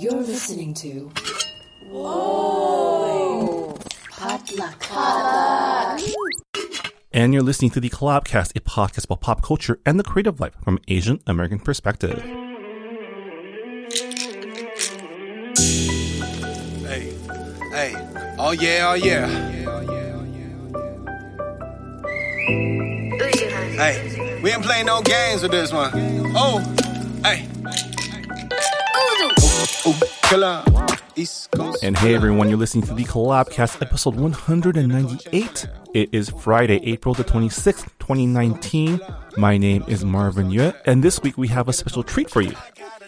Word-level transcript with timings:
You're 0.00 0.22
listening 0.22 0.72
to. 0.76 1.12
Whoa! 1.90 3.76
Potluck. 4.10 4.82
And 7.12 7.34
you're 7.34 7.42
listening 7.42 7.70
to 7.72 7.80
the 7.80 7.90
Collabcast, 7.90 8.56
a 8.56 8.60
podcast 8.60 9.04
about 9.04 9.20
pop 9.20 9.42
culture 9.42 9.78
and 9.84 10.00
the 10.00 10.02
creative 10.02 10.40
life 10.40 10.54
from 10.64 10.78
Asian 10.88 11.20
American 11.26 11.58
perspective. 11.58 12.18
Hey, 16.86 17.12
hey, 17.70 17.94
oh 18.38 18.52
yeah, 18.58 18.88
oh 18.88 18.94
yeah. 18.94 19.28
Hey, 23.76 24.40
we 24.42 24.50
ain't 24.50 24.62
playing 24.62 24.86
no 24.86 25.02
games 25.02 25.42
with 25.42 25.50
this 25.50 25.70
one. 25.74 25.92
Oh, 26.34 26.60
hey. 27.22 27.49
And 31.82 31.98
hey 31.98 32.14
everyone, 32.14 32.48
you're 32.48 32.56
listening 32.56 32.86
to 32.86 32.94
the 32.94 33.02
Collabcast, 33.02 33.82
episode 33.82 34.14
198. 34.14 35.66
It 35.92 36.08
is 36.12 36.30
Friday, 36.30 36.80
April 36.84 37.14
the 37.14 37.24
26th, 37.24 37.88
2019. 37.98 39.00
My 39.36 39.58
name 39.58 39.84
is 39.88 40.04
Marvin 40.04 40.50
Yueh, 40.50 40.76
and 40.86 41.02
this 41.02 41.20
week 41.22 41.36
we 41.36 41.48
have 41.48 41.68
a 41.68 41.72
special 41.72 42.04
treat 42.04 42.30
for 42.30 42.42
you. 42.42 42.54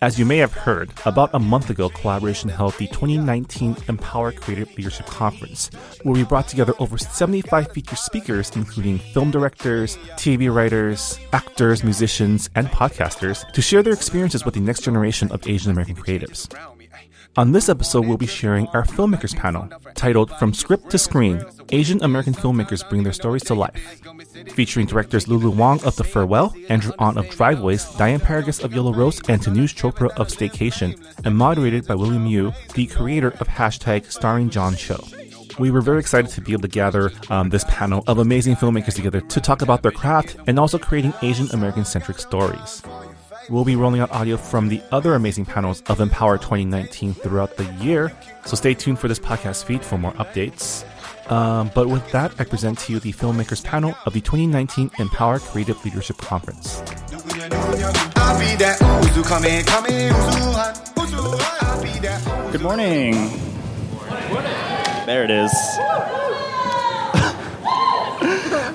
As 0.01 0.19
you 0.19 0.27
may 0.27 0.39
have 0.39 0.53
heard, 0.53 0.91
about 1.07 1.31
a 1.33 1.39
month 1.39 1.71
ago, 1.71 1.89
Collaboration 1.89 2.49
held 2.49 2.75
the 2.75 2.89
2019 2.89 3.77
Empower 3.87 4.33
Creative 4.33 4.69
Leadership 4.77 5.07
Conference, 5.07 5.71
where 6.03 6.15
we 6.15 6.25
brought 6.25 6.49
together 6.49 6.75
over 6.81 6.99
75 6.99 7.71
featured 7.71 7.99
speakers, 7.99 8.51
including 8.57 8.99
film 8.99 9.31
directors, 9.31 9.97
TV 10.17 10.53
writers, 10.53 11.21
actors, 11.33 11.85
musicians, 11.85 12.51
and 12.57 12.67
podcasters, 12.67 13.49
to 13.53 13.63
share 13.63 13.85
their 13.85 13.93
experiences 13.93 14.45
with 14.45 14.55
the 14.55 14.61
next 14.61 14.83
generation 14.83 15.31
of 15.31 15.47
Asian 15.47 15.71
American 15.71 15.95
creatives. 15.95 16.53
On 17.39 17.53
this 17.53 17.71
episode, 17.71 18.07
we'll 18.07 18.19
be 18.19 18.27
sharing 18.27 18.67
our 18.69 18.85
filmmakers 18.85 19.35
panel 19.35 19.67
titled 19.95 20.31
From 20.39 20.53
Script 20.53 20.91
to 20.91 20.99
Screen 20.99 21.43
Asian 21.71 22.03
American 22.05 22.35
Filmmakers 22.35 22.87
Bring 22.87 23.05
Their 23.05 23.15
Stories 23.15 23.43
to 23.45 23.55
Life. 23.55 24.03
Featuring 24.55 24.85
directors 24.85 25.29
Lulu 25.29 25.49
Wang 25.49 25.83
of 25.85 25.97
The 25.97 26.05
Farewell, 26.05 26.55
Andrew 26.69 26.93
Ahn 26.99 27.17
of 27.17 27.31
Driveways, 27.31 27.87
Diane 27.95 28.21
Paragas 28.21 28.63
of 28.63 28.75
Yellow 28.75 28.93
Rose, 28.93 29.19
and 29.31 29.41
Tanuj 29.41 29.75
Chopra 29.75 30.11
of 30.19 30.29
Staycation, 30.29 30.95
and 31.25 31.35
moderated 31.35 31.87
by 31.87 31.95
William 31.95 32.27
Yu, 32.27 32.53
the 32.75 32.87
creator 32.87 33.29
of 33.29 33.49
hashtag 33.49 34.13
Starring 34.13 34.51
John 34.51 34.77
Cho. 34.77 35.03
We 35.59 35.71
were 35.71 35.81
very 35.81 36.01
excited 36.01 36.31
to 36.33 36.43
be 36.43 36.53
able 36.53 36.63
to 36.63 36.69
gather 36.69 37.13
um, 37.31 37.49
this 37.49 37.65
panel 37.65 38.05
of 38.07 38.19
amazing 38.19 38.57
filmmakers 38.57 38.95
together 38.95 39.23
to 39.23 39.41
talk 39.41 39.63
about 39.63 39.83
their 39.83 39.91
craft 39.91 40.37
and 40.47 40.59
also 40.59 40.79
creating 40.79 41.15
Asian 41.23 41.49
American 41.53 41.87
centric 41.87 42.19
stories. 42.19 42.83
We'll 43.53 43.67
be 43.67 43.77
rolling 43.77 44.01
out 44.01 44.11
audio 44.13 44.39
from 44.39 44.69
the 44.71 44.81
other 44.93 45.15
amazing 45.15 45.45
panels 45.45 45.83
of 45.83 46.01
Empower 46.01 46.39
2019 46.39 47.13
throughout 47.13 47.59
the 47.59 47.65
year, 47.85 48.11
so 48.47 48.57
stay 48.57 48.73
tuned 48.73 48.99
for 48.99 49.09
this 49.09 49.19
podcast 49.19 49.65
feed 49.65 49.85
for 49.85 49.99
more 49.99 50.13
updates. 50.13 50.87
Um, 51.31 51.71
but 51.75 51.87
with 51.87 52.11
that, 52.13 52.33
I 52.39 52.45
present 52.45 52.79
to 52.79 52.95
you 52.95 52.99
the 52.99 53.13
filmmakers 53.13 53.63
panel 53.63 53.95
of 54.07 54.15
the 54.15 54.23
2019 54.23 54.93
Empower 54.99 55.39
Creative 55.39 55.85
Leadership 55.85 56.17
Conference. 56.17 56.81
Good 62.53 62.63
morning. 62.63 63.13
There 65.05 65.25
it 65.25 65.31
is. 65.31 65.53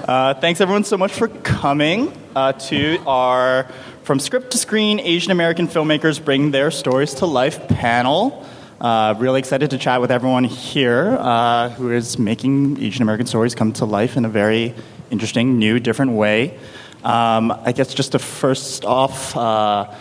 uh, 0.07 0.35
thanks 0.39 0.61
everyone 0.61 0.83
so 0.83 0.99
much 0.99 1.13
for 1.13 1.29
coming 1.29 2.13
uh, 2.35 2.53
to 2.53 2.99
our 3.07 3.67
From 4.07 4.19
Script 4.21 4.51
to 4.51 4.57
Screen 4.57 5.01
Asian 5.01 5.31
American 5.33 5.67
Filmmakers 5.67 6.23
Bring 6.23 6.51
Their 6.51 6.71
Stories 6.71 7.15
to 7.15 7.25
Life 7.25 7.67
panel. 7.67 8.45
Uh, 8.79 9.15
really 9.17 9.39
excited 9.39 9.71
to 9.71 9.77
chat 9.77 9.99
with 9.99 10.11
everyone 10.11 10.45
here 10.45 11.17
uh, 11.19 11.67
who 11.71 11.91
is 11.91 12.17
making 12.17 12.81
Asian 12.81 13.01
American 13.01 13.25
stories 13.27 13.53
come 13.53 13.73
to 13.73 13.83
life 13.83 14.15
in 14.15 14.23
a 14.23 14.29
very 14.29 14.73
interesting, 15.11 15.59
new, 15.59 15.81
different 15.81 16.13
way. 16.13 16.57
Um, 17.03 17.51
I 17.51 17.73
guess 17.73 17.93
just 17.93 18.13
to 18.13 18.19
first 18.19 18.85
off, 18.85 19.35
uh, 19.35 19.93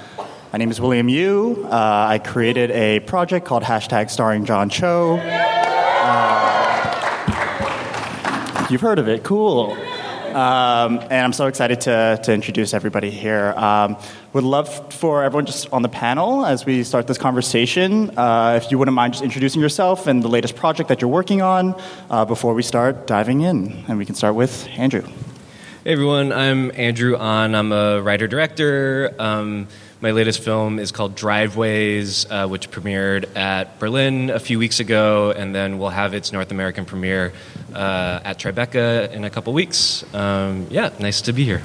my 0.52 0.58
name 0.60 0.70
is 0.70 0.80
William 0.80 1.08
Yu. 1.08 1.66
Uh, 1.68 2.06
I 2.08 2.20
created 2.20 2.70
a 2.70 3.00
project 3.00 3.44
called 3.44 3.64
hashtag 3.64 4.08
Starring 4.08 4.44
John 4.44 4.70
Cho. 4.70 5.18
Uh, 5.20 6.28
you've 8.70 8.82
heard 8.82 9.00
of 9.00 9.08
it, 9.08 9.24
cool. 9.24 9.76
Um, 10.36 10.98
and 10.98 11.14
I'm 11.14 11.32
so 11.32 11.46
excited 11.46 11.80
to, 11.82 12.20
to 12.24 12.32
introduce 12.34 12.74
everybody 12.74 13.10
here. 13.10 13.54
Um, 13.56 13.96
would 14.34 14.44
love 14.44 14.92
for 14.92 15.24
everyone 15.24 15.46
just 15.46 15.72
on 15.72 15.80
the 15.80 15.88
panel 15.88 16.44
as 16.44 16.66
we 16.66 16.84
start 16.84 17.06
this 17.06 17.16
conversation, 17.16 18.10
uh, 18.18 18.60
if 18.62 18.70
you 18.70 18.76
wouldn't 18.76 18.94
mind 18.94 19.14
just 19.14 19.24
introducing 19.24 19.62
yourself 19.62 20.06
and 20.06 20.22
the 20.22 20.28
latest 20.28 20.54
project 20.54 20.90
that 20.90 21.00
you're 21.00 21.08
working 21.08 21.40
on 21.40 21.74
uh, 22.10 22.26
before 22.26 22.52
we 22.52 22.62
start 22.62 23.06
diving 23.06 23.40
in. 23.40 23.82
And 23.88 23.96
we 23.96 24.04
can 24.04 24.14
start 24.14 24.34
with 24.34 24.68
Andrew. 24.76 25.04
Hey 25.84 25.92
everyone, 25.92 26.32
I'm 26.32 26.70
Andrew 26.74 27.16
Ahn. 27.16 27.54
I'm 27.54 27.72
a 27.72 28.02
writer 28.02 28.26
director. 28.28 29.14
Um, 29.18 29.68
my 30.02 30.10
latest 30.10 30.42
film 30.42 30.78
is 30.78 30.92
called 30.92 31.14
Driveways, 31.14 32.26
uh, 32.30 32.46
which 32.46 32.70
premiered 32.70 33.34
at 33.34 33.78
Berlin 33.78 34.28
a 34.28 34.38
few 34.38 34.58
weeks 34.58 34.80
ago, 34.80 35.30
and 35.30 35.54
then 35.54 35.78
we'll 35.78 35.88
have 35.88 36.12
its 36.12 36.30
North 36.30 36.50
American 36.50 36.84
premiere 36.84 37.32
uh, 37.76 38.20
at 38.24 38.38
Tribeca 38.38 39.12
in 39.12 39.24
a 39.24 39.30
couple 39.30 39.52
weeks. 39.52 40.04
Um, 40.14 40.66
yeah, 40.70 40.90
nice 40.98 41.20
to 41.22 41.32
be 41.32 41.44
here. 41.44 41.62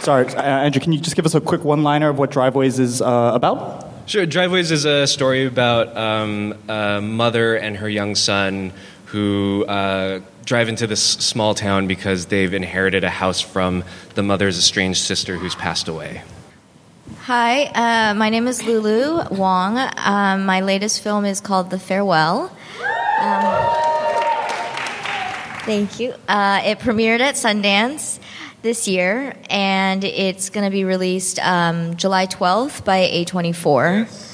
Sorry, 0.00 0.26
uh, 0.26 0.42
Andrew, 0.42 0.80
can 0.80 0.92
you 0.92 1.00
just 1.00 1.16
give 1.16 1.26
us 1.26 1.34
a 1.34 1.40
quick 1.40 1.64
one 1.64 1.82
liner 1.82 2.08
of 2.08 2.18
what 2.18 2.30
Driveways 2.30 2.78
is 2.78 3.02
uh, 3.02 3.32
about? 3.34 3.88
Sure. 4.06 4.24
Driveways 4.24 4.70
is 4.70 4.84
a 4.84 5.04
story 5.06 5.46
about 5.46 5.96
um, 5.96 6.54
a 6.68 7.00
mother 7.00 7.56
and 7.56 7.76
her 7.76 7.88
young 7.88 8.14
son 8.14 8.72
who 9.06 9.64
uh, 9.66 10.20
drive 10.44 10.68
into 10.68 10.86
this 10.86 11.02
small 11.02 11.54
town 11.54 11.88
because 11.88 12.26
they've 12.26 12.54
inherited 12.54 13.02
a 13.02 13.10
house 13.10 13.40
from 13.40 13.82
the 14.14 14.22
mother's 14.22 14.58
estranged 14.58 15.00
sister 15.00 15.36
who's 15.36 15.56
passed 15.56 15.88
away. 15.88 16.22
Hi, 17.22 17.64
uh, 17.64 18.14
my 18.14 18.30
name 18.30 18.46
is 18.46 18.62
Lulu 18.62 19.24
Wang. 19.32 19.76
Um, 19.96 20.46
my 20.46 20.60
latest 20.60 21.02
film 21.02 21.24
is 21.24 21.40
called 21.40 21.70
The 21.70 21.78
Farewell. 21.80 22.55
Um, 23.26 23.74
thank 25.64 25.98
you. 25.98 26.14
Uh, 26.28 26.62
it 26.64 26.78
premiered 26.78 27.18
at 27.18 27.34
Sundance 27.34 28.20
this 28.62 28.86
year, 28.86 29.34
and 29.50 30.04
it's 30.04 30.50
going 30.50 30.64
to 30.64 30.70
be 30.70 30.84
released 30.84 31.40
um, 31.40 31.96
July 31.96 32.26
12th 32.26 32.84
by 32.84 33.00
A24. 33.00 34.25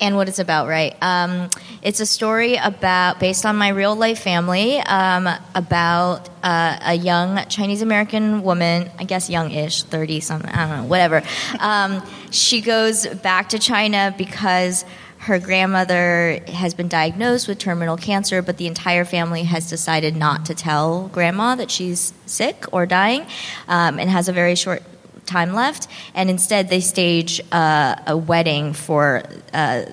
And 0.00 0.16
what 0.16 0.28
it's 0.28 0.38
about, 0.38 0.68
right? 0.68 0.96
Um, 1.02 1.50
it's 1.82 2.00
a 2.00 2.06
story 2.06 2.56
about, 2.56 3.20
based 3.20 3.46
on 3.46 3.56
my 3.56 3.68
real 3.68 3.94
life 3.94 4.20
family, 4.20 4.78
um, 4.80 5.28
about 5.54 6.28
uh, 6.42 6.78
a 6.82 6.94
young 6.94 7.46
Chinese 7.48 7.82
American 7.82 8.42
woman, 8.42 8.90
I 8.98 9.04
guess 9.04 9.28
young 9.30 9.50
ish, 9.50 9.82
30 9.84 10.20
something, 10.20 10.50
I 10.50 10.66
don't 10.66 10.82
know, 10.82 10.88
whatever. 10.88 11.22
Um, 11.58 12.02
she 12.30 12.60
goes 12.60 13.06
back 13.06 13.50
to 13.50 13.58
China 13.58 14.14
because 14.16 14.84
her 15.18 15.38
grandmother 15.38 16.40
has 16.48 16.74
been 16.74 16.88
diagnosed 16.88 17.48
with 17.48 17.58
terminal 17.58 17.96
cancer, 17.96 18.40
but 18.40 18.56
the 18.56 18.66
entire 18.66 19.04
family 19.04 19.42
has 19.42 19.68
decided 19.68 20.16
not 20.16 20.46
to 20.46 20.54
tell 20.54 21.08
grandma 21.08 21.54
that 21.56 21.70
she's 21.70 22.12
sick 22.26 22.64
or 22.72 22.86
dying 22.86 23.26
um, 23.66 23.98
and 23.98 24.08
has 24.08 24.28
a 24.28 24.32
very 24.32 24.54
short 24.54 24.82
time 25.28 25.54
left, 25.54 25.86
and 26.14 26.28
instead 26.28 26.68
they 26.68 26.80
stage 26.80 27.40
uh, 27.52 27.96
a 28.06 28.16
wedding 28.16 28.72
for 28.72 29.22
uh, 29.52 29.84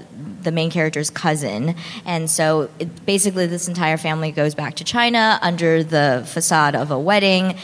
the 0.42 0.52
main 0.52 0.72
character's 0.72 1.10
cousin. 1.10 1.76
And 2.06 2.30
so 2.30 2.70
it, 2.80 3.06
basically, 3.06 3.46
this 3.46 3.68
entire 3.68 3.98
family 3.98 4.32
goes 4.32 4.56
back 4.56 4.76
to 4.76 4.84
China 4.84 5.38
under 5.42 5.84
the 5.84 6.24
facade 6.26 6.76
of 6.76 6.90
a 6.92 7.00
wedding, 7.00 7.56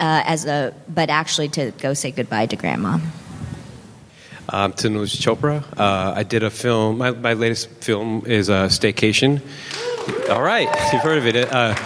uh, 0.00 0.22
as 0.26 0.46
a 0.46 0.74
but 0.88 1.10
actually 1.10 1.48
to 1.48 1.70
go 1.72 1.94
say 1.94 2.10
goodbye 2.10 2.46
to 2.46 2.56
grandma. 2.56 2.98
I'm 4.48 4.72
Tanuj 4.72 5.16
Chopra. 5.16 5.62
Uh, 5.78 6.12
I 6.16 6.24
did 6.24 6.42
a 6.42 6.50
film. 6.50 6.98
My, 6.98 7.12
my 7.12 7.34
latest 7.34 7.70
film 7.84 8.24
is 8.26 8.50
uh, 8.50 8.66
Staycation. 8.66 9.40
All 10.28 10.42
right, 10.42 10.66
you've 10.92 11.02
heard 11.02 11.18
of 11.18 11.26
it. 11.26 11.52
Uh, 11.52 11.76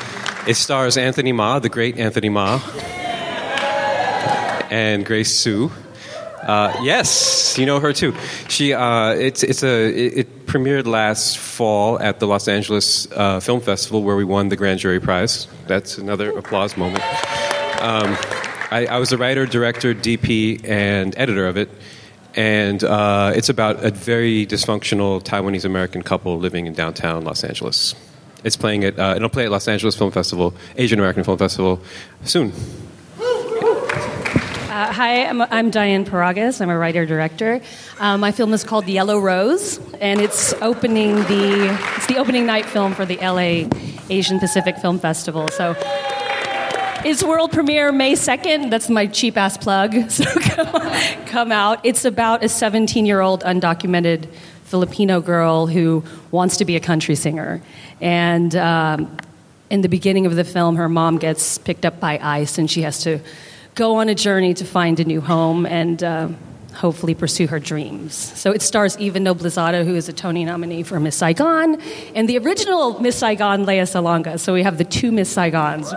it 0.47 0.55
stars 0.55 0.97
Anthony 0.97 1.33
Ma, 1.33 1.59
the 1.59 1.69
great 1.69 1.99
Anthony 1.99 2.31
Ma, 2.31 2.61
and 4.75 5.07
Grace 5.07 5.33
Sue. 5.33 5.71
Uh, 6.43 6.77
yes, 6.83 7.57
you 7.57 7.65
know 7.65 7.79
her 7.79 7.93
too. 7.93 8.13
She 8.49 8.75
uh, 8.75 9.11
it's 9.11 9.45
it's 9.45 9.63
a 9.63 9.89
it, 9.89 10.19
it 10.19 10.47
premiered 10.47 10.87
last 10.87 11.39
fall 11.39 12.01
at 12.01 12.19
the 12.19 12.27
Los 12.27 12.49
Angeles 12.49 13.07
uh, 13.13 13.39
Film 13.39 13.61
Festival 13.61 14.03
where 14.03 14.17
we 14.17 14.25
won 14.25 14.49
the 14.49 14.57
grand 14.57 14.81
jury 14.81 14.99
prize. 14.99 15.47
That's 15.69 15.97
another 15.97 16.37
applause 16.37 16.77
moment. 16.77 17.05
Um, 17.81 18.17
I, 18.73 18.87
I 18.91 18.99
was 18.99 19.13
a 19.13 19.17
writer, 19.17 19.47
director, 19.47 19.95
DP, 19.95 20.69
and 20.69 21.17
editor 21.17 21.47
of 21.47 21.57
it, 21.57 21.71
and 22.35 22.83
uh, 22.83 23.33
it's 23.35 23.49
about 23.49 23.85
a 23.85 23.93
very 23.93 24.45
dysfunctional 24.45 25.23
Taiwanese 25.23 25.65
American 25.65 26.03
couple 26.03 26.39
living 26.39 26.67
in 26.67 26.75
downtown 26.75 27.23
Los 27.23 27.45
Angeles. 27.45 27.95
It's 28.43 28.57
playing 28.57 28.83
at 28.83 28.99
uh, 28.99 29.15
it'll 29.17 29.29
play 29.29 29.45
at 29.45 29.53
Los 29.53 29.69
Angeles 29.69 29.95
Film 29.97 30.11
Festival, 30.11 30.53
Asian 30.77 30.99
American 30.99 31.23
Film 31.23 31.39
Festival, 31.39 31.81
soon. 32.25 32.53
Uh, 34.75 34.93
hi, 34.93 35.25
I'm, 35.25 35.41
I'm 35.41 35.71
Diane 35.71 36.05
Paragas. 36.05 36.61
I'm 36.61 36.69
a 36.69 36.77
writer 36.77 37.07
director. 37.07 37.61
Uh, 38.01 38.19
my 38.19 38.33
film 38.33 38.53
is 38.53 38.65
called 38.65 38.89
Yellow 38.89 39.21
Rose, 39.21 39.79
and 40.01 40.21
it's 40.21 40.53
opening 40.55 41.15
the 41.15 41.79
it's 41.95 42.09
the 42.09 42.17
opening 42.17 42.45
night 42.45 42.67
film 42.67 42.93
for 42.93 43.07
the 43.07 43.17
LA 43.19 43.71
Asian 44.11 44.41
Pacific 44.41 44.77
Film 44.79 44.99
Festival. 44.99 45.47
So 45.47 45.77
it's 47.05 47.23
world 47.23 47.53
premiere 47.53 47.93
May 47.93 48.15
2nd. 48.15 48.71
That's 48.71 48.91
my 48.91 49.07
cheap 49.07 49.37
ass 49.37 49.57
plug. 49.57 49.95
So 50.11 50.25
come, 50.41 51.27
come 51.27 51.53
out. 51.53 51.79
It's 51.85 52.05
about 52.05 52.43
a 52.43 52.49
17 52.49 53.07
year 53.07 53.21
old 53.21 53.45
undocumented 53.45 54.27
Filipino 54.65 55.21
girl 55.21 55.69
who 55.69 56.03
wants 56.33 56.57
to 56.57 56.65
be 56.65 56.75
a 56.75 56.81
country 56.81 57.15
singer. 57.15 57.63
And 58.01 58.57
um, 58.57 59.19
in 59.71 59.83
the 59.83 59.89
beginning 59.89 60.27
of 60.27 60.35
the 60.35 60.43
film, 60.43 60.75
her 60.75 60.89
mom 60.89 61.19
gets 61.19 61.59
picked 61.59 61.85
up 61.85 62.01
by 62.01 62.19
ICE 62.19 62.59
and 62.59 62.69
she 62.69 62.83
has 62.83 63.05
to 63.05 63.21
go 63.75 63.97
on 63.97 64.09
a 64.09 64.15
journey 64.15 64.55
to 64.55 64.65
find 64.65 65.01
a 65.01 65.05
new 65.05 65.21
home 65.21 65.67
and 65.67 66.03
uh, 66.03 66.29
hopefully 66.75 67.15
pursue 67.15 67.47
her 67.47 67.59
dreams. 67.59 68.15
So 68.15 68.53
it 68.53 68.63
stars 68.63 68.99
Eva 68.99 69.19
Noblezada, 69.19 69.85
who 69.85 69.95
is 69.95 70.09
a 70.09 70.13
Tony 70.13 70.45
nominee 70.45 70.83
for 70.83 71.01
Miss 71.01 71.17
Saigon, 71.17 71.81
and 72.15 72.29
the 72.29 72.39
original 72.39 73.01
Miss 73.01 73.17
Saigon, 73.17 73.67
Lea 73.67 73.83
Salonga. 73.83 74.39
So 74.39 74.53
we 74.55 74.63
have 74.63 74.79
the 74.79 74.85
two 74.85 75.13
Miss 75.13 75.35
Saigons, 75.35 75.93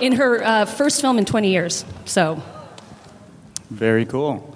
in 0.00 0.12
her 0.12 0.42
uh, 0.42 0.64
first 0.64 1.00
film 1.00 1.18
in 1.18 1.24
20 1.24 1.50
years. 1.50 1.84
So 2.04 2.42
Very 3.70 4.06
cool. 4.06 4.46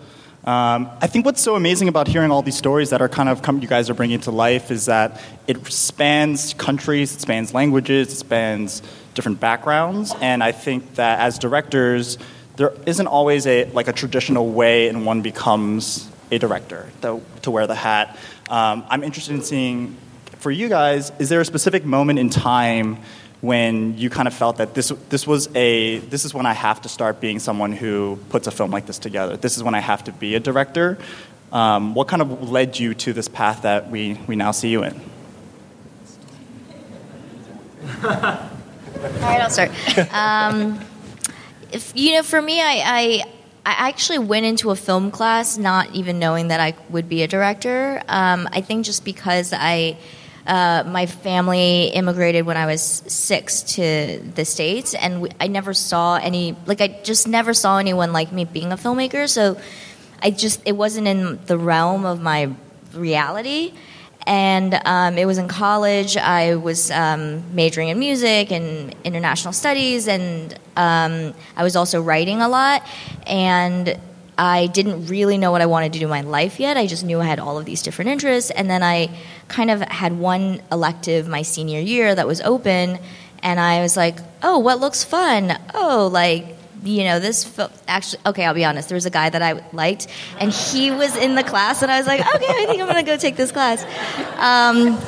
Um, 0.44 0.90
I 1.00 1.06
think 1.06 1.24
what's 1.24 1.40
so 1.40 1.56
amazing 1.56 1.88
about 1.88 2.06
hearing 2.06 2.30
all 2.30 2.42
these 2.42 2.56
stories 2.56 2.90
that 2.90 3.00
are 3.00 3.08
kind 3.08 3.30
of 3.30 3.40
come, 3.40 3.62
you 3.62 3.68
guys 3.68 3.88
are 3.88 3.94
bringing 3.94 4.20
to 4.20 4.30
life 4.30 4.70
is 4.70 4.86
that 4.86 5.18
it 5.46 5.64
spans 5.72 6.52
countries, 6.54 7.14
it 7.14 7.20
spans 7.22 7.54
languages, 7.54 8.12
it 8.12 8.16
spans 8.16 8.82
different 9.14 9.40
backgrounds, 9.40 10.14
and 10.20 10.42
I 10.42 10.52
think 10.52 10.96
that 10.96 11.20
as 11.20 11.38
directors, 11.38 12.18
there 12.56 12.72
isn't 12.86 13.06
always 13.06 13.46
a 13.46 13.64
like 13.72 13.88
a 13.88 13.92
traditional 13.92 14.50
way 14.50 14.88
in 14.88 15.04
one 15.04 15.22
becomes 15.22 16.08
a 16.30 16.38
director 16.38 16.90
to, 17.02 17.20
to 17.42 17.50
wear 17.50 17.66
the 17.66 17.74
hat. 17.74 18.16
Um, 18.48 18.84
I'm 18.88 19.02
interested 19.02 19.34
in 19.34 19.42
seeing 19.42 19.96
for 20.38 20.50
you 20.50 20.68
guys, 20.68 21.10
is 21.18 21.28
there 21.28 21.40
a 21.40 21.44
specific 21.44 21.84
moment 21.84 22.18
in 22.18 22.28
time 22.28 22.98
when 23.40 23.96
you 23.98 24.08
kind 24.08 24.26
of 24.26 24.34
felt 24.34 24.56
that 24.56 24.74
this 24.74 24.88
this 25.10 25.26
was 25.26 25.54
a 25.54 25.98
this 25.98 26.24
is 26.24 26.32
when 26.32 26.46
I 26.46 26.54
have 26.54 26.80
to 26.82 26.88
start 26.88 27.20
being 27.20 27.38
someone 27.38 27.72
who 27.72 28.18
puts 28.30 28.46
a 28.46 28.50
film 28.50 28.70
like 28.70 28.86
this 28.86 28.98
together. 28.98 29.36
This 29.36 29.56
is 29.56 29.62
when 29.62 29.74
I 29.74 29.80
have 29.80 30.04
to 30.04 30.12
be 30.12 30.34
a 30.34 30.40
director. 30.40 30.98
Um, 31.52 31.94
what 31.94 32.08
kind 32.08 32.20
of 32.20 32.50
led 32.50 32.78
you 32.78 32.94
to 32.94 33.12
this 33.12 33.28
path 33.28 33.62
that 33.62 33.88
we, 33.88 34.14
we 34.26 34.34
now 34.34 34.50
see 34.50 34.70
you 34.70 34.82
in? 34.82 35.00
All 39.04 39.10
right, 39.20 39.40
I'll 39.42 39.50
start. 39.50 39.70
Um, 40.14 40.80
if, 41.70 41.92
you 41.94 42.12
know, 42.12 42.22
for 42.22 42.40
me, 42.40 42.60
I, 42.60 42.82
I 42.84 43.24
I 43.66 43.88
actually 43.88 44.18
went 44.18 44.46
into 44.46 44.70
a 44.70 44.76
film 44.76 45.10
class 45.10 45.58
not 45.58 45.90
even 45.94 46.18
knowing 46.18 46.48
that 46.48 46.60
I 46.60 46.74
would 46.88 47.08
be 47.08 47.22
a 47.22 47.26
director. 47.26 48.02
Um, 48.08 48.48
I 48.52 48.60
think 48.60 48.86
just 48.86 49.04
because 49.04 49.52
I. 49.52 49.98
Uh, 50.46 50.84
my 50.86 51.06
family 51.06 51.86
immigrated 51.86 52.44
when 52.44 52.58
I 52.58 52.66
was 52.66 52.82
six 52.82 53.62
to 53.76 54.20
the 54.34 54.44
states, 54.44 54.92
and 54.92 55.22
we, 55.22 55.30
I 55.40 55.46
never 55.46 55.72
saw 55.72 56.16
any 56.16 56.54
like 56.66 56.82
I 56.82 57.00
just 57.02 57.26
never 57.26 57.54
saw 57.54 57.78
anyone 57.78 58.12
like 58.12 58.30
me 58.30 58.44
being 58.44 58.70
a 58.70 58.76
filmmaker. 58.76 59.26
So 59.26 59.58
I 60.20 60.30
just 60.30 60.60
it 60.66 60.72
wasn't 60.72 61.06
in 61.06 61.42
the 61.46 61.56
realm 61.56 62.04
of 62.04 62.20
my 62.20 62.52
reality. 62.92 63.72
And 64.26 64.80
um, 64.86 65.18
it 65.18 65.26
was 65.26 65.38
in 65.38 65.48
college. 65.48 66.16
I 66.16 66.56
was 66.56 66.90
um, 66.90 67.54
majoring 67.54 67.90
in 67.90 67.98
music 67.98 68.50
and 68.50 68.94
international 69.04 69.52
studies, 69.52 70.08
and 70.08 70.52
um, 70.76 71.34
I 71.56 71.62
was 71.62 71.76
also 71.76 72.00
writing 72.00 72.40
a 72.40 72.48
lot. 72.48 72.86
And 73.26 73.98
I 74.36 74.66
didn't 74.66 75.06
really 75.06 75.38
know 75.38 75.52
what 75.52 75.60
I 75.60 75.66
wanted 75.66 75.92
to 75.92 75.98
do 75.98 76.06
in 76.06 76.10
my 76.10 76.22
life 76.22 76.58
yet. 76.58 76.76
I 76.76 76.86
just 76.86 77.04
knew 77.04 77.20
I 77.20 77.24
had 77.24 77.38
all 77.38 77.58
of 77.58 77.64
these 77.66 77.82
different 77.82 78.10
interests. 78.10 78.50
And 78.50 78.68
then 78.68 78.82
I 78.82 79.10
kind 79.48 79.70
of 79.70 79.80
had 79.82 80.18
one 80.18 80.60
elective 80.72 81.28
my 81.28 81.42
senior 81.42 81.80
year 81.80 82.14
that 82.14 82.26
was 82.26 82.40
open, 82.40 82.98
and 83.42 83.60
I 83.60 83.82
was 83.82 83.96
like, 83.96 84.18
oh, 84.42 84.58
what 84.58 84.80
looks 84.80 85.04
fun? 85.04 85.56
Oh, 85.74 86.08
like, 86.10 86.56
you 86.84 87.04
know, 87.04 87.18
this 87.18 87.58
actually, 87.88 88.20
okay, 88.26 88.44
I'll 88.44 88.54
be 88.54 88.64
honest, 88.64 88.88
there 88.88 88.96
was 88.96 89.06
a 89.06 89.10
guy 89.10 89.30
that 89.30 89.42
I 89.42 89.64
liked, 89.72 90.06
and 90.38 90.52
he 90.52 90.90
was 90.90 91.16
in 91.16 91.34
the 91.34 91.42
class, 91.42 91.82
and 91.82 91.90
I 91.90 91.98
was 91.98 92.06
like, 92.06 92.20
okay, 92.20 92.46
I 92.48 92.66
think 92.66 92.80
I'm 92.80 92.86
gonna 92.86 93.02
go 93.02 93.16
take 93.16 93.36
this 93.36 93.50
class. 93.50 93.82
Um, 94.38 94.98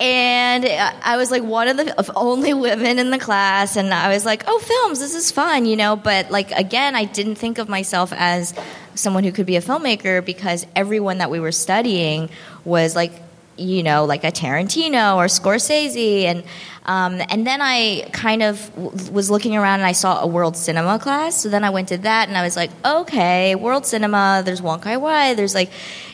and 0.00 0.66
I 0.66 1.16
was 1.16 1.30
like 1.30 1.42
one 1.42 1.68
of 1.68 1.76
the 1.76 2.12
only 2.16 2.52
women 2.52 2.98
in 2.98 3.10
the 3.10 3.18
class, 3.18 3.76
and 3.76 3.94
I 3.94 4.12
was 4.12 4.26
like, 4.26 4.44
"Oh, 4.46 4.58
films, 4.58 4.98
this 4.98 5.14
is 5.14 5.30
fun," 5.30 5.66
you 5.66 5.76
know. 5.76 5.96
But 5.96 6.30
like 6.30 6.50
again, 6.50 6.96
I 6.96 7.04
didn't 7.04 7.36
think 7.36 7.58
of 7.58 7.68
myself 7.68 8.12
as 8.12 8.54
someone 8.94 9.24
who 9.24 9.32
could 9.32 9.46
be 9.46 9.56
a 9.56 9.62
filmmaker 9.62 10.24
because 10.24 10.66
everyone 10.74 11.18
that 11.18 11.30
we 11.30 11.40
were 11.40 11.52
studying 11.52 12.28
was 12.64 12.94
like, 12.94 13.12
you 13.56 13.82
know, 13.82 14.04
like 14.04 14.24
a 14.24 14.32
Tarantino 14.32 15.16
or 15.16 15.26
Scorsese, 15.26 16.24
and 16.24 16.44
um, 16.86 17.20
and 17.30 17.46
then 17.46 17.60
I 17.62 18.08
kind 18.12 18.42
of 18.42 18.70
w- 18.74 19.12
was 19.12 19.30
looking 19.30 19.56
around 19.56 19.80
and 19.80 19.86
I 19.86 19.92
saw 19.92 20.20
a 20.20 20.26
world 20.26 20.56
cinema 20.56 20.98
class. 20.98 21.40
So 21.40 21.48
then 21.48 21.64
I 21.64 21.70
went 21.70 21.88
to 21.88 21.98
that, 21.98 22.28
and 22.28 22.36
I 22.36 22.42
was 22.42 22.56
like, 22.56 22.70
okay, 22.84 23.54
world 23.54 23.86
cinema. 23.86 24.42
There's 24.44 24.60
Wong 24.60 24.80
Kar 24.80 24.98
Wai. 24.98 25.34
There's 25.34 25.54
like 25.54 25.70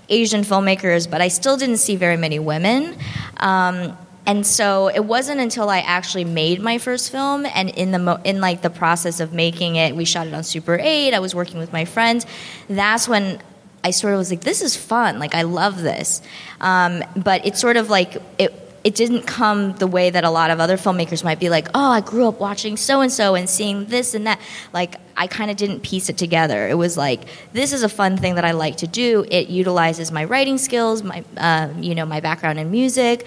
Asian 0.08 0.42
filmmakers, 0.42 1.10
but 1.10 1.20
I 1.20 1.28
still 1.28 1.56
didn't 1.56 1.78
see 1.78 1.96
very 1.96 2.16
many 2.16 2.38
women. 2.38 2.96
Um, 3.38 3.96
and 4.26 4.46
so 4.46 4.88
it 4.88 5.04
wasn't 5.04 5.40
until 5.40 5.68
I 5.70 5.78
actually 5.78 6.24
made 6.24 6.60
my 6.60 6.78
first 6.78 7.10
film, 7.10 7.46
and 7.46 7.70
in 7.70 7.90
the 7.90 7.98
mo- 7.98 8.20
in 8.24 8.40
like 8.40 8.62
the 8.62 8.70
process 8.70 9.18
of 9.18 9.32
making 9.32 9.76
it, 9.76 9.96
we 9.96 10.04
shot 10.04 10.26
it 10.26 10.34
on 10.34 10.44
Super 10.44 10.78
8. 10.80 11.14
I 11.14 11.18
was 11.18 11.34
working 11.34 11.58
with 11.58 11.72
my 11.72 11.84
friends. 11.84 12.26
That's 12.68 13.08
when 13.08 13.40
I 13.82 13.90
sort 13.90 14.12
of 14.14 14.18
was 14.18 14.30
like, 14.30 14.42
"This 14.42 14.62
is 14.62 14.76
fun! 14.76 15.18
Like 15.18 15.34
I 15.34 15.42
love 15.42 15.82
this." 15.82 16.22
Um, 16.60 17.02
but 17.16 17.46
it's 17.46 17.60
sort 17.60 17.76
of 17.76 17.90
like 17.90 18.16
it. 18.38 18.54
It 18.82 18.94
didn't 18.94 19.26
come 19.26 19.74
the 19.76 19.86
way 19.86 20.08
that 20.08 20.24
a 20.24 20.30
lot 20.30 20.50
of 20.50 20.58
other 20.58 20.78
filmmakers 20.78 21.22
might 21.22 21.38
be 21.38 21.50
like, 21.50 21.68
"Oh, 21.74 21.90
I 21.90 22.00
grew 22.00 22.28
up 22.28 22.40
watching 22.40 22.76
so 22.76 23.00
and 23.02 23.12
so 23.12 23.34
and 23.34 23.48
seeing 23.48 23.86
this 23.86 24.14
and 24.14 24.26
that." 24.26 24.40
Like 24.72 24.96
I 25.16 25.26
kind 25.26 25.50
of 25.50 25.56
didn't 25.56 25.80
piece 25.80 26.08
it 26.08 26.16
together. 26.16 26.68
It 26.68 26.76
was 26.76 26.96
like, 26.96 27.22
"This 27.52 27.72
is 27.72 27.82
a 27.82 27.88
fun 27.88 28.16
thing 28.16 28.36
that 28.36 28.44
I 28.44 28.52
like 28.52 28.78
to 28.78 28.86
do. 28.86 29.26
It 29.30 29.48
utilizes 29.48 30.10
my 30.10 30.24
writing 30.24 30.58
skills, 30.58 31.02
my 31.02 31.24
um, 31.36 31.82
you 31.82 31.94
know 31.94 32.06
my 32.06 32.20
background 32.20 32.58
in 32.58 32.70
music, 32.70 33.26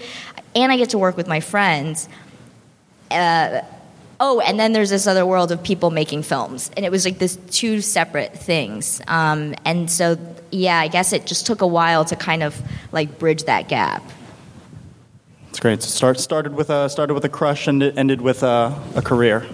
and 0.54 0.70
I 0.72 0.76
get 0.76 0.90
to 0.90 0.98
work 0.98 1.16
with 1.16 1.28
my 1.28 1.40
friends." 1.40 2.08
Uh, 3.10 3.60
oh, 4.20 4.40
and 4.40 4.58
then 4.58 4.72
there's 4.72 4.90
this 4.90 5.06
other 5.06 5.26
world 5.26 5.52
of 5.52 5.62
people 5.62 5.90
making 5.90 6.22
films, 6.22 6.70
and 6.76 6.84
it 6.84 6.90
was 6.90 7.04
like 7.04 7.18
this 7.18 7.36
two 7.50 7.80
separate 7.80 8.36
things. 8.36 9.00
Um, 9.06 9.54
and 9.64 9.90
so, 9.90 10.16
yeah, 10.54 10.78
I 10.78 10.88
guess 10.88 11.12
it 11.12 11.26
just 11.26 11.46
took 11.46 11.60
a 11.60 11.66
while 11.66 12.04
to 12.06 12.16
kind 12.16 12.42
of 12.42 12.60
like 12.92 13.18
bridge 13.18 13.44
that 13.44 13.68
gap. 13.68 14.02
It's 15.50 15.60
great. 15.60 15.82
So 15.82 15.88
start 15.88 16.20
started 16.20 16.54
with 16.54 16.70
a 16.70 16.88
started 16.88 17.14
with 17.14 17.24
a 17.24 17.28
crush 17.28 17.66
and 17.66 17.82
it 17.82 17.98
ended 17.98 18.20
with 18.20 18.42
a, 18.42 18.80
a 18.94 19.02
career. 19.02 19.46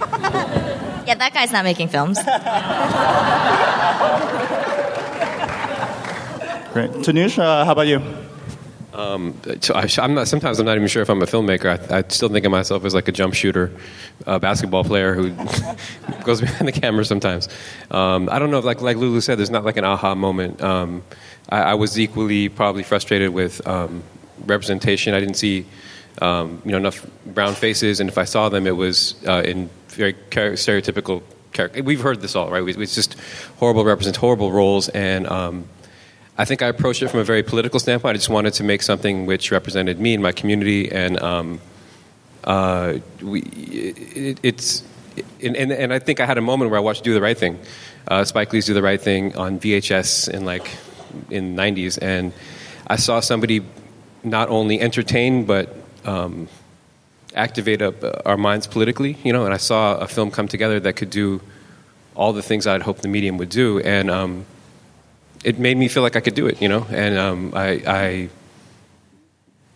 Yeah, 1.06 1.14
that 1.14 1.32
guy's 1.32 1.52
not 1.52 1.62
making 1.62 1.86
films. 1.86 2.18
Great. 6.72 6.90
Tanuj, 7.04 7.38
uh, 7.38 7.64
how 7.64 7.70
about 7.70 7.86
you? 7.86 8.02
So 9.60 9.74
I, 9.74 9.88
I'm 9.98 10.14
not. 10.14 10.28
Sometimes 10.28 10.58
I'm 10.58 10.66
not 10.66 10.76
even 10.76 10.88
sure 10.88 11.02
if 11.02 11.10
I'm 11.10 11.22
a 11.22 11.26
filmmaker. 11.26 11.90
I, 11.90 11.98
I 11.98 12.04
still 12.08 12.28
think 12.28 12.44
of 12.46 12.52
myself 12.52 12.84
as 12.84 12.94
like 12.94 13.08
a 13.08 13.12
jump 13.12 13.34
shooter, 13.34 13.72
a 14.26 14.40
basketball 14.40 14.84
player 14.84 15.14
who 15.14 15.30
goes 16.24 16.40
behind 16.40 16.66
the 16.66 16.72
camera 16.72 17.04
sometimes. 17.04 17.48
Um, 17.90 18.28
I 18.30 18.38
don't 18.38 18.50
know. 18.50 18.60
Like 18.60 18.80
like 18.80 18.96
Lulu 18.96 19.20
said, 19.20 19.38
there's 19.38 19.50
not 19.50 19.64
like 19.64 19.76
an 19.76 19.84
aha 19.84 20.14
moment. 20.14 20.62
Um, 20.62 21.02
I, 21.50 21.62
I 21.62 21.74
was 21.74 21.98
equally 22.00 22.48
probably 22.48 22.82
frustrated 22.82 23.30
with 23.30 23.66
um, 23.66 24.02
representation. 24.46 25.14
I 25.14 25.20
didn't 25.20 25.36
see 25.36 25.66
um, 26.22 26.62
you 26.64 26.72
know 26.72 26.78
enough 26.78 27.06
brown 27.26 27.54
faces, 27.54 28.00
and 28.00 28.08
if 28.08 28.18
I 28.18 28.24
saw 28.24 28.48
them, 28.48 28.66
it 28.66 28.76
was 28.76 29.14
uh, 29.26 29.42
in 29.44 29.68
very 29.88 30.14
char- 30.30 30.52
stereotypical. 30.52 31.22
Character. 31.52 31.82
We've 31.82 32.02
heard 32.02 32.20
this 32.20 32.36
all, 32.36 32.50
right? 32.50 32.62
It's 32.68 32.94
just 32.94 33.16
horrible 33.56 33.84
represent 33.84 34.16
horrible 34.16 34.52
roles 34.52 34.88
and. 34.90 35.26
I 36.38 36.44
think 36.44 36.60
I 36.62 36.66
approached 36.66 37.02
it 37.02 37.08
from 37.08 37.20
a 37.20 37.24
very 37.24 37.42
political 37.42 37.80
standpoint. 37.80 38.14
I 38.14 38.18
just 38.18 38.28
wanted 38.28 38.52
to 38.54 38.64
make 38.64 38.82
something 38.82 39.24
which 39.24 39.50
represented 39.50 39.98
me 39.98 40.12
and 40.12 40.22
my 40.22 40.32
community, 40.32 40.92
and 40.92 41.20
um, 41.22 41.60
uh, 42.44 42.98
we, 43.22 43.40
it, 43.40 44.40
it's 44.42 44.82
and, 45.42 45.56
and, 45.56 45.72
and 45.72 45.92
I 45.94 45.98
think 45.98 46.20
I 46.20 46.26
had 46.26 46.36
a 46.36 46.42
moment 46.42 46.70
where 46.70 46.78
I 46.78 46.82
watched 46.82 47.04
Do 47.04 47.14
the 47.14 47.22
Right 47.22 47.36
Thing, 47.36 47.58
uh, 48.08 48.24
Spike 48.24 48.52
Lee's 48.52 48.66
Do 48.66 48.74
the 48.74 48.82
Right 48.82 49.00
Thing 49.00 49.34
on 49.34 49.58
VHS 49.58 50.28
in 50.28 50.44
like 50.44 50.70
in 51.30 51.56
the 51.56 51.62
'90s, 51.62 51.98
and 52.02 52.34
I 52.86 52.96
saw 52.96 53.20
somebody 53.20 53.64
not 54.22 54.50
only 54.50 54.80
entertain 54.80 55.46
but 55.46 55.74
um, 56.04 56.48
activate 57.34 57.80
up 57.80 58.04
uh, 58.04 58.12
our 58.26 58.36
minds 58.36 58.66
politically, 58.66 59.16
you 59.24 59.32
know. 59.32 59.46
And 59.46 59.54
I 59.54 59.58
saw 59.58 59.96
a 59.96 60.06
film 60.06 60.30
come 60.30 60.48
together 60.48 60.80
that 60.80 60.94
could 60.94 61.10
do 61.10 61.40
all 62.14 62.34
the 62.34 62.42
things 62.42 62.66
I'd 62.66 62.82
hoped 62.82 63.00
the 63.00 63.08
medium 63.08 63.38
would 63.38 63.48
do, 63.48 63.80
and 63.80 64.10
um, 64.10 64.44
it 65.46 65.60
made 65.60 65.76
me 65.76 65.86
feel 65.86 66.02
like 66.02 66.16
I 66.16 66.20
could 66.20 66.34
do 66.34 66.48
it, 66.48 66.60
you 66.60 66.68
know. 66.68 66.84
And 66.90 67.16
um, 67.16 67.52
I, 67.54 67.80
I 67.86 68.28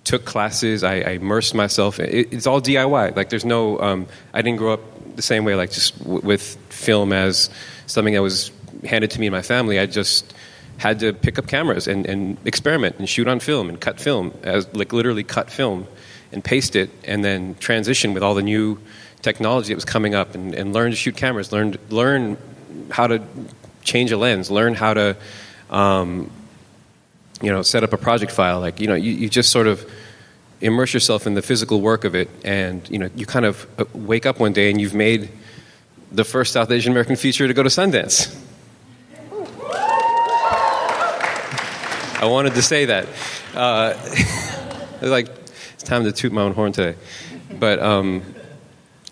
took 0.02 0.24
classes. 0.24 0.82
I, 0.82 0.96
I 0.96 1.10
immersed 1.10 1.54
myself. 1.54 2.00
It, 2.00 2.32
it's 2.32 2.48
all 2.48 2.60
DIY. 2.60 3.14
Like 3.14 3.30
there's 3.30 3.44
no. 3.44 3.78
Um, 3.78 4.06
I 4.34 4.42
didn't 4.42 4.58
grow 4.58 4.74
up. 4.74 4.80
the 5.14 5.22
same 5.22 5.44
way, 5.44 5.54
like 5.54 5.70
just 5.70 5.96
w- 6.00 6.22
with 6.22 6.56
film 6.70 7.12
as 7.12 7.50
something 7.86 8.14
that 8.14 8.22
was 8.22 8.50
handed 8.84 9.12
to 9.12 9.20
me 9.20 9.28
and 9.28 9.32
my 9.32 9.42
family, 9.42 9.78
I 9.78 9.86
just 9.86 10.34
had 10.78 10.98
to 11.00 11.12
pick 11.12 11.38
up 11.38 11.46
cameras 11.46 11.86
and, 11.86 12.04
and 12.04 12.36
experiment 12.44 12.96
and 12.98 13.08
shoot 13.08 13.28
on 13.28 13.38
film 13.38 13.68
and 13.68 13.80
cut 13.80 14.00
film, 14.00 14.34
as 14.42 14.66
like 14.74 14.92
literally 14.92 15.22
cut 15.22 15.50
film 15.50 15.86
and 16.32 16.42
paste 16.42 16.74
it, 16.74 16.90
and 17.04 17.24
then 17.24 17.54
transition 17.60 18.12
with 18.12 18.24
all 18.24 18.34
the 18.34 18.42
new 18.42 18.76
technology 19.22 19.68
that 19.68 19.76
was 19.76 19.84
coming 19.84 20.16
up 20.16 20.34
and, 20.34 20.52
and 20.52 20.72
learn 20.72 20.90
to 20.90 20.96
shoot 20.96 21.14
cameras, 21.14 21.52
learn 21.52 21.76
learn 21.90 22.36
how 22.90 23.06
to 23.06 23.22
change 23.84 24.10
a 24.10 24.16
lens, 24.16 24.50
learn 24.50 24.74
how 24.74 24.94
to 24.94 25.16
um, 25.70 26.30
you 27.40 27.50
know 27.50 27.62
set 27.62 27.82
up 27.82 27.92
a 27.92 27.96
project 27.96 28.32
file. 28.32 28.60
Like 28.60 28.80
you 28.80 28.86
know, 28.86 28.94
you, 28.94 29.12
you 29.12 29.28
just 29.28 29.50
sort 29.50 29.66
of 29.66 29.88
immerse 30.60 30.92
yourself 30.92 31.26
in 31.26 31.34
the 31.34 31.42
physical 31.42 31.80
work 31.80 32.04
of 32.04 32.14
it, 32.14 32.28
and 32.44 32.88
you 32.90 32.98
know, 32.98 33.08
you 33.16 33.26
kind 33.26 33.46
of 33.46 33.66
uh, 33.78 33.84
wake 33.94 34.26
up 34.26 34.38
one 34.38 34.52
day 34.52 34.70
and 34.70 34.80
you've 34.80 34.94
made 34.94 35.30
the 36.12 36.24
first 36.24 36.52
South 36.52 36.70
Asian 36.70 36.92
American 36.92 37.16
feature 37.16 37.46
to 37.46 37.54
go 37.54 37.62
to 37.62 37.68
Sundance. 37.68 38.36
I 42.20 42.26
wanted 42.26 42.54
to 42.54 42.62
say 42.62 42.84
that. 42.84 43.06
Uh, 43.54 43.94
like, 45.02 45.28
it's 45.72 45.82
time 45.82 46.04
to 46.04 46.12
toot 46.12 46.32
my 46.32 46.42
own 46.42 46.52
horn 46.52 46.72
today. 46.72 46.98
But, 47.58 47.78
um, 47.78 48.22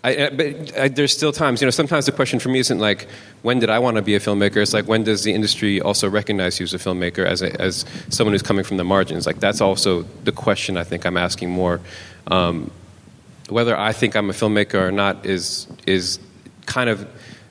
I, 0.01 0.29
but 0.29 0.77
I, 0.77 0.87
there's 0.87 1.11
still 1.11 1.33
times, 1.33 1.61
you 1.61 1.65
know, 1.65 1.71
sometimes 1.71 2.05
the 2.05 2.13
question 2.13 2.39
for 2.39 2.47
me 2.47 2.59
isn't 2.59 2.79
like, 2.79 3.07
when 3.41 3.59
did 3.59 3.69
I 3.69 3.79
want 3.79 3.97
to 3.97 4.01
be 4.01 4.15
a 4.15 4.19
filmmaker? 4.19 4.57
It's 4.57 4.73
like, 4.73 4.87
when 4.87 5.03
does 5.03 5.23
the 5.23 5.33
industry 5.33 5.81
also 5.81 6.09
recognize 6.09 6.57
you 6.57 6.63
as 6.63 6.73
a 6.73 6.77
filmmaker, 6.77 7.25
as, 7.25 7.41
a, 7.41 7.61
as 7.61 7.83
someone 8.07 8.33
who's 8.33 8.41
coming 8.41 8.63
from 8.63 8.77
the 8.77 8.85
margins? 8.85 9.25
Like, 9.25 9.41
that's 9.41 9.59
also 9.59 10.03
the 10.23 10.31
question 10.31 10.77
I 10.77 10.85
think 10.85 11.05
I'm 11.05 11.17
asking 11.17 11.49
more. 11.49 11.81
Um, 12.27 12.71
whether 13.49 13.77
I 13.77 13.91
think 13.91 14.15
I'm 14.15 14.29
a 14.29 14.33
filmmaker 14.33 14.75
or 14.75 14.91
not 14.91 15.25
is, 15.25 15.67
is 15.85 16.17
kind 16.65 16.89
of 16.89 17.05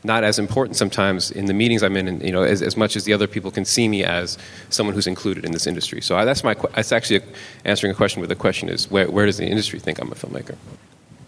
not 0.05 0.25
as 0.25 0.38
important 0.38 0.76
sometimes 0.76 1.31
in 1.31 1.47
the 1.47 1.52
meetings 1.52 1.83
I'm 1.83 1.97
in, 1.99 2.09
and, 2.09 2.23
you 2.23 2.33
know, 2.33 2.45
as, 2.45 2.62
as 2.62 2.78
much 2.78 2.97
as 2.97 3.05
the 3.05 3.12
other 3.12 3.26
people 3.26 3.50
can 3.50 3.67
see 3.67 3.88
me 3.88 4.05
as 4.05 4.38
someone 4.71 4.95
who's 4.95 5.09
included 5.09 5.45
in 5.45 5.52
this 5.52 5.67
industry. 5.67 6.00
So 6.00 6.17
I, 6.17 6.25
that's 6.25 6.43
my, 6.43 6.55
that's 6.75 6.93
actually 6.93 7.21
answering 7.67 7.90
a 7.90 7.95
question 7.95 8.21
where 8.23 8.28
the 8.28 8.37
question 8.37 8.71
is, 8.71 8.90
where, 8.90 9.11
where 9.11 9.26
does 9.26 9.37
the 9.37 9.47
industry 9.47 9.81
think 9.81 10.00
I'm 10.00 10.11
a 10.11 10.14
filmmaker? 10.14 10.57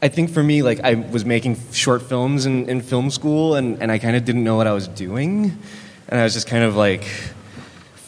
I 0.03 0.09
think 0.09 0.31
for 0.31 0.43
me, 0.43 0.63
like 0.63 0.81
I 0.81 0.95
was 0.95 1.27
making 1.27 1.59
short 1.73 2.01
films 2.01 2.47
in, 2.47 2.71
in 2.71 2.81
film 2.81 3.11
school, 3.11 3.57
and, 3.57 3.83
and 3.83 3.93
I 3.93 3.99
kind 3.99 4.17
of 4.17 4.25
didn't 4.25 4.45
know 4.45 4.57
what 4.57 4.67
I 4.67 4.73
was 4.73 4.89
doing, 4.89 5.57
and 6.09 6.21
I 6.21 6.25
was 6.25 6.33
just 6.33 6.47
kind 6.47 6.65
of 6.65 6.75
like 6.75 7.05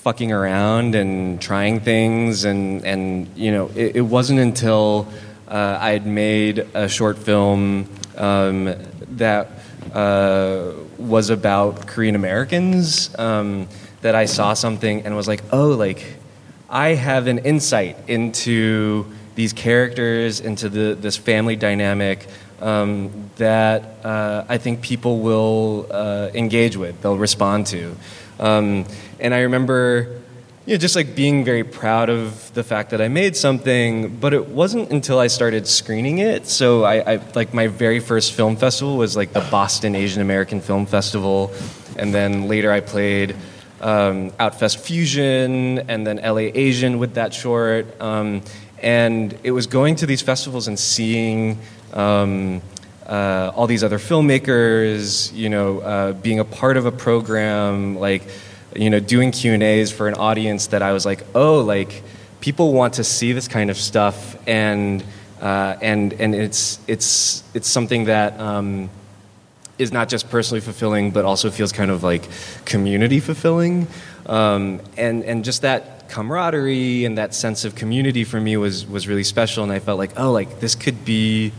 fucking 0.02 0.32
around 0.32 0.94
and 0.94 1.40
trying 1.40 1.80
things, 1.80 2.44
and 2.46 2.82
and 2.86 3.28
you 3.36 3.52
know, 3.52 3.70
it, 3.74 3.96
it 3.96 4.00
wasn't 4.00 4.40
until 4.40 5.06
uh, 5.48 5.76
I 5.78 5.90
had 5.90 6.06
made 6.06 6.60
a 6.72 6.88
short 6.88 7.18
film 7.18 7.86
um, 8.16 8.74
that 9.16 9.50
uh, 9.92 10.72
was 10.96 11.28
about 11.28 11.86
Korean 11.86 12.14
Americans 12.14 13.14
um, 13.18 13.68
that 14.00 14.14
I 14.14 14.24
saw 14.24 14.54
something 14.54 15.02
and 15.02 15.14
was 15.14 15.28
like, 15.28 15.42
oh, 15.52 15.68
like 15.68 16.16
I 16.70 16.94
have 16.94 17.26
an 17.26 17.40
insight 17.40 17.98
into 18.08 19.12
these 19.34 19.52
characters, 19.52 20.40
into 20.40 20.68
the, 20.68 20.94
this 20.94 21.16
family 21.16 21.56
dynamic 21.56 22.26
um, 22.60 23.30
that 23.36 24.04
uh, 24.04 24.44
I 24.48 24.58
think 24.58 24.82
people 24.82 25.20
will 25.20 25.86
uh, 25.90 26.30
engage 26.34 26.76
with, 26.76 27.00
they'll 27.02 27.18
respond 27.18 27.66
to. 27.68 27.96
Um, 28.38 28.86
and 29.20 29.34
I 29.34 29.40
remember 29.40 30.22
you 30.64 30.74
know, 30.74 30.78
just 30.78 30.94
like 30.94 31.16
being 31.16 31.44
very 31.44 31.64
proud 31.64 32.08
of 32.08 32.54
the 32.54 32.62
fact 32.62 32.90
that 32.90 33.00
I 33.00 33.08
made 33.08 33.36
something, 33.36 34.16
but 34.16 34.32
it 34.32 34.48
wasn't 34.48 34.92
until 34.92 35.18
I 35.18 35.26
started 35.26 35.66
screening 35.66 36.18
it. 36.18 36.46
So 36.46 36.84
I, 36.84 37.14
I 37.14 37.20
like 37.34 37.52
my 37.52 37.66
very 37.66 37.98
first 37.98 38.32
film 38.32 38.56
festival 38.56 38.96
was 38.96 39.16
like 39.16 39.32
the 39.32 39.46
Boston 39.50 39.96
Asian 39.96 40.22
American 40.22 40.60
Film 40.60 40.86
Festival, 40.86 41.52
and 41.96 42.14
then 42.14 42.46
later 42.46 42.70
I 42.70 42.78
played 42.78 43.34
um, 43.80 44.30
Outfest 44.38 44.78
Fusion 44.78 45.80
and 45.90 46.06
then 46.06 46.18
LA 46.18 46.50
Asian 46.54 47.00
with 47.00 47.14
that 47.14 47.34
short. 47.34 48.00
Um, 48.00 48.42
and 48.82 49.38
it 49.42 49.52
was 49.52 49.66
going 49.66 49.96
to 49.96 50.06
these 50.06 50.22
festivals 50.22 50.68
and 50.68 50.78
seeing 50.78 51.58
um, 51.92 52.60
uh, 53.06 53.52
all 53.54 53.66
these 53.66 53.84
other 53.84 53.98
filmmakers, 53.98 55.32
you 55.34 55.48
know, 55.48 55.80
uh, 55.80 56.12
being 56.12 56.40
a 56.40 56.44
part 56.44 56.76
of 56.76 56.86
a 56.86 56.92
program, 56.92 57.98
like, 57.98 58.22
you 58.74 58.90
know, 58.90 59.00
doing 59.00 59.30
Q 59.30 59.52
and 59.52 59.62
A's 59.62 59.92
for 59.92 60.08
an 60.08 60.14
audience 60.14 60.68
that 60.68 60.82
I 60.82 60.92
was 60.92 61.06
like, 61.06 61.24
oh, 61.34 61.60
like, 61.60 62.02
people 62.40 62.72
want 62.72 62.94
to 62.94 63.04
see 63.04 63.32
this 63.32 63.48
kind 63.48 63.70
of 63.70 63.76
stuff, 63.76 64.36
and 64.48 65.04
uh, 65.40 65.76
and 65.80 66.12
and 66.14 66.34
it's 66.34 66.78
it's 66.86 67.44
it's 67.54 67.68
something 67.68 68.04
that. 68.04 68.38
Um, 68.38 68.90
is 69.78 69.90
not 69.90 70.08
just 70.08 70.30
personally 70.30 70.60
fulfilling, 70.60 71.10
but 71.10 71.24
also 71.24 71.50
feels 71.50 71.72
kind 71.72 71.90
of 71.90 72.04
like 72.04 72.28
community 72.64 73.20
fulfilling. 73.20 73.88
Um, 74.26 74.80
and, 74.96 75.24
and 75.24 75.44
just 75.44 75.62
that 75.62 76.01
camaraderie 76.12 77.06
and 77.06 77.16
that 77.16 77.34
sense 77.34 77.64
of 77.64 77.74
community 77.74 78.22
for 78.22 78.38
me 78.38 78.56
was, 78.58 78.86
was 78.86 79.08
really 79.08 79.24
special. 79.24 79.64
And 79.64 79.72
I 79.72 79.78
felt 79.78 79.98
like, 79.98 80.12
oh, 80.18 80.30
like 80.30 80.60
this 80.60 80.74
could 80.74 81.04
be 81.06 81.52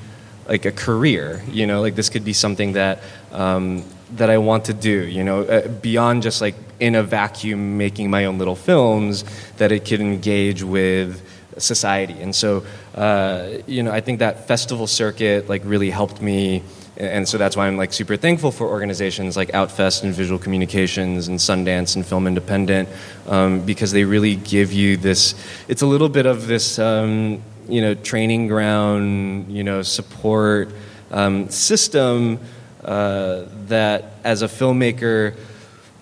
like 0.47 0.65
a 0.65 0.71
career, 0.71 1.41
you 1.49 1.65
know, 1.65 1.81
like 1.81 1.95
this 1.95 2.09
could 2.09 2.23
be 2.23 2.33
something 2.33 2.73
that, 2.73 3.01
um, 3.31 3.83
that 4.11 4.29
I 4.29 4.37
want 4.37 4.65
to 4.65 4.73
do, 4.73 5.07
you 5.07 5.23
know, 5.23 5.41
uh, 5.41 5.67
beyond 5.67 6.21
just 6.21 6.39
like 6.39 6.55
in 6.79 6.93
a 6.93 7.01
vacuum 7.01 7.77
making 7.77 8.11
my 8.11 8.25
own 8.25 8.37
little 8.37 8.55
films, 8.55 9.25
that 9.57 9.71
it 9.71 9.85
could 9.85 10.01
engage 10.01 10.61
with 10.61 11.21
society. 11.57 12.21
And 12.21 12.35
so, 12.35 12.63
uh, 12.93 13.57
you 13.65 13.81
know, 13.81 13.91
I 13.91 14.01
think 14.01 14.19
that 14.19 14.47
festival 14.47 14.85
circuit 14.85 15.49
like 15.49 15.63
really 15.65 15.89
helped 15.89 16.21
me 16.21 16.61
and 16.97 17.27
so 17.27 17.37
that's 17.37 17.57
why 17.57 17.67
I'm 17.67 17.77
like 17.77 17.91
super 17.91 18.15
thankful 18.15 18.51
for 18.51 18.67
organizations 18.67 19.35
like 19.35 19.49
Outfest 19.49 20.03
and 20.03 20.13
Visual 20.13 20.39
Communications 20.39 21.27
and 21.27 21.39
Sundance 21.39 21.95
and 21.95 22.05
Film 22.05 22.27
Independent 22.27 22.87
um, 23.27 23.65
because 23.65 23.91
they 23.91 24.03
really 24.03 24.35
give 24.35 24.71
you 24.71 24.97
this. 24.97 25.33
It's 25.67 25.81
a 25.81 25.87
little 25.87 26.09
bit 26.09 26.25
of 26.25 26.45
this, 26.45 26.77
um, 26.77 27.41
you 27.67 27.81
know, 27.81 27.95
training 27.95 28.47
ground, 28.47 29.51
you 29.51 29.63
know, 29.63 29.81
support 29.81 30.69
um, 31.09 31.49
system 31.49 32.39
uh, 32.85 33.45
that 33.67 34.13
as 34.23 34.41
a 34.43 34.47
filmmaker. 34.47 35.35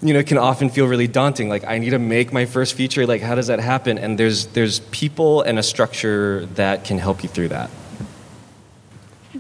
You 0.04 0.16
know, 0.16 0.24
can 0.24 0.40
often 0.40 0.72
feel 0.72 0.88
really 0.88 1.08
daunting. 1.08 1.48
Like, 1.48 1.64
I 1.64 1.78
need 1.78 1.92
to 1.92 2.00
make 2.00 2.34
my 2.34 2.46
first 2.46 2.74
feature. 2.74 3.06
Like, 3.06 3.22
how 3.22 3.36
does 3.36 3.48
that 3.48 3.60
happen? 3.60 4.00
And 4.00 4.18
there's 4.18 4.48
there's 4.48 4.80
people 4.80 5.44
and 5.44 5.60
a 5.60 5.64
structure 5.64 6.48
that 6.56 6.86
can 6.86 6.98
help 6.98 7.22
you 7.22 7.30
through 7.30 7.50
that. 7.50 7.70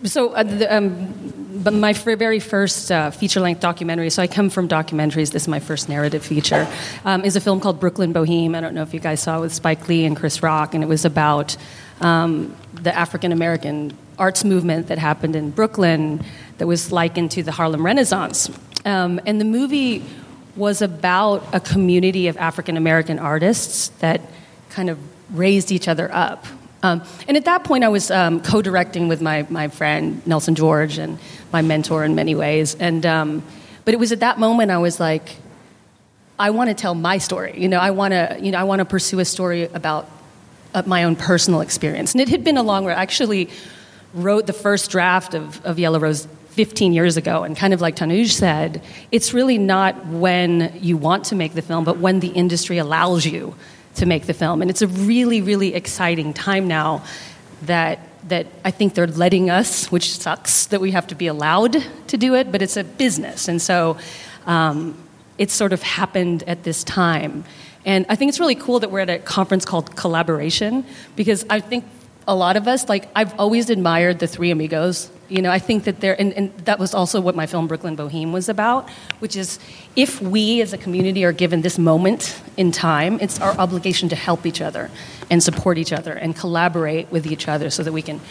So, 0.04 0.30
uh, 0.30 0.44
the, 0.44 0.74
um, 0.74 1.41
but 1.64 1.74
my 1.74 1.94
very 1.94 2.40
first 2.40 2.92
uh, 2.92 3.12
feature-length 3.12 3.62
documentary. 3.62 4.10
So 4.10 4.22
I 4.22 4.28
come 4.28 4.50
from 4.50 4.68
documentaries. 4.68 5.32
This 5.32 5.44
is 5.44 5.48
my 5.48 5.60
first 5.60 5.90
narrative 5.90 6.26
feature. 6.26 6.68
Um, 7.06 7.24
is 7.24 7.36
a 7.36 7.42
film 7.42 7.60
called 7.60 7.80
Brooklyn 7.80 8.14
Boheme. 8.14 8.56
I 8.56 8.62
don't 8.62 8.74
know 8.74 8.84
if 8.84 8.94
you 8.94 9.00
guys 9.00 9.22
saw 9.22 9.38
it 9.38 9.42
with 9.42 9.54
Spike 9.54 9.88
Lee 9.88 10.06
and 10.06 10.16
Chris 10.16 10.42
Rock, 10.44 10.74
and 10.74 10.84
it 10.84 10.88
was 10.88 11.06
about 11.06 11.56
um, 12.00 12.56
the 12.74 12.96
African 12.96 13.32
American 13.32 13.98
arts 14.18 14.44
movement 14.44 14.88
that 14.88 14.98
happened 14.98 15.36
in 15.36 15.52
Brooklyn 15.52 16.24
that 16.58 16.68
was 16.68 16.92
likened 16.92 17.32
to 17.32 17.44
the 17.44 17.52
Harlem 17.52 17.86
Renaissance. 17.86 18.50
Um, 18.86 19.20
and 19.26 19.40
the 19.40 19.46
movie 19.46 20.04
was 20.56 20.82
about 20.82 21.44
a 21.54 21.60
community 21.60 22.28
of 22.28 22.38
African 22.38 22.78
American 22.78 23.20
artists 23.20 23.90
that 24.00 24.22
kind 24.70 24.90
of 24.90 25.00
raised 25.38 25.72
each 25.72 25.88
other 25.88 26.12
up. 26.14 26.46
Um, 26.84 27.04
and 27.28 27.38
at 27.38 27.46
that 27.46 27.64
point, 27.64 27.84
I 27.84 27.90
was 27.90 28.10
um, 28.10 28.42
co 28.42 28.62
directing 28.62 29.08
with 29.08 29.22
my, 29.22 29.46
my 29.50 29.68
friend 29.68 30.26
Nelson 30.26 30.56
George 30.56 30.98
and 30.98 31.20
my 31.52 31.62
mentor 31.62 32.04
in 32.04 32.16
many 32.16 32.36
ways. 32.36 32.76
And, 32.76 33.06
um, 33.06 33.44
but 33.86 33.94
it 33.94 34.00
was 34.00 34.12
at 34.12 34.22
that 34.22 34.40
moment 34.40 34.72
I 34.72 34.78
was 34.78 35.00
like, 35.00 35.38
I 36.40 36.50
want 36.50 36.70
to 36.70 36.74
tell 36.74 36.96
my 36.96 37.20
story. 37.20 37.54
You 37.56 37.70
know, 37.70 37.80
I 37.80 37.92
want 37.92 38.14
to, 38.14 38.38
you 38.42 38.52
know, 38.52 38.58
I 38.58 38.64
want 38.64 38.80
to 38.80 38.86
pursue 38.86 39.20
a 39.20 39.26
story 39.26 39.66
about 39.66 40.10
uh, 40.74 40.82
my 40.86 41.04
own 41.04 41.16
personal 41.16 41.62
experience. 41.62 42.14
And 42.14 42.22
it 42.22 42.30
had 42.30 42.44
been 42.44 42.58
a 42.58 42.64
long 42.64 42.86
road. 42.86 42.94
I 42.94 43.02
actually 43.04 43.50
wrote 44.14 44.48
the 44.48 44.54
first 44.54 44.90
draft 44.90 45.36
of, 45.36 45.64
of 45.64 45.78
Yellow 45.78 46.00
Rose 46.00 46.28
15 46.50 46.94
years 46.94 47.16
ago. 47.16 47.44
And 47.44 47.56
kind 47.56 47.74
of 47.74 47.82
like 47.82 47.96
Tanuj 47.96 48.32
said, 48.32 48.82
it's 49.12 49.34
really 49.34 49.58
not 49.58 50.08
when 50.08 50.74
you 50.82 50.98
want 50.98 51.26
to 51.26 51.36
make 51.36 51.54
the 51.54 51.62
film, 51.62 51.84
but 51.84 51.98
when 51.98 52.20
the 52.20 52.30
industry 52.30 52.78
allows 52.78 53.26
you 53.26 53.56
to 53.96 54.06
make 54.06 54.26
the 54.26 54.34
film. 54.34 54.62
And 54.62 54.70
it's 54.72 54.82
a 54.82 54.88
really, 54.88 55.42
really 55.42 55.74
exciting 55.74 56.34
time 56.34 56.68
now 56.68 57.04
that 57.64 58.00
that 58.28 58.46
I 58.64 58.72
think 58.72 58.94
they're 58.94 59.08
letting 59.08 59.50
us, 59.50 59.92
which 59.92 60.18
sucks 60.18 60.68
that 60.68 60.80
we 60.80 60.92
have 60.92 61.08
to 61.08 61.16
be 61.16 61.28
allowed 61.28 61.84
to 62.08 62.18
do 62.18 62.36
it, 62.36 62.52
but 62.52 62.62
it's 62.62 62.78
a 62.78 62.84
business. 62.84 63.48
And 63.48 63.62
so 63.62 63.98
um, 64.46 64.98
it's 65.38 65.54
sort 65.54 65.74
of 65.74 65.82
happened 65.82 66.44
at 66.44 66.64
this 66.64 66.84
time. 66.84 67.44
And 67.84 68.06
I 68.10 68.16
think 68.16 68.30
it's 68.30 68.40
really 68.40 68.56
cool 68.56 68.80
that 68.80 68.92
we're 68.92 69.00
at 69.00 69.10
a 69.10 69.20
conference 69.20 69.66
called 69.66 69.96
Collaboration 69.96 70.86
because 71.16 71.46
I 71.50 71.60
think 71.60 71.86
a 72.32 72.34
lot 72.34 72.56
of 72.56 72.66
us, 72.66 72.88
like, 72.88 73.10
I've 73.14 73.38
always 73.38 73.70
admired 73.70 74.20
the 74.20 74.26
three 74.26 74.52
amigos. 74.52 75.12
You 75.28 75.42
know, 75.42 75.52
I 75.52 75.60
think 75.60 75.84
that 75.84 76.00
they're, 76.00 76.20
and, 76.20 76.32
and 76.34 76.58
that 76.60 76.80
was 76.80 76.94
also 76.94 77.20
what 77.20 77.36
my 77.36 77.46
film 77.46 77.68
Brooklyn 77.68 77.98
Boheme 77.98 78.32
was 78.32 78.48
about, 78.48 78.90
which 79.20 79.36
is 79.36 79.60
if 79.98 80.22
we 80.22 80.62
as 80.62 80.72
a 80.72 80.78
community 80.78 81.26
are 81.26 81.34
given 81.34 81.62
this 81.62 81.78
moment 81.78 82.42
in 82.56 82.72
time, 82.72 83.20
it's 83.20 83.42
our 83.42 83.52
obligation 83.58 84.08
to 84.10 84.16
help 84.16 84.46
each 84.46 84.62
other 84.62 84.90
and 85.30 85.44
support 85.44 85.78
each 85.78 85.92
other 85.92 86.14
and 86.14 86.34
collaborate 86.34 87.12
with 87.12 87.28
each 87.28 87.50
other 87.50 87.70
so 87.70 87.84
that 87.84 87.92
we 87.92 88.02
can 88.02 88.22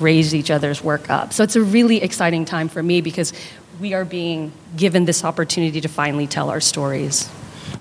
raise 0.00 0.34
each 0.34 0.50
other's 0.50 0.84
work 0.84 1.08
up. 1.08 1.32
So 1.32 1.42
it's 1.42 1.56
a 1.56 1.62
really 1.62 2.02
exciting 2.02 2.44
time 2.44 2.68
for 2.68 2.82
me 2.82 3.00
because 3.00 3.32
we 3.80 3.94
are 3.94 4.04
being 4.04 4.52
given 4.76 5.06
this 5.06 5.24
opportunity 5.24 5.80
to 5.80 5.88
finally 5.88 6.26
tell 6.26 6.50
our 6.50 6.60
stories. 6.60 7.30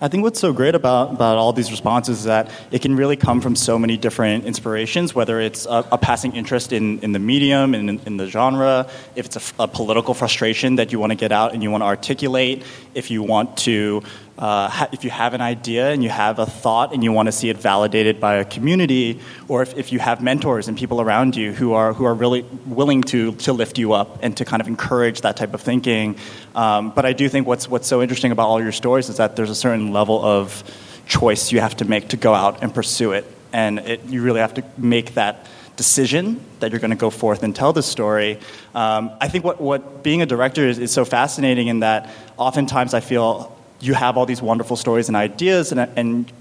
I 0.02 0.08
think 0.08 0.24
what's 0.24 0.40
so 0.40 0.54
great 0.54 0.76
about, 0.76 1.12
about 1.12 1.38
all 1.38 1.54
these 1.54 1.72
responses 1.72 2.20
is 2.20 2.24
that 2.26 2.50
it 2.72 2.82
can 2.82 2.96
really 2.96 3.16
come 3.16 3.42
from 3.42 3.56
so 3.56 3.80
many 3.80 3.98
different 3.98 4.46
inspirations, 4.46 5.16
whether 5.16 5.40
it's 5.40 5.66
a, 5.66 5.86
a 5.92 5.98
passing 5.98 6.36
interest 6.36 6.74
in, 6.74 7.00
in 7.00 7.12
the 7.12 7.20
medium 7.20 7.74
and 7.74 7.90
in, 7.90 8.00
in 8.06 8.18
the 8.18 8.28
genre, 8.28 8.88
if 9.16 9.26
it's 9.26 9.36
a, 9.36 9.64
a 9.64 9.68
political 9.68 10.14
frustration 10.14 10.76
that 10.76 10.92
you 10.92 11.00
want 11.00 11.12
to 11.12 11.16
get 11.16 11.32
out 11.32 11.54
and 11.54 11.64
you 11.64 11.72
want 11.72 11.82
to 11.82 11.86
articulate, 11.86 12.64
if 12.94 13.10
you 13.12 13.24
want 13.24 13.58
to 13.58 14.04
uh, 14.38 14.88
if 14.92 15.04
you 15.04 15.10
have 15.10 15.34
an 15.34 15.42
idea 15.42 15.92
and 15.92 16.04
you 16.04 16.10
have 16.10 16.40
a 16.40 16.46
thought 16.46 16.94
and 16.94 17.04
you 17.04 17.12
want 17.12 17.28
to 17.28 17.32
see 17.32 17.50
it 17.50 17.58
validated 17.58 18.20
by 18.20 18.36
a 18.36 18.46
community, 18.46 19.20
or 19.48 19.62
if, 19.62 19.78
if 19.78 19.94
you 19.94 20.00
have 20.00 20.22
mentors 20.22 20.68
and 20.68 20.78
people 20.78 21.00
around 21.00 21.36
you 21.36 21.54
who 21.54 21.74
are, 21.74 21.94
who 21.94 22.04
are 22.04 22.14
really 22.14 22.42
willing 22.66 23.02
to, 23.02 23.32
to 23.36 23.54
lift 23.54 23.78
you 23.78 23.94
up 23.94 24.20
and 24.22 24.36
to 24.38 24.44
kind 24.44 24.62
of 24.62 24.68
encourage 24.68 25.22
that 25.22 25.38
type 25.38 25.54
of 25.54 25.62
thinking. 25.62 26.18
Um, 26.54 26.92
but 26.92 27.06
I 27.06 27.14
do 27.14 27.30
think 27.30 27.48
what's, 27.48 27.70
what's 27.70 27.88
so 27.88 28.02
interesting 28.02 28.32
about 28.32 28.48
all 28.48 28.62
your 28.62 28.74
stories 28.74 29.08
is 29.08 29.18
that 29.18 29.36
there's 29.38 29.50
a 29.50 29.56
certain 29.56 29.94
level 29.94 30.24
of 30.24 30.64
choice 31.08 31.52
you 31.52 31.62
have 31.62 31.78
to 31.78 31.86
make 31.86 32.10
to 32.10 32.18
go 32.18 32.34
out 32.34 32.62
and 32.62 32.74
pursue 32.74 33.14
it. 33.14 33.26
And 33.54 33.80
it, 33.80 34.04
you 34.06 34.22
really 34.22 34.42
have 34.42 34.56
to 34.56 34.64
make 34.78 35.14
that 35.14 35.48
decision 35.78 36.44
that 36.60 36.72
you're 36.72 36.80
going 36.80 36.92
to 36.92 36.98
go 36.98 37.10
forth 37.10 37.44
and 37.44 37.56
tell 37.56 37.74
the 37.74 37.84
story. 37.84 38.40
Um, 38.74 39.12
I 39.22 39.28
think 39.28 39.46
what, 39.46 39.62
what 39.62 40.04
being 40.04 40.22
a 40.22 40.26
director 40.26 40.68
is, 40.68 40.80
is 40.80 40.92
so 40.92 41.06
fascinating 41.06 41.68
in 41.68 41.82
that 41.82 42.10
oftentimes 42.38 42.94
I 42.94 43.00
feel 43.00 43.56
you 43.80 43.94
have 43.94 44.18
all 44.18 44.26
these 44.26 44.42
wonderful 44.42 44.76
stories 44.76 45.08
and 45.08 45.16
ideas, 45.16 45.72
and, 45.72 45.80
and 45.96 46.32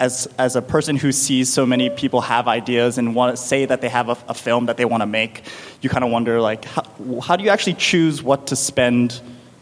as, 0.00 0.28
as 0.36 0.56
a 0.56 0.62
person 0.62 0.96
who 0.96 1.12
sees 1.12 1.52
so 1.52 1.64
many 1.64 1.88
people 1.90 2.20
have 2.22 2.48
ideas 2.48 2.98
and 2.98 3.14
want 3.14 3.36
to 3.36 3.42
say 3.42 3.64
that 3.64 3.80
they 3.80 3.88
have 3.88 4.08
a, 4.08 4.16
a 4.28 4.34
film 4.34 4.66
that 4.66 4.76
they 4.76 4.84
want 4.84 5.02
to 5.02 5.06
make, 5.06 5.44
you 5.80 5.88
kind 5.88 6.04
of 6.04 6.10
wonder, 6.10 6.40
like, 6.40 6.64
how, 6.64 6.82
how 7.20 7.36
do 7.36 7.44
you 7.44 7.50
actually 7.50 7.74
choose 7.74 8.22
what 8.22 8.48
to 8.48 8.56
spend 8.56 9.20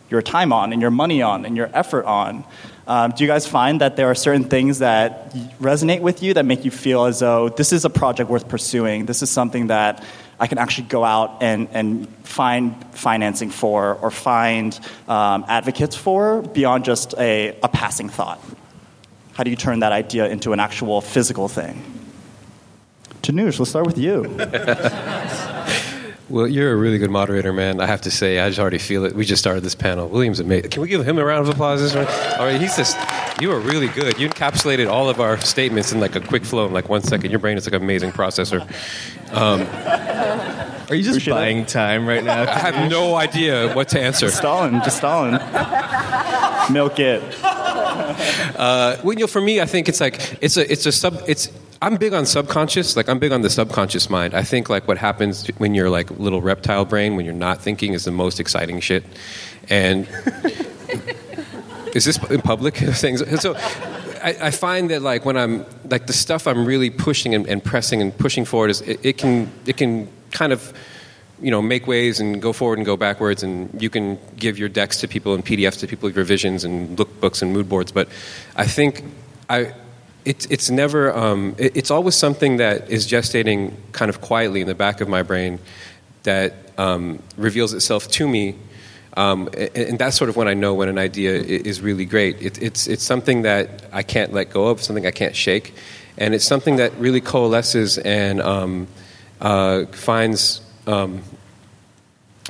your 0.09 0.23
time 0.23 0.53
on 0.53 0.73
and 0.73 0.81
your 0.81 0.91
money 0.91 1.23
on 1.23 1.45
and 1.45 1.57
your 1.57 1.71
effort 1.75 2.05
on? 2.07 2.45
Um, 2.87 3.13
do 3.13 3.23
you 3.23 3.29
guys 3.29 3.47
find 3.47 3.81
that 3.83 3.97
there 3.97 4.11
are 4.11 4.15
certain 4.15 4.45
things 4.45 4.81
that 4.81 5.33
resonate 5.61 6.01
with 6.01 6.23
you 6.23 6.35
that 6.35 6.45
make 6.45 6.65
you 6.65 6.71
feel 6.71 7.05
as 7.05 7.21
though 7.21 7.49
this 7.51 7.73
is 7.73 7.85
a 7.85 7.91
project 7.91 8.31
worth 8.31 8.49
pursuing? 8.49 9.07
This 9.07 9.23
is 9.23 9.31
something 9.31 9.69
that 9.69 10.03
I 10.41 10.47
can 10.47 10.57
actually 10.57 10.89
go 10.89 11.05
out 11.05 11.43
and, 11.43 11.69
and 11.73 12.09
find 12.25 12.75
financing 12.95 13.51
for 13.51 13.97
or 13.97 14.11
find 14.11 14.79
um, 15.07 15.45
advocates 15.47 15.95
for 15.95 16.41
beyond 16.41 16.87
just 16.87 17.15
a, 17.19 17.59
a 17.63 17.69
passing 17.69 18.09
thought? 18.09 18.43
How 19.35 19.45
do 19.45 19.51
you 19.51 19.57
turn 19.57 19.81
that 19.81 19.93
idea 19.93 20.29
into 20.29 20.53
an 20.55 20.61
actual 20.61 21.03
physical 21.03 21.47
thing? 21.47 21.85
Tanuj, 23.23 23.59
let's 23.59 23.71
start 23.71 23.87
with 23.87 23.99
you. 23.99 24.23
Well, 26.31 26.47
you're 26.47 26.73
a 26.73 26.77
really 26.77 26.99
good 26.99 27.11
moderator, 27.11 27.53
man. 27.53 27.81
I 27.81 27.87
have 27.87 28.03
to 28.03 28.11
say, 28.11 28.39
I 28.39 28.49
just 28.49 28.61
already 28.61 28.79
feel 28.79 29.05
it. 29.05 29.17
We 29.17 29.25
just 29.25 29.43
started 29.43 29.65
this 29.65 29.75
panel. 29.75 30.09
William's 30.09 30.39
amazing. 30.39 30.71
Can 30.71 30.81
we 30.81 30.87
give 30.87 31.05
him 31.05 31.19
a 31.19 31.25
round 31.25 31.49
of 31.49 31.53
applause? 31.53 31.81
This 31.81 31.97
All 31.97 32.47
right, 32.47 32.61
he's 32.61 32.77
just. 32.77 32.97
You 33.41 33.51
are 33.51 33.59
really 33.59 33.89
good. 33.89 34.19
You 34.21 34.29
encapsulated 34.29 34.89
all 34.89 35.09
of 35.09 35.19
our 35.21 35.41
statements 35.41 35.93
in 35.93 35.99
like 35.99 36.15
a 36.15 36.21
quick 36.21 36.45
flow 36.45 36.67
in 36.67 36.73
like 36.73 36.89
one 36.89 37.03
second. 37.03 37.31
Your 37.31 37.41
brain 37.41 37.57
is 37.57 37.67
like 37.67 37.75
an 37.75 37.83
amazing 37.83 38.13
processor. 38.13 38.61
Um, 39.33 39.63
Are 40.91 40.95
you 40.95 41.03
just 41.03 41.17
Appreciate 41.17 41.33
buying 41.33 41.67
time 41.67 42.07
right 42.07 42.23
now? 42.23 42.43
I 42.43 42.59
have 42.59 42.91
no 42.91 43.17
idea 43.17 43.75
what 43.75 43.89
to 43.91 44.01
answer. 44.01 44.27
Just 44.27 44.39
stalling, 44.39 44.75
just 44.83 44.99
stalling. 44.99 45.33
Milk 46.73 46.99
it. 47.01 47.23
Uh, 47.43 48.99
well, 49.03 49.15
you 49.15 49.21
know, 49.21 49.27
for 49.27 49.41
me, 49.41 49.61
I 49.61 49.67
think 49.67 49.89
it's 49.89 50.01
like 50.01 50.39
it's 50.41 50.57
a 50.57 50.71
it's 50.71 50.87
a 50.87 50.93
sub 50.93 51.23
it's. 51.27 51.51
I'm 51.83 51.97
big 51.97 52.13
on 52.13 52.27
subconscious. 52.27 52.97
Like 52.97 53.09
I'm 53.09 53.19
big 53.19 53.33
on 53.33 53.41
the 53.41 53.49
subconscious 53.49 54.11
mind. 54.11 54.35
I 54.35 54.43
think 54.43 54.69
like 54.69 54.87
what 54.87 54.99
happens 54.99 55.47
when 55.59 55.75
you're 55.75 55.89
like 55.89 56.11
little 56.11 56.43
reptile 56.43 56.85
brain 56.85 57.17
when 57.17 57.25
you're 57.25 57.35
not 57.35 57.63
thinking 57.63 57.95
is 57.95 58.05
the 58.05 58.11
most 58.11 58.39
exciting 58.39 58.81
shit. 58.81 59.03
And 59.71 60.07
is 61.95 62.05
this 62.05 62.19
in 62.31 62.43
public 62.43 62.77
things? 62.77 63.41
So 63.41 63.55
I, 64.23 64.37
I 64.43 64.51
find 64.51 64.91
that 64.91 65.01
like 65.01 65.25
when 65.25 65.39
I'm 65.39 65.65
like 65.89 66.07
the 66.07 66.13
stuff 66.13 66.47
I'm 66.47 66.67
really 66.67 66.91
pushing 66.91 67.35
and, 67.35 67.47
and 67.47 67.65
pressing 67.65 68.03
and 68.03 68.17
pushing 68.17 68.45
forward 68.45 68.71
is 68.71 68.83
it, 68.83 69.01
it 69.03 69.19
can 69.19 69.51
it 69.65 69.79
can 69.79 70.09
kind 70.33 70.53
of 70.53 70.75
you 71.41 71.51
know 71.51 71.63
make 71.63 71.87
waves 71.87 72.21
and 72.21 72.43
go 72.43 72.53
forward 72.53 72.79
and 72.79 72.85
go 72.85 72.99
backwards 72.99 73.43
and 73.43 73.81
you 73.81 73.89
can 73.89 74.19
give 74.37 74.59
your 74.59 74.69
decks 74.69 74.99
to 75.01 75.09
people 75.09 75.35
and 75.35 75.47
PDFs 75.47 75.81
to 75.81 75.87
people 75.87 76.11
your 76.11 76.25
visions 76.25 76.63
and 76.63 76.99
lookbooks 76.99 77.41
and 77.41 77.55
mood 77.55 77.71
boards. 77.71 77.91
But 77.91 78.09
I 78.55 78.67
think 78.67 79.03
I 79.49 79.73
it's 80.25 80.47
it's 80.47 80.71
never 80.71 81.17
um, 81.17 81.55
it, 81.59 81.77
it's 81.77 81.91
always 81.91 82.15
something 82.15 82.59
that 82.59 82.91
is 82.91 83.07
gestating 83.07 83.75
kind 83.93 84.09
of 84.09 84.21
quietly 84.21 84.61
in 84.61 84.67
the 84.67 84.75
back 84.75 85.01
of 85.01 85.09
my 85.09 85.23
brain 85.23 85.59
that 86.23 86.55
um, 86.79 87.23
reveals 87.37 87.73
itself 87.73 88.09
to 88.09 88.29
me. 88.29 88.57
Um, 89.17 89.49
and, 89.57 89.77
and 89.77 89.99
that's 89.99 90.17
sort 90.17 90.31
of 90.31 90.37
when 90.37 90.47
I 90.47 90.55
know 90.55 90.75
when 90.75 90.89
an 90.89 90.99
idea 90.99 91.33
is 91.33 91.81
really 91.81 92.05
great. 92.05 92.41
It, 92.41 92.63
it's 92.63 92.87
it's 92.87 93.03
something 93.03 93.43
that 93.43 93.85
I 93.93 94.03
can't 94.03 94.33
let 94.33 94.51
go 94.51 94.69
of, 94.69 94.83
something 94.83 95.07
I 95.07 95.11
can't 95.11 95.35
shake, 95.35 95.75
and 96.17 96.35
it's 96.35 96.45
something 96.45 96.77
that 96.77 96.93
really 96.99 97.21
coalesces 97.21 97.99
and 97.99 98.41
um, 98.41 98.87
uh, 99.41 99.87
finds 99.87 100.61
um, 100.87 101.23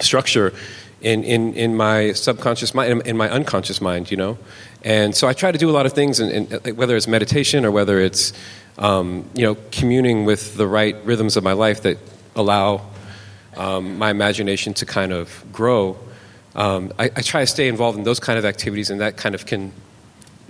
structure 0.00 0.52
in, 1.00 1.24
in, 1.24 1.54
in 1.54 1.76
my 1.76 2.12
subconscious 2.12 2.74
mind, 2.74 2.92
in, 2.92 3.00
in 3.02 3.16
my 3.16 3.28
unconscious 3.30 3.80
mind, 3.80 4.11
you 4.11 4.16
know. 4.16 4.38
And 4.83 5.14
so 5.14 5.29
I 5.29 5.33
try 5.35 5.53
to 5.53 5.59
do 5.59 5.69
a 5.69 5.73
lot 5.73 5.87
of 5.87 5.93
things, 5.93 6.21
and, 6.21 6.53
and 6.53 6.77
whether 6.77 6.97
it's 6.97 7.07
meditation 7.07 7.64
or 7.64 7.71
whether 7.71 8.01
it's 8.01 8.33
um, 8.79 9.29
you 9.35 9.43
know 9.43 9.57
communing 9.71 10.25
with 10.25 10.57
the 10.57 10.66
right 10.66 10.97
rhythms 11.05 11.37
of 11.37 11.45
my 11.45 11.53
life 11.53 11.83
that 11.83 11.99
allow 12.35 12.87
um, 13.57 13.99
my 13.99 14.11
imagination 14.11 14.75
to 14.75 14.87
kind 14.87 15.12
of 15.12 15.45
grow. 15.53 15.99
Um, 16.55 16.93
I, 16.99 17.05
I 17.05 17.23
try 17.23 17.43
to 17.43 17.47
stay 17.47 17.69
involved 17.69 17.99
in 17.99 18.05
those 18.05 18.21
kind 18.21 18.38
of 18.38 18.45
activities, 18.45 18.90
and 18.90 19.01
that 19.01 19.16
kind 19.16 19.35
of 19.35 19.47
can 19.47 19.73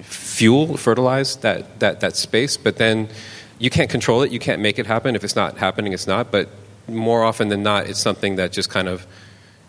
fuel, 0.02 0.76
fertilize 0.76 1.36
that, 1.36 1.80
that, 1.80 2.00
that 2.00 2.16
space. 2.16 2.56
But 2.56 2.76
then 2.76 3.08
you 3.58 3.70
can't 3.70 3.90
control 3.90 4.22
it. 4.22 4.32
You 4.32 4.38
can't 4.38 4.60
make 4.60 4.78
it 4.78 4.86
happen. 4.86 5.14
If 5.14 5.24
it's 5.24 5.36
not 5.36 5.58
happening, 5.58 5.92
it's 5.92 6.06
not. 6.06 6.30
But 6.30 6.48
more 6.88 7.22
often 7.22 7.48
than 7.48 7.62
not, 7.62 7.86
it's 7.86 8.00
something 8.00 8.36
that 8.36 8.52
just 8.52 8.70
kind 8.70 8.88
of, 8.88 9.06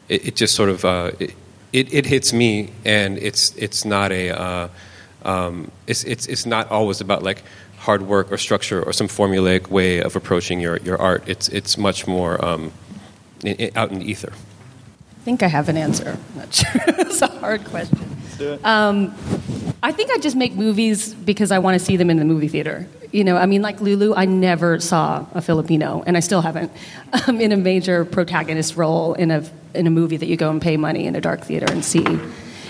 it, 0.08 0.28
it 0.30 0.36
just 0.36 0.56
sort 0.56 0.70
of, 0.70 0.86
uh, 0.86 1.12
it, 1.20 1.36
it, 1.74 1.94
it 1.94 2.06
hits 2.06 2.34
me, 2.34 2.72
and 2.86 3.18
it's, 3.18 3.56
it's 3.56 3.86
not 3.86 4.12
a, 4.12 4.30
uh, 4.30 4.68
um, 5.24 5.72
it's, 5.88 6.04
it's, 6.04 6.28
it's 6.28 6.46
not 6.46 6.70
always 6.70 7.02
about 7.02 7.24
like 7.24 7.44
hard 7.78 8.04
work 8.04 8.32
or 8.32 8.38
structure 8.38 8.84
or 8.84 8.94
some 8.94 9.08
formulaic 9.08 9.70
way 9.70 10.00
of 10.02 10.16
approaching 10.16 10.60
your, 10.60 10.78
your 10.78 11.00
art. 11.02 11.24
It's, 11.28 11.48
it's 11.50 11.78
much 11.78 12.08
more 12.08 12.44
um, 12.44 12.72
in, 13.44 13.56
in, 13.56 13.78
out 13.78 13.92
in 13.92 14.00
the 14.00 14.06
ether. 14.06 14.34
I 14.34 15.24
think 15.24 15.44
I 15.44 15.48
have 15.48 15.70
an 15.70 15.78
answer. 15.78 16.18
I'm 16.34 16.40
not 16.40 16.54
sure. 16.54 16.72
it's 16.88 17.22
a 17.22 17.28
hard 17.28 17.64
question. 17.66 18.00
Um, 18.64 19.14
I 19.84 19.92
think 19.92 20.12
I 20.12 20.18
just 20.18 20.36
make 20.36 20.54
movies 20.54 21.14
because 21.14 21.52
I 21.52 21.60
want 21.60 21.80
to 21.80 21.86
see 21.86 21.96
them 21.96 22.10
in 22.10 22.18
the 22.18 22.26
movie 22.26 22.48
theater. 22.48 22.88
You 23.12 23.24
know, 23.24 23.36
I 23.36 23.46
mean, 23.46 23.62
like 23.62 23.82
Lulu, 23.82 24.14
I 24.16 24.26
never 24.26 24.80
saw 24.80 25.26
a 25.34 25.42
Filipino, 25.42 26.04
and 26.08 26.16
I 26.16 26.22
still 26.22 26.42
haven't, 26.42 26.72
um, 27.28 27.42
in 27.42 27.52
a 27.52 27.58
major 27.58 28.06
protagonist 28.06 28.78
role 28.78 29.14
in 29.14 29.32
a 29.32 29.44
in 29.74 29.88
a 29.88 29.90
movie 29.90 30.18
that 30.18 30.28
you 30.28 30.38
go 30.38 30.50
and 30.50 30.62
pay 30.62 30.78
money 30.78 31.06
in 31.06 31.16
a 31.16 31.22
dark 31.22 31.42
theater 31.42 31.66
and 31.70 31.84
see. 31.84 32.06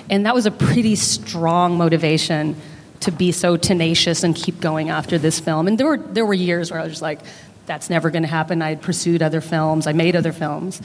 And 0.09 0.25
that 0.25 0.35
was 0.35 0.45
a 0.45 0.51
pretty 0.51 0.95
strong 0.95 1.77
motivation 1.77 2.55
to 3.01 3.11
be 3.11 3.31
so 3.31 3.57
tenacious 3.57 4.23
and 4.23 4.35
keep 4.35 4.59
going 4.59 4.89
after 4.89 5.17
this 5.17 5.39
film. 5.39 5.67
And 5.67 5.77
there 5.77 5.87
were 5.87 5.97
there 5.97 6.25
were 6.25 6.33
years 6.33 6.71
where 6.71 6.79
I 6.79 6.83
was 6.83 6.93
just 6.93 7.01
like, 7.01 7.19
that's 7.65 7.89
never 7.89 8.09
going 8.09 8.23
to 8.23 8.29
happen. 8.29 8.61
I 8.61 8.69
had 8.69 8.81
pursued 8.81 9.21
other 9.21 9.41
films. 9.41 9.87
I 9.87 9.93
made 9.93 10.15
other 10.15 10.33
films. 10.33 10.81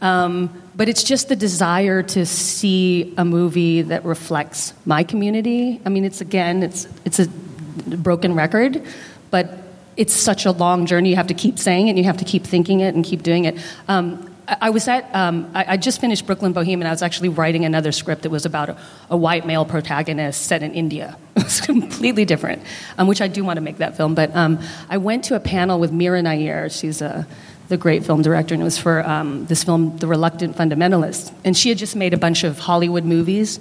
Um, 0.00 0.62
but 0.74 0.88
it's 0.88 1.02
just 1.02 1.28
the 1.28 1.36
desire 1.36 2.02
to 2.02 2.24
see 2.24 3.12
a 3.18 3.24
movie 3.24 3.82
that 3.82 4.04
reflects 4.04 4.72
my 4.86 5.04
community. 5.04 5.80
I 5.84 5.90
mean, 5.90 6.04
it's 6.04 6.20
again, 6.20 6.62
it's 6.62 6.88
it's 7.04 7.18
a 7.18 7.28
broken 7.70 8.34
record, 8.34 8.82
but 9.30 9.58
it's 9.96 10.14
such 10.14 10.46
a 10.46 10.52
long 10.52 10.86
journey. 10.86 11.10
You 11.10 11.16
have 11.16 11.28
to 11.28 11.34
keep 11.34 11.58
saying 11.58 11.88
it, 11.88 11.90
and 11.90 11.98
you 11.98 12.04
have 12.04 12.18
to 12.18 12.24
keep 12.24 12.44
thinking 12.44 12.80
it, 12.80 12.94
and 12.94 13.04
keep 13.04 13.22
doing 13.22 13.44
it. 13.44 13.58
Um, 13.88 14.34
I, 14.46 14.56
I 14.62 14.70
was 14.70 14.88
at, 14.88 15.14
um, 15.14 15.50
I, 15.54 15.74
I 15.74 15.76
just 15.76 16.00
finished 16.00 16.26
Brooklyn 16.26 16.52
Bohemian. 16.52 16.86
I 16.86 16.90
was 16.90 17.02
actually 17.02 17.28
writing 17.30 17.64
another 17.64 17.92
script 17.92 18.22
that 18.22 18.30
was 18.30 18.46
about 18.46 18.70
a, 18.70 18.76
a 19.10 19.16
white 19.16 19.46
male 19.46 19.64
protagonist 19.64 20.42
set 20.42 20.62
in 20.62 20.72
India. 20.72 21.16
It's 21.50 21.60
completely 21.60 22.24
different, 22.24 22.62
um, 22.96 23.08
which 23.08 23.20
I 23.20 23.26
do 23.26 23.42
want 23.42 23.56
to 23.56 23.60
make 23.60 23.78
that 23.78 23.96
film. 23.96 24.14
But 24.14 24.36
um, 24.36 24.60
I 24.88 24.98
went 24.98 25.24
to 25.24 25.34
a 25.34 25.40
panel 25.40 25.80
with 25.80 25.90
Mira 25.90 26.22
Nair. 26.22 26.70
She's 26.70 27.02
a 27.02 27.26
the 27.70 27.76
great 27.76 28.04
film 28.04 28.20
director, 28.20 28.52
and 28.52 28.60
it 28.60 28.64
was 28.64 28.76
for 28.76 29.08
um, 29.08 29.46
this 29.46 29.64
film, 29.64 29.96
The 29.96 30.06
Reluctant 30.06 30.56
Fundamentalist. 30.56 31.32
And 31.44 31.56
she 31.56 31.70
had 31.70 31.78
just 31.78 31.96
made 31.96 32.12
a 32.12 32.18
bunch 32.18 32.44
of 32.44 32.58
Hollywood 32.58 33.04
movies. 33.04 33.58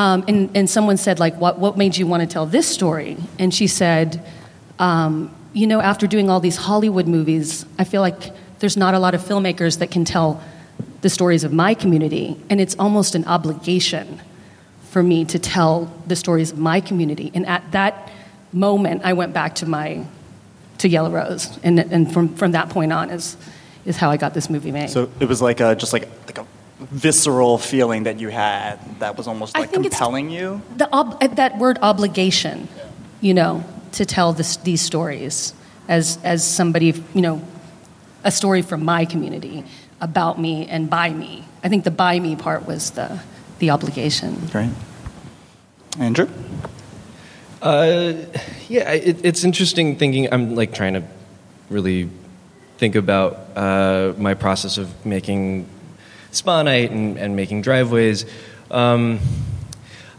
Um, 0.00 0.24
and, 0.28 0.56
and 0.56 0.70
someone 0.70 0.96
said, 0.96 1.20
like, 1.20 1.34
what, 1.36 1.58
what 1.58 1.76
made 1.76 1.94
you 1.98 2.06
want 2.06 2.22
to 2.22 2.26
tell 2.26 2.46
this 2.46 2.66
story? 2.66 3.18
And 3.38 3.52
she 3.52 3.66
said, 3.66 4.24
um, 4.78 5.30
you 5.52 5.66
know, 5.66 5.82
after 5.82 6.06
doing 6.06 6.30
all 6.30 6.40
these 6.40 6.56
Hollywood 6.56 7.06
movies, 7.06 7.66
I 7.78 7.84
feel 7.84 8.00
like 8.00 8.32
there's 8.60 8.78
not 8.78 8.94
a 8.94 8.98
lot 8.98 9.14
of 9.14 9.20
filmmakers 9.20 9.78
that 9.80 9.90
can 9.90 10.06
tell 10.06 10.42
the 11.02 11.10
stories 11.10 11.44
of 11.44 11.52
my 11.52 11.74
community. 11.74 12.38
And 12.48 12.62
it's 12.62 12.74
almost 12.78 13.14
an 13.14 13.26
obligation 13.26 14.22
for 14.88 15.02
me 15.02 15.26
to 15.26 15.38
tell 15.38 15.92
the 16.06 16.16
stories 16.16 16.50
of 16.50 16.58
my 16.58 16.80
community. 16.80 17.30
And 17.34 17.44
at 17.44 17.70
that 17.72 18.10
moment, 18.54 19.02
I 19.04 19.12
went 19.12 19.34
back 19.34 19.54
to 19.56 19.66
my 19.66 20.06
to 20.78 20.88
Yellow 20.88 21.10
Rose, 21.10 21.58
and, 21.62 21.78
and 21.78 22.10
from, 22.10 22.34
from 22.36 22.52
that 22.52 22.70
point 22.70 22.90
on 22.90 23.10
is 23.10 23.36
is 23.84 23.98
how 23.98 24.10
I 24.10 24.16
got 24.16 24.32
this 24.32 24.48
movie 24.48 24.72
made. 24.72 24.88
So 24.88 25.10
it 25.20 25.28
was 25.28 25.42
like 25.42 25.60
a 25.60 25.74
just 25.74 25.92
like 25.92 26.08
like 26.26 26.38
a 26.38 26.46
visceral 26.80 27.58
feeling 27.58 28.04
that 28.04 28.18
you 28.20 28.28
had 28.28 28.78
that 29.00 29.16
was 29.16 29.26
almost 29.28 29.56
I 29.56 29.60
like 29.60 29.70
think 29.70 29.86
it's- 29.86 29.98
compelling 29.98 30.30
you. 30.30 30.62
the 30.76 30.92
ob- 30.92 31.18
uh, 31.22 31.26
that 31.28 31.58
word 31.58 31.78
obligation, 31.82 32.68
you 33.20 33.34
know, 33.34 33.62
to 33.92 34.04
tell 34.04 34.32
this, 34.32 34.56
these 34.58 34.80
stories 34.80 35.52
as 35.88 36.18
as 36.24 36.46
somebody, 36.46 36.94
you 37.14 37.20
know, 37.20 37.42
a 38.24 38.30
story 38.30 38.62
from 38.62 38.84
my 38.84 39.04
community 39.04 39.64
about 40.00 40.38
me 40.40 40.66
and 40.68 40.88
by 40.88 41.10
me. 41.10 41.44
I 41.62 41.68
think 41.68 41.84
the 41.84 41.90
by 41.90 42.18
me 42.20 42.36
part 42.36 42.66
was 42.66 42.92
the 42.92 43.20
the 43.58 43.70
obligation. 43.70 44.36
Great. 44.50 44.70
Andrew? 45.98 46.28
Uh, 47.60 48.14
yeah, 48.68 48.90
it, 48.92 49.22
it's 49.24 49.44
interesting 49.44 49.96
thinking. 49.96 50.32
I'm 50.32 50.54
like 50.54 50.72
trying 50.72 50.94
to 50.94 51.02
really 51.68 52.08
think 52.78 52.94
about 52.94 53.36
uh, 53.54 54.14
my 54.16 54.32
process 54.34 54.78
of 54.78 54.88
making 55.04 55.66
Spa-Night 56.32 56.90
and, 56.90 57.18
and 57.18 57.36
making 57.36 57.62
driveways. 57.62 58.24
Um, 58.70 59.20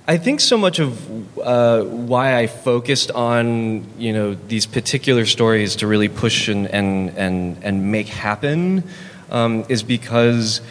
I 0.08 0.17
think 0.17 0.39
so 0.39 0.58
much 0.58 0.80
of 0.80 1.38
uh, 1.39 1.84
why 1.84 2.38
I 2.38 2.47
focused 2.47 3.12
on 3.12 3.86
you 3.97 4.13
know 4.13 4.34
these 4.34 4.65
particular 4.65 5.26
stories 5.26 5.78
to 5.78 5.88
really 5.88 6.10
push 6.10 6.47
and 6.47 6.67
and 6.67 7.17
and, 7.17 7.63
and 7.63 7.91
make 7.91 8.08
happen 8.08 8.84
um, 9.30 9.65
is 9.69 9.84
because. 9.84 10.62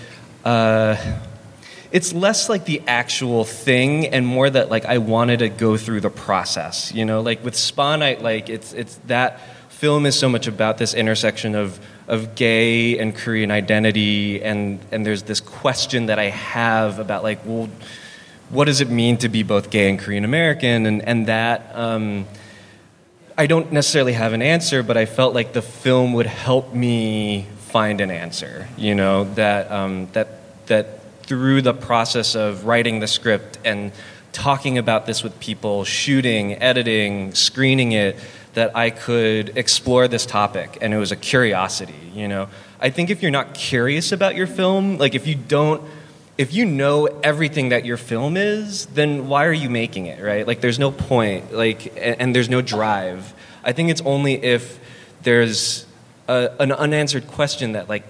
Uh, 0.44 0.96
it's 1.92 2.12
less 2.12 2.48
like 2.48 2.66
the 2.66 2.80
actual 2.86 3.44
thing 3.44 4.06
and 4.06 4.24
more 4.24 4.48
that 4.48 4.70
like 4.70 4.84
I 4.84 4.98
wanted 4.98 5.40
to 5.40 5.48
go 5.48 5.76
through 5.76 6.00
the 6.00 6.10
process. 6.10 6.94
You 6.94 7.04
know, 7.04 7.20
like 7.20 7.44
with 7.44 7.56
Spa 7.56 7.96
Night, 7.96 8.22
like 8.22 8.48
it's 8.48 8.72
it's 8.72 8.94
that 9.06 9.40
film 9.70 10.06
is 10.06 10.16
so 10.16 10.28
much 10.28 10.46
about 10.46 10.78
this 10.78 10.94
intersection 10.94 11.54
of 11.54 11.80
of 12.10 12.34
gay 12.34 12.98
and 12.98 13.14
Korean 13.14 13.50
identity 13.52 14.42
and 14.42 14.80
and 14.90 15.06
there's 15.06 15.22
this 15.22 15.40
question 15.40 16.06
that 16.06 16.18
I 16.18 16.30
have 16.30 16.98
about 16.98 17.22
like 17.22 17.38
well 17.44 17.70
what 18.48 18.64
does 18.64 18.80
it 18.80 18.90
mean 18.90 19.16
to 19.18 19.28
be 19.28 19.44
both 19.44 19.70
gay 19.70 19.88
and 19.88 19.98
Korean 19.98 20.24
American 20.24 20.86
and 20.86 21.02
and 21.06 21.26
that 21.28 21.70
um, 21.74 22.26
I 23.38 23.46
don't 23.46 23.72
necessarily 23.72 24.12
have 24.12 24.34
an 24.34 24.42
answer, 24.42 24.82
but 24.82 24.98
I 24.98 25.06
felt 25.06 25.34
like 25.34 25.54
the 25.54 25.62
film 25.62 26.12
would 26.12 26.26
help 26.26 26.74
me 26.74 27.46
find 27.68 28.00
an 28.00 28.10
answer. 28.10 28.68
You 28.76 28.94
know 28.96 29.24
that 29.34 29.70
um, 29.70 30.08
that 30.12 30.66
that 30.66 31.00
through 31.22 31.62
the 31.62 31.72
process 31.72 32.34
of 32.34 32.66
writing 32.66 32.98
the 32.98 33.06
script 33.06 33.58
and 33.64 33.92
talking 34.32 34.78
about 34.78 35.06
this 35.06 35.22
with 35.22 35.38
people, 35.38 35.84
shooting, 35.84 36.54
editing, 36.54 37.32
screening 37.34 37.92
it, 37.92 38.16
that 38.54 38.76
I 38.76 38.90
could 38.90 39.56
explore 39.56 40.08
this 40.08 40.26
topic, 40.26 40.78
and 40.80 40.92
it 40.92 40.98
was 40.98 41.12
a 41.12 41.16
curiosity. 41.16 41.94
You 42.14 42.28
know, 42.28 42.48
I 42.80 42.90
think 42.90 43.10
if 43.10 43.22
you're 43.22 43.30
not 43.30 43.54
curious 43.54 44.12
about 44.12 44.34
your 44.34 44.46
film, 44.46 44.98
like 44.98 45.14
if 45.14 45.26
you 45.26 45.34
don't 45.34 45.82
if 46.40 46.54
you 46.54 46.64
know 46.64 47.04
everything 47.22 47.68
that 47.68 47.84
your 47.84 47.98
film 47.98 48.34
is, 48.34 48.86
then 48.86 49.28
why 49.28 49.44
are 49.44 49.52
you 49.52 49.68
making 49.68 50.06
it, 50.06 50.22
right? 50.22 50.46
Like, 50.46 50.62
there's 50.62 50.78
no 50.78 50.90
point, 50.90 51.52
like, 51.52 51.92
and, 51.98 52.34
there's 52.34 52.48
no 52.48 52.62
drive. 52.62 53.34
I 53.62 53.72
think 53.72 53.90
it's 53.90 54.00
only 54.00 54.42
if 54.42 54.80
there's 55.22 55.84
a, 56.28 56.50
an 56.58 56.72
unanswered 56.72 57.26
question 57.26 57.72
that, 57.72 57.90
like, 57.90 58.04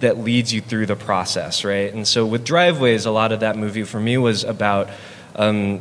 that 0.00 0.18
leads 0.18 0.52
you 0.52 0.60
through 0.60 0.84
the 0.86 0.94
process, 0.94 1.64
right? 1.64 1.90
And 1.90 2.06
so 2.06 2.26
with 2.26 2.44
Driveways, 2.44 3.06
a 3.06 3.10
lot 3.10 3.32
of 3.32 3.40
that 3.40 3.56
movie 3.56 3.84
for 3.84 3.98
me 3.98 4.18
was 4.18 4.44
about, 4.44 4.90
um, 5.34 5.80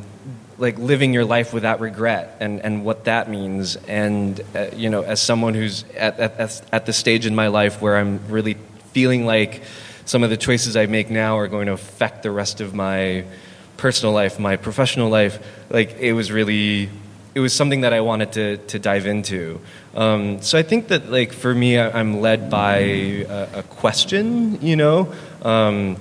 like, 0.60 0.78
living 0.78 1.14
your 1.14 1.26
life 1.26 1.54
without 1.54 1.80
regret 1.80 2.38
and, 2.40 2.60
and 2.62 2.86
what 2.86 3.06
that 3.06 3.30
means. 3.30 3.76
And, 3.88 4.40
uh, 4.56 4.68
you 4.76 4.90
know, 4.90 5.02
as 5.02 5.20
someone 5.22 5.56
who's 5.56 5.84
at, 5.98 6.20
at, 6.20 6.62
at 6.72 6.86
the 6.86 6.94
stage 6.94 7.26
in 7.26 7.34
my 7.34 7.48
life 7.48 7.82
where 7.82 7.98
I'm 7.98 8.20
really 8.28 8.58
feeling 8.94 9.26
like, 9.26 9.64
some 10.06 10.24
of 10.24 10.32
the 10.32 10.38
choices 10.38 10.76
I 10.76 10.88
make 10.88 11.12
now 11.12 11.38
are 11.38 11.48
going 11.48 11.68
to 11.68 11.74
affect 11.74 12.24
the 12.24 12.32
rest 12.32 12.62
of 12.62 12.74
my 12.74 13.26
personal 13.78 14.12
life, 14.12 14.40
my 14.40 14.58
professional 14.58 15.08
life. 15.08 15.38
Like 15.70 15.98
it 16.00 16.14
was 16.14 16.32
really, 16.32 16.90
it 17.36 17.40
was 17.40 17.54
something 17.54 17.82
that 17.82 17.94
I 17.94 18.02
wanted 18.02 18.32
to 18.32 18.58
to 18.58 18.80
dive 18.80 19.06
into. 19.06 19.62
Um, 19.94 20.42
so 20.42 20.58
I 20.58 20.64
think 20.64 20.88
that 20.88 21.12
like 21.12 21.32
for 21.32 21.54
me, 21.54 21.78
I, 21.78 22.00
I'm 22.00 22.22
led 22.22 22.50
by 22.50 22.78
a, 22.78 23.60
a 23.60 23.64
question, 23.64 24.60
you 24.64 24.76
know, 24.76 25.14
um, 25.44 25.98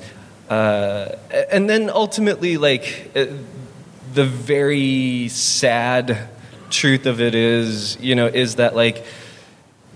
uh, 0.48 1.10
and 1.52 1.68
then 1.68 1.90
ultimately 1.90 2.56
like 2.56 3.10
uh, 3.14 3.26
the 4.18 4.24
very 4.24 5.28
sad 5.28 6.28
truth 6.70 7.06
of 7.06 7.20
it 7.20 7.36
is, 7.36 7.96
you 8.00 8.16
know, 8.16 8.26
is 8.26 8.56
that 8.56 8.74
like 8.74 9.04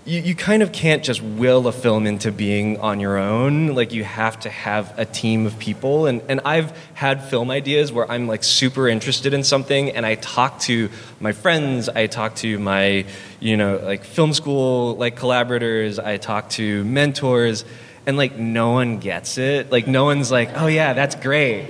you, 0.05 0.21
you 0.21 0.33
kind 0.33 0.63
of 0.63 0.71
can't 0.71 1.03
just 1.03 1.21
will 1.21 1.67
a 1.67 1.73
film 1.73 2.07
into 2.07 2.31
being 2.31 2.79
on 2.79 3.01
your 3.01 3.17
own. 3.17 3.75
Like 3.75 3.91
you 3.91 4.05
have 4.05 4.39
to 4.39 4.49
have 4.49 4.97
a 4.97 5.03
team 5.03 5.45
of 5.45 5.59
people. 5.59 6.05
And, 6.05 6.21
and 6.29 6.39
I've 6.45 6.71
had 6.93 7.25
film 7.25 7.51
ideas 7.51 7.91
where 7.91 8.09
I'm 8.09 8.25
like 8.29 8.45
super 8.45 8.87
interested 8.87 9.33
in 9.33 9.43
something 9.43 9.89
and 9.89 10.05
I 10.05 10.15
talk 10.15 10.57
to 10.61 10.89
my 11.19 11.33
friends, 11.33 11.89
I 11.89 12.07
talk 12.07 12.35
to 12.35 12.57
my, 12.59 13.03
you 13.41 13.57
know, 13.57 13.75
like 13.83 14.05
film 14.05 14.31
school 14.31 14.95
like 14.95 15.17
collaborators, 15.17 15.99
I 15.99 16.15
talk 16.15 16.47
to 16.51 16.85
mentors, 16.85 17.65
and 18.05 18.15
like 18.15 18.37
no 18.37 18.71
one 18.71 18.99
gets 18.99 19.37
it. 19.37 19.69
Like 19.69 19.85
no 19.85 20.05
one's 20.05 20.31
like, 20.31 20.51
oh 20.55 20.67
yeah, 20.67 20.93
that's 20.93 21.15
great. 21.15 21.67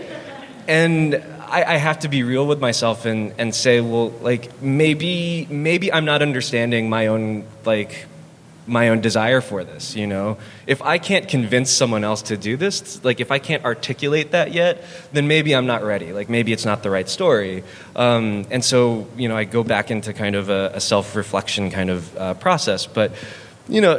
And 0.68 1.24
I, 1.54 1.76
I 1.76 1.78
have 1.78 2.00
to 2.00 2.08
be 2.08 2.24
real 2.24 2.48
with 2.48 2.60
myself 2.60 3.06
and, 3.06 3.32
and 3.38 3.54
say, 3.54 3.80
well, 3.80 4.10
like 4.10 4.60
maybe 4.60 5.48
maybe 5.52 5.94
I'm 5.94 6.04
not 6.04 6.24
understanding 6.24 6.90
my 6.90 7.08
own 7.08 7.46
like 7.64 8.08
my 8.66 8.90
own 8.90 9.02
desire 9.02 9.42
for 9.42 9.64
this 9.64 9.96
you 9.96 10.08
know? 10.08 10.38
If 10.66 10.82
i 10.82 10.98
can't 10.98 11.28
convince 11.28 11.70
someone 11.70 12.04
else 12.06 12.22
to 12.24 12.38
do 12.38 12.56
this 12.56 13.04
like 13.04 13.20
if 13.20 13.30
i 13.30 13.38
can't 13.38 13.66
articulate 13.66 14.32
that 14.32 14.54
yet 14.54 14.86
then 15.12 15.28
maybe 15.28 15.54
i'm 15.54 15.68
not 15.68 15.84
ready. 15.84 16.14
Like 16.14 16.30
maybe 16.30 16.54
it's 16.54 16.66
not 16.66 16.82
the 16.82 16.90
right 16.90 17.10
story. 17.10 17.64
Um, 17.96 18.46
and 18.50 18.64
so 18.66 19.08
you 19.16 19.28
know 19.30 19.38
i 19.38 19.44
go 19.44 19.64
back 19.64 19.92
into 19.92 20.12
kind 20.14 20.36
of 20.36 20.50
a, 20.50 20.72
a 20.74 20.80
self-reflection 20.80 21.70
kind 21.72 21.90
of 21.90 22.18
uh, 22.18 22.34
process. 22.36 22.88
But 22.88 23.12
you 23.70 23.82
know 23.82 23.96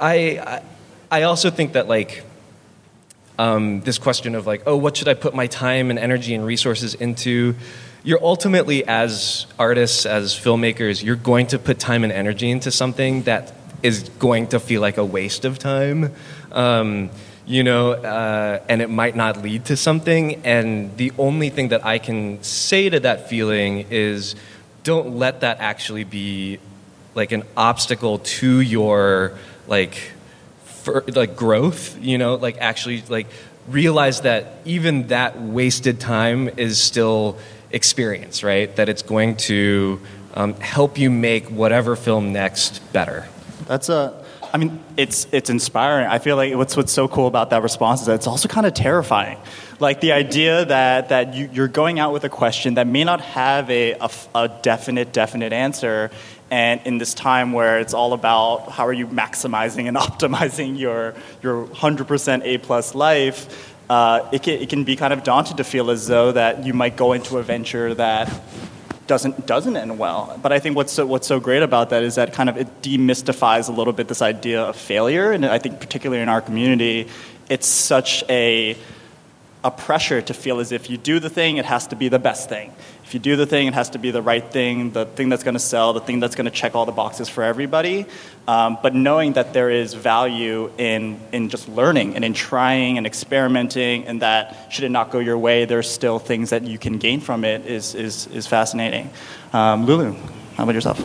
I, 0.00 0.14
I 0.54 0.62
i 1.10 1.22
also 1.22 1.50
think 1.50 1.72
that 1.72 1.88
like 1.88 2.24
um, 3.38 3.80
this 3.82 3.98
question 3.98 4.34
of 4.34 4.46
like 4.46 4.62
oh 4.66 4.76
what 4.76 4.96
should 4.96 5.08
i 5.08 5.14
put 5.14 5.34
my 5.34 5.46
time 5.46 5.90
and 5.90 5.98
energy 5.98 6.34
and 6.34 6.44
resources 6.44 6.94
into? 6.94 7.54
You're 8.04 8.22
ultimately 8.22 8.84
as 8.86 9.46
artists 9.58 10.06
as 10.06 10.34
filmmakers 10.34 11.02
you're 11.02 11.16
going 11.16 11.46
to 11.48 11.58
put 11.58 11.78
time 11.78 12.04
and 12.04 12.12
energy 12.12 12.50
into 12.50 12.70
something 12.70 13.22
that 13.22 13.52
is 13.82 14.08
going 14.18 14.48
to 14.48 14.60
feel 14.60 14.80
like 14.80 14.96
a 14.96 15.04
waste 15.04 15.44
of 15.44 15.58
time. 15.58 16.12
Um, 16.50 17.10
you 17.44 17.64
know 17.64 17.92
uh, 17.92 18.60
and 18.68 18.80
it 18.80 18.90
might 18.90 19.16
not 19.16 19.42
lead 19.42 19.64
to 19.66 19.76
something. 19.76 20.44
And 20.44 20.96
the 20.96 21.12
only 21.18 21.50
thing 21.50 21.68
that 21.68 21.84
i 21.84 21.98
can 21.98 22.42
say 22.42 22.88
to 22.90 23.00
that 23.00 23.28
feeling 23.28 23.86
is 23.90 24.34
don't 24.84 25.16
let 25.16 25.40
that 25.40 25.60
actually 25.60 26.04
be 26.04 26.58
like 27.14 27.32
an 27.32 27.44
obstacle 27.56 28.18
to 28.18 28.60
your 28.60 29.38
like 29.66 30.12
for 30.82 31.04
like 31.14 31.36
growth 31.36 31.96
you 32.00 32.18
know 32.18 32.34
like 32.34 32.58
actually 32.58 33.02
like 33.08 33.26
realize 33.68 34.22
that 34.22 34.58
even 34.64 35.06
that 35.08 35.40
wasted 35.40 36.00
time 36.00 36.48
is 36.56 36.80
still 36.80 37.38
experience 37.70 38.42
right 38.42 38.76
that 38.76 38.88
it's 38.88 39.02
going 39.02 39.36
to 39.36 40.00
um, 40.34 40.54
help 40.54 40.98
you 40.98 41.10
make 41.10 41.46
whatever 41.46 41.94
film 41.96 42.32
next 42.32 42.80
better 42.92 43.28
That's 43.66 43.88
a. 43.88 44.22
I 44.54 44.58
mean, 44.58 44.80
it's 44.98 45.26
it's 45.32 45.48
inspiring. 45.48 46.06
I 46.06 46.18
feel 46.18 46.36
like 46.36 46.54
what's 46.54 46.76
what's 46.76 46.92
so 46.92 47.08
cool 47.08 47.26
about 47.26 47.50
that 47.50 47.62
response 47.62 48.00
is 48.00 48.06
that 48.06 48.16
it's 48.16 48.26
also 48.26 48.48
kind 48.48 48.66
of 48.66 48.74
terrifying. 48.74 49.38
Like 49.80 50.00
the 50.00 50.12
idea 50.12 50.66
that 50.66 51.08
that 51.08 51.34
you, 51.34 51.48
you're 51.52 51.68
going 51.68 51.98
out 51.98 52.12
with 52.12 52.24
a 52.24 52.28
question 52.28 52.74
that 52.74 52.86
may 52.86 53.04
not 53.04 53.22
have 53.22 53.70
a, 53.70 53.92
a, 53.94 54.10
a 54.34 54.48
definite 54.62 55.12
definite 55.12 55.54
answer, 55.54 56.10
and 56.52 56.82
in 56.84 56.98
this 56.98 57.14
time 57.14 57.52
where 57.52 57.80
it's 57.80 57.94
all 57.94 58.12
about 58.12 58.70
how 58.70 58.86
are 58.86 58.92
you 58.92 59.06
maximizing 59.06 59.88
and 59.88 59.96
optimizing 60.08 60.78
your 60.78 61.14
your 61.42 61.66
100% 61.66 62.44
A 62.44 62.58
plus 62.58 62.94
life. 62.94 63.70
Uh, 63.88 64.28
it, 64.32 64.42
can, 64.42 64.54
it 64.54 64.68
can 64.68 64.84
be 64.84 64.94
kind 64.94 65.12
of 65.12 65.24
daunting 65.24 65.56
to 65.56 65.64
feel 65.64 65.90
as 65.90 66.06
though 66.06 66.30
that 66.30 66.64
you 66.64 66.72
might 66.72 66.96
go 66.96 67.14
into 67.14 67.38
a 67.38 67.42
venture 67.42 67.94
that 67.94 68.30
doesn't 69.06 69.46
doesn't 69.46 69.76
end 69.76 69.98
well. 69.98 70.38
But 70.42 70.52
I 70.52 70.58
think 70.58 70.76
what's 70.76 70.92
so, 70.92 71.06
what's 71.06 71.26
so 71.26 71.40
great 71.40 71.62
about 71.62 71.90
that 71.90 72.02
is 72.02 72.14
that 72.16 72.34
kind 72.34 72.48
of 72.50 72.58
it 72.58 72.82
demystifies 72.82 73.68
a 73.68 73.72
little 73.72 73.92
bit 73.94 74.08
this 74.08 74.22
idea 74.22 74.62
of 74.62 74.76
failure, 74.76 75.32
and 75.32 75.46
I 75.46 75.58
think 75.58 75.80
particularly 75.80 76.22
in 76.22 76.28
our 76.28 76.42
community, 76.42 77.08
it's 77.48 77.66
such 77.66 78.24
a 78.28 78.76
a 79.64 79.70
pressure 79.70 80.20
to 80.20 80.34
feel 80.34 80.60
as 80.60 80.72
if 80.72 80.90
you 80.90 80.96
do 80.96 81.18
the 81.20 81.30
thing, 81.30 81.56
it 81.56 81.64
has 81.64 81.86
to 81.88 81.96
be 81.96 82.08
the 82.08 82.18
best 82.18 82.48
thing. 82.48 82.72
If 83.12 83.16
you 83.16 83.20
do 83.20 83.36
the 83.36 83.44
thing, 83.44 83.66
it 83.66 83.74
has 83.74 83.90
to 83.90 83.98
be 83.98 84.10
the 84.10 84.22
right 84.22 84.42
thing, 84.42 84.92
the 84.92 85.04
thing 85.04 85.28
that's 85.28 85.42
going 85.42 85.52
to 85.52 85.60
sell, 85.60 85.92
the 85.92 86.00
thing 86.00 86.18
that's 86.18 86.34
going 86.34 86.46
to 86.46 86.50
check 86.50 86.74
all 86.74 86.86
the 86.86 86.92
boxes 86.92 87.28
for 87.28 87.44
everybody. 87.44 88.06
Um, 88.48 88.78
but 88.82 88.94
knowing 88.94 89.34
that 89.34 89.52
there 89.52 89.68
is 89.68 89.92
value 89.92 90.72
in, 90.78 91.20
in 91.30 91.50
just 91.50 91.68
learning 91.68 92.16
and 92.16 92.24
in 92.24 92.32
trying 92.32 92.96
and 92.96 93.06
experimenting, 93.06 94.06
and 94.06 94.22
that 94.22 94.72
should 94.72 94.84
it 94.84 94.88
not 94.88 95.10
go 95.10 95.18
your 95.18 95.36
way, 95.36 95.66
there's 95.66 95.90
still 95.90 96.18
things 96.18 96.48
that 96.48 96.62
you 96.62 96.78
can 96.78 96.96
gain 96.96 97.20
from 97.20 97.44
it 97.44 97.66
is, 97.66 97.94
is, 97.94 98.28
is 98.28 98.46
fascinating. 98.46 99.10
Um, 99.52 99.84
Lulu, 99.84 100.14
how 100.54 100.62
about 100.62 100.74
yourself? 100.74 100.98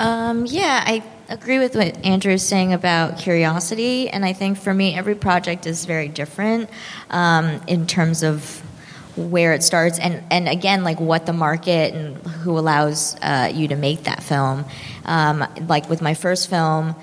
Um, 0.00 0.46
yeah, 0.46 0.82
I 0.84 1.04
agree 1.28 1.60
with 1.60 1.76
what 1.76 2.04
Andrew 2.04 2.32
is 2.32 2.44
saying 2.44 2.72
about 2.72 3.18
curiosity, 3.18 4.10
and 4.10 4.24
I 4.24 4.32
think 4.32 4.58
for 4.58 4.74
me, 4.74 4.96
every 4.96 5.14
project 5.14 5.64
is 5.64 5.84
very 5.84 6.08
different 6.08 6.68
um, 7.10 7.60
in 7.68 7.86
terms 7.86 8.24
of 8.24 8.64
where 9.18 9.52
it 9.52 9.62
starts, 9.62 9.98
and 9.98 10.22
and 10.30 10.48
again, 10.48 10.84
like 10.84 11.00
what 11.00 11.26
the 11.26 11.32
market 11.32 11.94
and 11.94 12.16
who 12.16 12.58
allows 12.58 13.16
uh, 13.22 13.50
you 13.52 13.68
to 13.68 13.76
make 13.76 14.04
that 14.04 14.22
film. 14.22 14.64
Um, 15.04 15.44
like 15.66 15.88
with 15.88 16.02
my 16.02 16.14
first 16.14 16.48
film. 16.48 16.94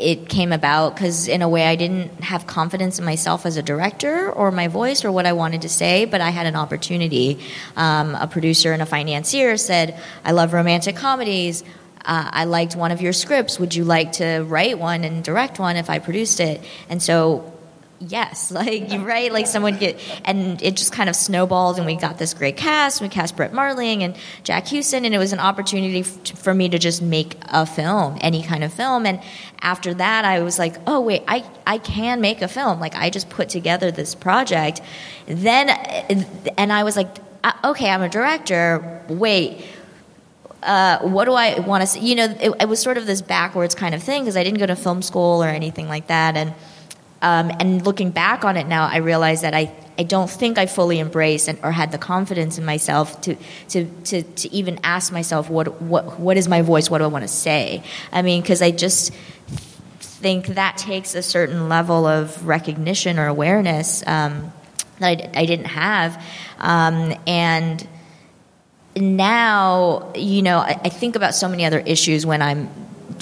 It 0.00 0.30
came 0.30 0.52
about 0.52 0.94
because, 0.94 1.28
in 1.28 1.42
a 1.42 1.48
way, 1.48 1.66
I 1.66 1.76
didn't 1.76 2.24
have 2.24 2.46
confidence 2.46 2.98
in 2.98 3.04
myself 3.04 3.44
as 3.44 3.58
a 3.58 3.62
director 3.62 4.32
or 4.32 4.50
my 4.50 4.66
voice 4.66 5.04
or 5.04 5.12
what 5.12 5.26
I 5.26 5.34
wanted 5.34 5.62
to 5.62 5.68
say, 5.68 6.06
but 6.06 6.22
I 6.22 6.30
had 6.30 6.46
an 6.46 6.56
opportunity. 6.56 7.38
Um, 7.76 8.14
a 8.14 8.26
producer 8.26 8.72
and 8.72 8.80
a 8.80 8.86
financier 8.86 9.56
said, 9.58 10.00
I 10.24 10.32
love 10.32 10.52
romantic 10.54 10.96
comedies 10.96 11.62
uh, 12.04 12.28
I 12.30 12.44
liked 12.44 12.76
one 12.76 12.92
of 12.92 13.00
your 13.00 13.12
scripts. 13.12 13.58
Would 13.58 13.74
you 13.74 13.84
like 13.84 14.12
to 14.12 14.40
write 14.42 14.78
one 14.78 15.04
and 15.04 15.24
direct 15.24 15.58
one 15.58 15.76
if 15.76 15.88
I 15.88 15.98
produced 15.98 16.38
it? 16.38 16.62
And 16.88 17.02
so, 17.02 17.50
yes, 18.00 18.50
like 18.50 18.88
right, 19.00 19.32
like 19.32 19.46
someone 19.46 19.76
get, 19.76 19.98
and 20.24 20.60
it 20.62 20.76
just 20.76 20.92
kind 20.92 21.08
of 21.08 21.16
snowballed, 21.16 21.78
and 21.78 21.86
we 21.86 21.96
got 21.96 22.18
this 22.18 22.34
great 22.34 22.56
cast. 22.56 23.00
We 23.00 23.08
cast 23.08 23.36
Brit 23.36 23.52
Marling 23.52 24.02
and 24.02 24.16
Jack 24.42 24.68
Huston, 24.68 25.04
and 25.04 25.14
it 25.14 25.18
was 25.18 25.32
an 25.32 25.40
opportunity 25.40 26.00
f- 26.00 26.38
for 26.38 26.54
me 26.54 26.68
to 26.68 26.78
just 26.78 27.02
make 27.02 27.36
a 27.48 27.66
film, 27.66 28.18
any 28.20 28.42
kind 28.42 28.64
of 28.64 28.72
film. 28.72 29.06
And 29.06 29.20
after 29.60 29.94
that, 29.94 30.24
I 30.24 30.40
was 30.40 30.58
like, 30.58 30.76
oh 30.86 31.00
wait, 31.00 31.22
I 31.28 31.44
I 31.66 31.78
can 31.78 32.20
make 32.20 32.42
a 32.42 32.48
film. 32.48 32.80
Like 32.80 32.94
I 32.94 33.10
just 33.10 33.28
put 33.28 33.48
together 33.48 33.90
this 33.90 34.14
project. 34.14 34.80
Then, 35.26 35.70
and 35.70 36.72
I 36.72 36.84
was 36.84 36.96
like, 36.96 37.08
uh, 37.42 37.52
okay, 37.64 37.90
I'm 37.90 38.02
a 38.02 38.08
director. 38.08 39.02
Wait 39.08 39.64
uh, 40.64 40.98
what 41.00 41.26
do 41.26 41.32
I 41.34 41.60
want 41.60 41.82
to 41.82 41.86
see? 41.86 42.00
You 42.00 42.14
know, 42.14 42.24
it, 42.24 42.52
it, 42.60 42.68
was 42.68 42.80
sort 42.80 42.96
of 42.96 43.06
this 43.06 43.20
backwards 43.20 43.74
kind 43.74 43.94
of 43.94 44.02
thing 44.02 44.22
because 44.22 44.36
I 44.36 44.42
didn't 44.42 44.58
go 44.58 44.66
to 44.66 44.76
film 44.76 45.02
school 45.02 45.44
or 45.44 45.48
anything 45.48 45.88
like 45.88 46.06
that. 46.06 46.36
And 46.36 46.54
um, 47.24 47.50
and 47.58 47.82
looking 47.86 48.10
back 48.10 48.44
on 48.44 48.58
it 48.58 48.66
now, 48.66 48.86
I 48.86 48.98
realize 48.98 49.40
that 49.40 49.54
I, 49.54 49.72
I 49.98 50.02
don't 50.02 50.30
think 50.30 50.58
I 50.58 50.66
fully 50.66 51.00
embraced 51.00 51.48
and, 51.48 51.58
or 51.62 51.72
had 51.72 51.90
the 51.90 51.96
confidence 51.96 52.58
in 52.58 52.66
myself 52.66 53.18
to, 53.22 53.34
to, 53.70 53.86
to, 53.86 54.22
to 54.22 54.52
even 54.52 54.78
ask 54.84 55.10
myself 55.10 55.48
what, 55.48 55.80
what, 55.80 56.20
what 56.20 56.36
is 56.36 56.48
my 56.48 56.60
voice? 56.60 56.90
What 56.90 56.98
do 56.98 57.04
I 57.04 57.06
want 57.06 57.22
to 57.22 57.28
say? 57.28 57.82
I 58.12 58.20
mean, 58.20 58.42
because 58.42 58.60
I 58.60 58.72
just 58.72 59.14
think 59.96 60.48
that 60.48 60.76
takes 60.76 61.14
a 61.14 61.22
certain 61.22 61.70
level 61.70 62.06
of 62.06 62.46
recognition 62.46 63.18
or 63.18 63.26
awareness 63.26 64.06
um, 64.06 64.52
that 64.98 65.34
I, 65.34 65.40
I, 65.40 65.46
didn't 65.46 65.66
have. 65.68 66.22
Um, 66.58 67.14
and 67.26 67.88
now, 68.96 70.12
you 70.14 70.42
know, 70.42 70.58
I, 70.58 70.78
I 70.84 70.88
think 70.90 71.16
about 71.16 71.34
so 71.34 71.48
many 71.48 71.64
other 71.64 71.80
issues 71.80 72.26
when 72.26 72.42
I'm 72.42 72.68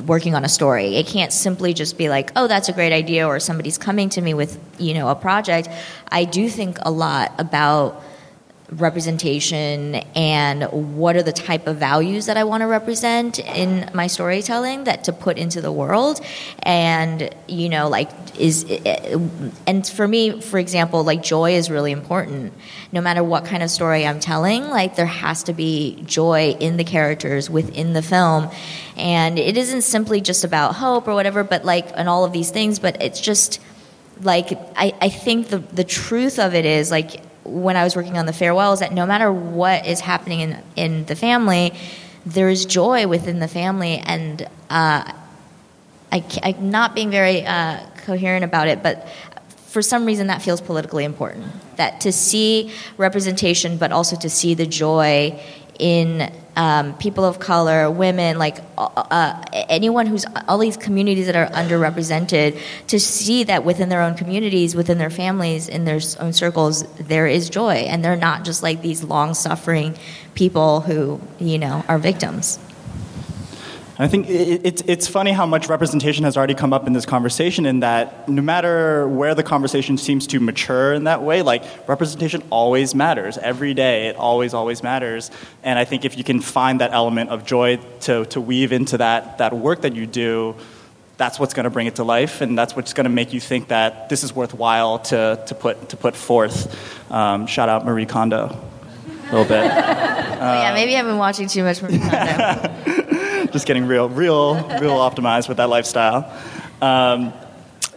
working 0.06 0.34
on 0.34 0.44
a 0.44 0.48
story. 0.48 0.96
It 0.96 1.06
can't 1.06 1.32
simply 1.32 1.74
just 1.74 1.98
be 1.98 2.08
like, 2.08 2.32
oh, 2.36 2.46
that's 2.46 2.68
a 2.68 2.72
great 2.72 2.92
idea, 2.92 3.26
or 3.26 3.40
somebody's 3.40 3.78
coming 3.78 4.08
to 4.10 4.20
me 4.20 4.34
with, 4.34 4.58
you 4.78 4.94
know, 4.94 5.08
a 5.08 5.14
project. 5.14 5.68
I 6.08 6.24
do 6.24 6.48
think 6.48 6.78
a 6.82 6.90
lot 6.90 7.32
about 7.38 8.02
representation 8.76 9.96
and 10.14 10.64
what 10.96 11.16
are 11.16 11.22
the 11.22 11.32
type 11.32 11.66
of 11.66 11.76
values 11.76 12.26
that 12.26 12.36
I 12.36 12.44
want 12.44 12.62
to 12.62 12.66
represent 12.66 13.38
in 13.38 13.90
my 13.92 14.06
storytelling 14.06 14.84
that 14.84 15.04
to 15.04 15.12
put 15.12 15.36
into 15.36 15.60
the 15.60 15.70
world. 15.70 16.20
And 16.62 17.34
you 17.48 17.68
know 17.68 17.88
like 17.88 18.10
is 18.38 18.64
and 19.66 19.86
for 19.86 20.08
me 20.08 20.40
for 20.40 20.58
example 20.58 21.04
like 21.04 21.22
joy 21.22 21.54
is 21.54 21.70
really 21.70 21.92
important. 21.92 22.54
No 22.92 23.00
matter 23.00 23.22
what 23.22 23.44
kind 23.44 23.62
of 23.62 23.70
story 23.70 24.06
I'm 24.06 24.20
telling 24.20 24.68
like 24.68 24.96
there 24.96 25.06
has 25.06 25.42
to 25.44 25.52
be 25.52 26.02
joy 26.06 26.56
in 26.58 26.76
the 26.76 26.84
characters 26.84 27.50
within 27.50 27.92
the 27.92 28.02
film. 28.02 28.50
And 28.96 29.38
it 29.38 29.56
isn't 29.56 29.82
simply 29.82 30.20
just 30.20 30.44
about 30.44 30.76
hope 30.76 31.08
or 31.08 31.14
whatever 31.14 31.44
but 31.44 31.64
like 31.64 31.88
and 31.94 32.08
all 32.08 32.24
of 32.24 32.32
these 32.32 32.50
things 32.50 32.78
but 32.78 33.02
it's 33.02 33.20
just 33.20 33.60
like 34.22 34.52
I, 34.76 34.94
I 35.00 35.08
think 35.08 35.48
the 35.48 35.58
the 35.58 35.84
truth 35.84 36.38
of 36.38 36.54
it 36.54 36.64
is 36.64 36.90
like 36.90 37.22
when 37.44 37.76
I 37.76 37.84
was 37.84 37.96
working 37.96 38.16
on 38.18 38.26
the 38.26 38.32
farewell 38.32 38.72
is 38.72 38.80
that 38.80 38.92
no 38.92 39.06
matter 39.06 39.32
what 39.32 39.86
is 39.86 40.00
happening 40.00 40.40
in 40.40 40.62
in 40.76 41.04
the 41.06 41.16
family, 41.16 41.72
there 42.24 42.48
is 42.48 42.66
joy 42.66 43.06
within 43.06 43.40
the 43.40 43.48
family, 43.48 43.98
and 43.98 44.42
uh, 44.70 45.12
I, 46.12 46.56
not 46.60 46.94
being 46.94 47.10
very 47.10 47.44
uh, 47.44 47.80
coherent 48.04 48.44
about 48.44 48.68
it, 48.68 48.82
but 48.82 49.08
for 49.66 49.82
some 49.82 50.04
reason 50.04 50.26
that 50.26 50.42
feels 50.42 50.60
politically 50.60 51.04
important. 51.04 51.46
That 51.76 52.02
to 52.02 52.12
see 52.12 52.72
representation, 52.98 53.78
but 53.78 53.90
also 53.90 54.16
to 54.16 54.28
see 54.28 54.54
the 54.54 54.66
joy 54.66 55.40
in 55.78 56.32
um, 56.56 56.96
people 56.98 57.24
of 57.24 57.38
color, 57.38 57.90
women, 57.90 58.38
like 58.38 58.58
uh, 58.76 58.82
uh, 58.84 59.42
anyone 59.52 60.06
who's 60.06 60.24
all 60.48 60.58
these 60.58 60.76
communities 60.76 61.26
that 61.26 61.36
are 61.36 61.46
underrepresented, 61.46 62.60
to 62.88 63.00
see 63.00 63.44
that 63.44 63.64
within 63.64 63.88
their 63.88 64.02
own 64.02 64.14
communities, 64.14 64.74
within 64.74 64.98
their 64.98 65.10
families, 65.10 65.68
in 65.68 65.84
their 65.84 66.00
own 66.20 66.32
circles, 66.32 66.82
there 66.96 67.26
is 67.26 67.48
joy, 67.48 67.74
and 67.74 68.04
they're 68.04 68.16
not 68.16 68.44
just 68.44 68.62
like 68.62 68.82
these 68.82 69.02
long 69.02 69.34
suffering 69.34 69.94
people 70.34 70.80
who 70.80 71.20
you 71.38 71.58
know 71.58 71.84
are 71.88 71.98
victims. 71.98 72.58
I 74.02 74.08
think 74.08 74.26
it's 74.28 74.82
it's 74.82 75.06
funny 75.06 75.30
how 75.30 75.46
much 75.46 75.68
representation 75.68 76.24
has 76.24 76.36
already 76.36 76.54
come 76.54 76.72
up 76.72 76.88
in 76.88 76.92
this 76.92 77.06
conversation, 77.06 77.66
in 77.66 77.80
that 77.80 78.28
no 78.28 78.42
matter 78.42 79.06
where 79.06 79.32
the 79.36 79.44
conversation 79.44 79.96
seems 79.96 80.26
to 80.28 80.40
mature 80.40 80.92
in 80.92 81.04
that 81.04 81.22
way, 81.22 81.42
like 81.42 81.62
representation 81.88 82.42
always 82.50 82.96
matters. 82.96 83.38
Every 83.38 83.74
day, 83.74 84.08
it 84.08 84.16
always, 84.16 84.54
always 84.54 84.82
matters. 84.82 85.30
And 85.62 85.78
I 85.78 85.84
think 85.84 86.04
if 86.04 86.18
you 86.18 86.24
can 86.24 86.40
find 86.40 86.80
that 86.80 86.92
element 86.92 87.30
of 87.30 87.44
joy 87.44 87.78
to, 88.00 88.24
to 88.26 88.40
weave 88.40 88.72
into 88.72 88.98
that, 88.98 89.38
that 89.38 89.52
work 89.52 89.82
that 89.82 89.94
you 89.94 90.08
do, 90.08 90.56
that's 91.16 91.38
what's 91.38 91.54
going 91.54 91.64
to 91.64 91.70
bring 91.70 91.86
it 91.86 91.94
to 91.96 92.04
life, 92.04 92.40
and 92.40 92.58
that's 92.58 92.74
what's 92.74 92.94
going 92.94 93.04
to 93.04 93.10
make 93.10 93.32
you 93.32 93.38
think 93.38 93.68
that 93.68 94.08
this 94.08 94.24
is 94.24 94.34
worthwhile 94.34 94.98
to, 94.98 95.40
to, 95.46 95.54
put, 95.54 95.90
to 95.90 95.96
put 95.96 96.16
forth. 96.16 97.12
Um, 97.12 97.46
shout 97.46 97.68
out 97.68 97.86
Marie 97.86 98.06
Kondo 98.06 98.46
a 98.46 99.24
little 99.26 99.44
bit. 99.44 99.62
oh, 99.64 99.68
yeah, 99.70 100.72
maybe 100.74 100.96
I've 100.96 101.06
been 101.06 101.18
watching 101.18 101.46
too 101.46 101.62
much 101.62 101.80
Marie 101.82 102.00
Kondo. 102.00 103.18
just 103.52 103.66
getting 103.66 103.86
real, 103.86 104.08
real, 104.08 104.54
real 104.80 104.96
optimized 104.96 105.48
with 105.48 105.58
that 105.58 105.68
lifestyle. 105.68 106.32
Um, 106.80 107.32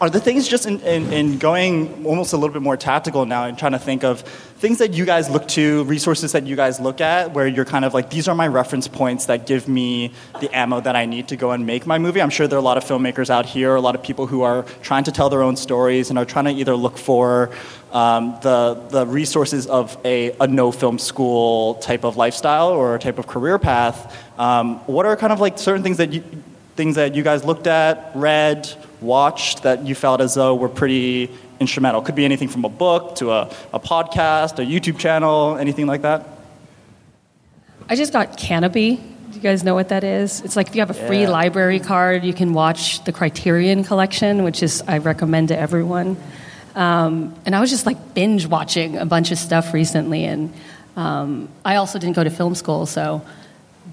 are 0.02 0.10
the 0.10 0.20
things 0.20 0.46
just 0.46 0.66
in, 0.66 0.82
in, 0.82 1.14
in, 1.14 1.38
going 1.38 2.06
almost 2.06 2.34
a 2.34 2.38
little 2.38 2.52
bit 2.52 2.62
more 2.62 2.76
tactical 2.76 3.26
now 3.26 3.46
and 3.46 3.58
trying 3.58 3.72
to 3.72 3.80
think 3.80 4.04
of 4.04 4.22
things 4.22 4.80
that 4.80 4.94
you 4.94 5.06
guys 5.06 5.30
look 5.30 5.48
to, 5.48 5.86
resources 5.86 6.34
that 6.34 6.46
you 6.46 6.58
guys 6.58 6.82
look 6.82 7.00
at, 7.00 7.32
where 7.32 7.48
you're 7.48 7.64
kind 7.64 7.86
of 7.86 7.94
like, 7.94 8.10
these 8.10 8.28
are 8.28 8.36
my 8.36 8.48
reference 8.48 8.90
points 8.90 9.28
that 9.28 9.46
give 9.46 9.70
me 9.70 10.12
the 10.42 10.54
ammo 10.54 10.82
that 10.82 10.98
I 10.98 11.06
need 11.06 11.30
to 11.30 11.38
go 11.38 11.52
and 11.52 11.66
make 11.66 11.88
my 11.88 11.98
movie? 11.98 12.22
I'm 12.22 12.30
sure 12.30 12.46
there 12.46 12.58
are 12.58 12.62
a 12.62 12.66
lot 12.66 12.76
of 12.76 12.84
filmmakers 12.84 13.30
out 13.30 13.46
here, 13.46 13.76
a 13.76 13.82
lot 13.82 13.96
of 13.96 14.04
people 14.04 14.28
who 14.28 14.42
are 14.42 14.64
trying 14.82 15.06
to 15.06 15.14
tell 15.14 15.30
their 15.30 15.42
own 15.42 15.56
stories 15.56 16.10
and 16.10 16.20
are 16.20 16.26
trying 16.26 16.46
to 16.46 16.52
either 16.52 16.76
look 16.76 16.98
for 16.98 17.52
um, 17.94 18.38
the, 18.42 18.74
the 18.90 19.08
resources 19.08 19.66
of 19.66 19.98
a, 20.04 20.36
a 20.42 20.48
no 20.48 20.74
film 20.74 21.00
school 21.00 21.76
type 21.76 22.04
of 22.04 22.18
lifestyle 22.18 22.68
or 22.68 22.96
a 22.96 23.00
type 23.00 23.18
of 23.18 23.28
career 23.28 23.58
path. 23.58 24.14
Um, 24.38 24.80
what 24.86 25.06
are 25.06 25.16
kind 25.16 25.32
of 25.32 25.40
like 25.40 25.58
certain 25.58 25.84
things 25.84 25.98
that 25.98 26.12
you, 26.12 26.24
things 26.76 26.96
that 26.96 27.16
you 27.16 27.24
guys 27.24 27.46
looked 27.46 27.68
at, 27.68 28.12
read, 28.16 28.72
watched 29.02 29.64
that 29.64 29.86
you 29.86 29.96
felt 29.96 30.22
as 30.22 30.34
though 30.34 30.56
were 30.56 30.70
pretty 30.70 31.32
instrumental? 31.60 32.02
Could 32.02 32.16
be 32.16 32.26
anything 32.26 32.50
from 32.50 32.66
a 32.66 32.70
book 32.70 33.16
to 33.16 33.32
a, 33.32 33.52
a 33.74 33.80
podcast, 33.80 34.60
a 34.60 34.66
YouTube 34.66 34.98
channel, 35.00 35.58
anything 35.58 35.88
like 35.88 36.02
that? 36.02 36.28
I 37.88 37.96
just 37.96 38.12
got 38.12 38.38
Kanopy. 38.38 38.98
Do 38.98 39.36
you 39.36 39.42
guys 39.42 39.64
know 39.64 39.76
what 39.76 39.90
that 39.90 40.04
is? 40.04 40.42
It's 40.42 40.56
like 40.56 40.70
if 40.70 40.76
you 40.76 40.82
have 40.82 40.90
a 40.90 41.08
free 41.08 41.28
library 41.28 41.80
card, 41.80 42.24
you 42.24 42.34
can 42.34 42.54
watch 42.54 43.04
the 43.04 43.12
Criterion 43.12 43.84
Collection, 43.84 44.44
which 44.44 44.64
is 44.64 44.82
I 44.88 45.00
recommend 45.00 45.50
to 45.50 45.60
everyone. 45.60 46.18
Um, 46.74 47.34
and 47.46 47.56
I 47.56 47.62
was 47.62 47.70
just 47.70 47.86
like 47.86 48.14
binge 48.14 48.48
watching 48.48 48.98
a 48.98 49.06
bunch 49.06 49.32
of 49.32 49.38
stuff 49.38 49.74
recently, 49.74 50.26
and 50.26 50.54
um, 50.96 51.50
I 51.64 51.76
also 51.76 52.00
didn't 52.00 52.16
go 52.16 52.24
to 52.24 52.30
film 52.30 52.56
school, 52.56 52.86
so 52.86 53.22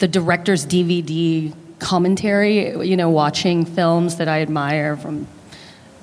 the 0.03 0.09
director's 0.09 0.67
DVD 0.67 1.55
commentary, 1.79 2.77
you 2.85 2.97
know, 2.97 3.09
watching 3.09 3.65
films 3.65 4.17
that 4.17 4.27
I 4.27 4.43
admire 4.43 4.97
from 4.97 5.29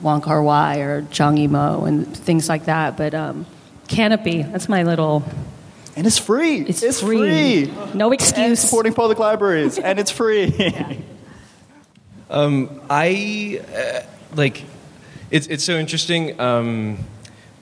Wong 0.02 0.22
Kar 0.22 0.42
Wai 0.42 0.78
or 0.78 1.02
Zhang 1.02 1.38
Yimou 1.38 1.86
and 1.86 2.08
things 2.16 2.48
like 2.48 2.64
that. 2.64 2.96
But 2.96 3.14
um, 3.14 3.46
Kanopy, 3.90 4.50
that's 4.50 4.70
my 4.70 4.84
little. 4.84 5.26
And 5.98 6.08
it's 6.08 6.18
free. 6.18 6.62
It's, 6.62 6.82
it's 6.82 7.02
free. 7.02 7.66
free. 7.66 7.94
No 7.94 8.14
excuse. 8.14 8.38
And 8.38 8.58
supporting 8.58 8.94
public 8.94 9.20
libraries, 9.20 9.78
and 9.78 10.00
it's 10.00 10.12
free. 10.12 10.46
yeah. 10.46 10.94
um, 12.30 12.80
I 12.90 13.60
uh, 13.76 14.02
like 14.34 14.64
it's 15.30 15.48
it's 15.48 15.66
so 15.66 15.78
interesting. 15.78 16.40
Um, 16.40 17.00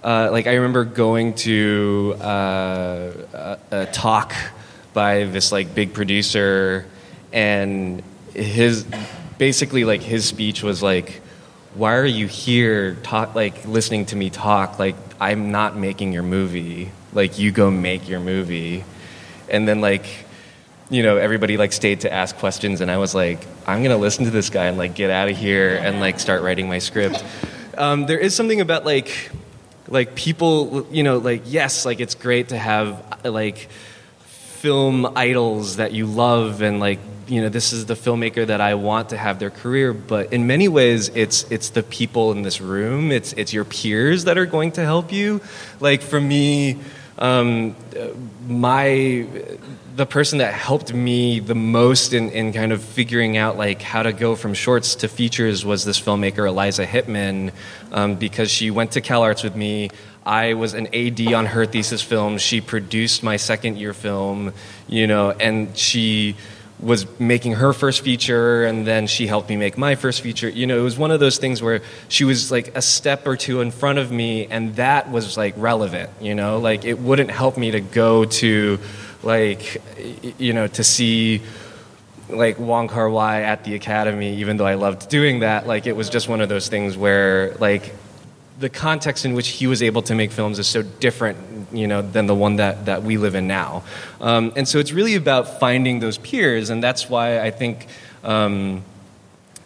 uh, 0.04 0.30
like 0.32 0.46
I 0.46 0.54
remember 0.54 0.86
going 0.86 1.34
to 1.34 2.16
uh, 2.22 3.12
a, 3.34 3.60
a, 3.72 3.86
talk 3.88 4.36
by 4.98 5.26
this 5.26 5.52
like 5.52 5.76
big 5.76 5.94
producer, 5.94 6.88
and 7.32 8.02
his 8.34 8.84
basically 9.38 9.86
like 9.86 10.02
his 10.02 10.26
speech 10.26 10.64
was 10.64 10.82
like, 10.82 11.22
"Why 11.76 11.98
are 11.98 12.12
you 12.20 12.26
here? 12.26 12.96
Talk 13.04 13.36
like 13.36 13.68
listening 13.68 14.08
to 14.08 14.16
me 14.16 14.32
talk. 14.32 14.80
Like 14.80 14.96
I'm 15.22 15.52
not 15.52 15.78
making 15.78 16.14
your 16.14 16.24
movie. 16.24 16.90
Like 17.14 17.38
you 17.38 17.52
go 17.52 17.70
make 17.70 18.10
your 18.10 18.20
movie." 18.20 18.86
And 19.50 19.68
then 19.68 19.82
like 19.82 20.08
you 20.90 21.04
know, 21.04 21.18
everybody 21.18 21.58
like 21.58 21.74
stayed 21.74 22.00
to 22.02 22.12
ask 22.12 22.36
questions, 22.36 22.82
and 22.82 22.90
I 22.90 22.98
was 22.98 23.14
like, 23.14 23.46
I'm 23.68 23.84
gonna 23.84 23.98
listen 23.98 24.26
to 24.26 24.32
this 24.32 24.50
guy 24.50 24.66
and 24.66 24.80
like 24.80 24.96
get 24.96 25.12
out 25.12 25.30
of 25.30 25.38
here 25.38 25.76
and 25.78 26.00
like 26.00 26.20
start 26.20 26.42
writing 26.42 26.68
my 26.68 26.80
script. 26.80 27.24
Um, 27.78 28.08
there 28.08 28.18
is 28.18 28.34
something 28.34 28.60
about 28.60 28.86
like 28.86 29.30
like 29.88 30.16
people, 30.16 30.88
you 30.90 31.04
know, 31.04 31.20
like 31.20 31.44
yes, 31.46 31.86
like 31.86 32.00
it's 32.00 32.16
great 32.16 32.50
to 32.50 32.58
have 32.58 33.22
like 33.24 33.70
film 34.58 35.06
idols 35.16 35.76
that 35.76 35.92
you 35.92 36.06
love 36.06 36.62
and 36.62 36.80
like 36.80 37.00
you 37.28 37.42
know 37.42 37.50
this 37.50 37.74
is 37.74 37.86
the 37.86 37.94
filmmaker 37.94 38.48
that 38.48 38.62
I 38.62 38.74
want 38.76 39.10
to 39.10 39.18
have 39.18 39.38
their 39.38 39.50
career 39.50 39.94
but 39.94 40.34
in 40.34 40.48
many 40.48 40.68
ways 40.68 41.10
it's 41.10 41.50
it's 41.52 41.70
the 41.70 41.84
people 41.84 42.32
in 42.32 42.42
this 42.42 42.60
room. 42.60 43.12
It's 43.12 43.34
it's 43.34 43.54
your 43.54 43.66
peers 43.66 44.24
that 44.24 44.38
are 44.38 44.46
going 44.46 44.72
to 44.74 44.84
help 44.84 45.12
you. 45.12 45.42
Like 45.80 46.02
for 46.02 46.20
me 46.20 46.80
um, 47.20 47.76
my 48.48 49.28
the 49.96 50.06
person 50.06 50.38
that 50.38 50.54
helped 50.54 50.94
me 50.94 51.40
the 51.40 51.56
most 51.56 52.14
in, 52.14 52.30
in 52.30 52.54
kind 52.54 52.72
of 52.72 52.84
figuring 52.84 53.36
out 53.36 53.58
like 53.58 53.82
how 53.82 54.04
to 54.04 54.14
go 54.14 54.36
from 54.36 54.54
shorts 54.54 54.94
to 54.96 55.08
features 55.08 55.66
was 55.66 55.84
this 55.84 56.00
filmmaker 56.00 56.48
Eliza 56.48 56.86
Hittman 56.86 57.52
um, 57.92 58.16
because 58.16 58.52
she 58.52 58.70
went 58.70 58.92
to 58.92 59.02
CalArts 59.02 59.44
with 59.44 59.56
me 59.56 59.90
I 60.28 60.56
was 60.56 60.74
an 60.74 60.94
AD 60.94 61.34
on 61.34 61.46
her 61.46 61.66
thesis 61.66 62.02
film. 62.02 62.38
She 62.38 62.60
produced 62.60 63.24
my 63.24 63.38
second 63.38 63.78
year 63.78 63.94
film, 63.94 64.52
you 64.90 65.08
know, 65.08 65.32
and 65.32 65.76
she 65.78 66.36
was 66.80 67.08
making 67.18 67.54
her 67.54 67.72
first 67.72 68.02
feature 68.02 68.66
and 68.66 68.86
then 68.86 69.08
she 69.08 69.26
helped 69.26 69.48
me 69.48 69.56
make 69.56 69.78
my 69.78 69.96
first 69.96 70.20
feature. 70.20 70.50
You 70.50 70.68
know, 70.68 70.78
it 70.78 70.82
was 70.82 70.98
one 70.98 71.12
of 71.12 71.22
those 71.22 71.38
things 71.38 71.62
where 71.62 71.82
she 72.10 72.26
was 72.26 72.52
like 72.52 72.76
a 72.76 72.82
step 72.82 73.26
or 73.26 73.38
two 73.38 73.62
in 73.62 73.72
front 73.72 74.00
of 74.00 74.12
me 74.12 74.48
and 74.48 74.76
that 74.76 75.10
was 75.10 75.38
like 75.38 75.54
relevant, 75.56 76.10
you 76.20 76.36
know? 76.36 76.60
Like 76.60 76.84
it 76.84 77.00
wouldn't 77.00 77.32
help 77.32 77.58
me 77.58 77.72
to 77.72 77.80
go 77.80 78.26
to 78.26 78.80
like 79.24 79.82
you 80.38 80.52
know, 80.52 80.68
to 80.68 80.84
see 80.84 81.42
like 82.30 82.60
Wong 82.60 82.90
Kar 82.90 83.10
Wai 83.10 83.44
at 83.44 83.64
the 83.64 83.76
Academy, 83.76 84.36
even 84.40 84.58
though 84.58 84.68
I 84.68 84.74
loved 84.74 85.08
doing 85.08 85.40
that, 85.40 85.66
like 85.68 85.88
it 85.88 85.96
was 85.96 86.10
just 86.10 86.28
one 86.28 86.42
of 86.42 86.50
those 86.50 86.68
things 86.68 86.98
where 86.98 87.56
like 87.60 87.94
the 88.60 88.70
context 88.70 89.26
in 89.26 89.34
which 89.34 89.50
he 89.50 89.68
was 89.68 89.84
able 89.84 90.02
to 90.02 90.16
make 90.16 90.32
films 90.32 90.58
is 90.58 90.68
so 90.68 90.82
different, 90.82 91.38
you 91.72 91.88
know, 91.88 92.02
than 92.02 92.26
the 92.26 92.36
one 92.36 92.56
that, 92.56 92.86
that 92.86 93.04
we 93.04 93.18
live 93.18 93.36
in 93.36 93.48
now. 93.48 93.84
Um, 94.20 94.52
and 94.56 94.68
so 94.68 94.80
it's 94.80 94.92
really 94.92 95.16
about 95.16 95.60
finding 95.60 96.00
those 96.00 96.18
peers, 96.18 96.70
and 96.70 96.82
that's 96.82 97.10
why 97.10 97.40
I 97.40 97.52
think, 97.52 97.88
um, 98.24 98.84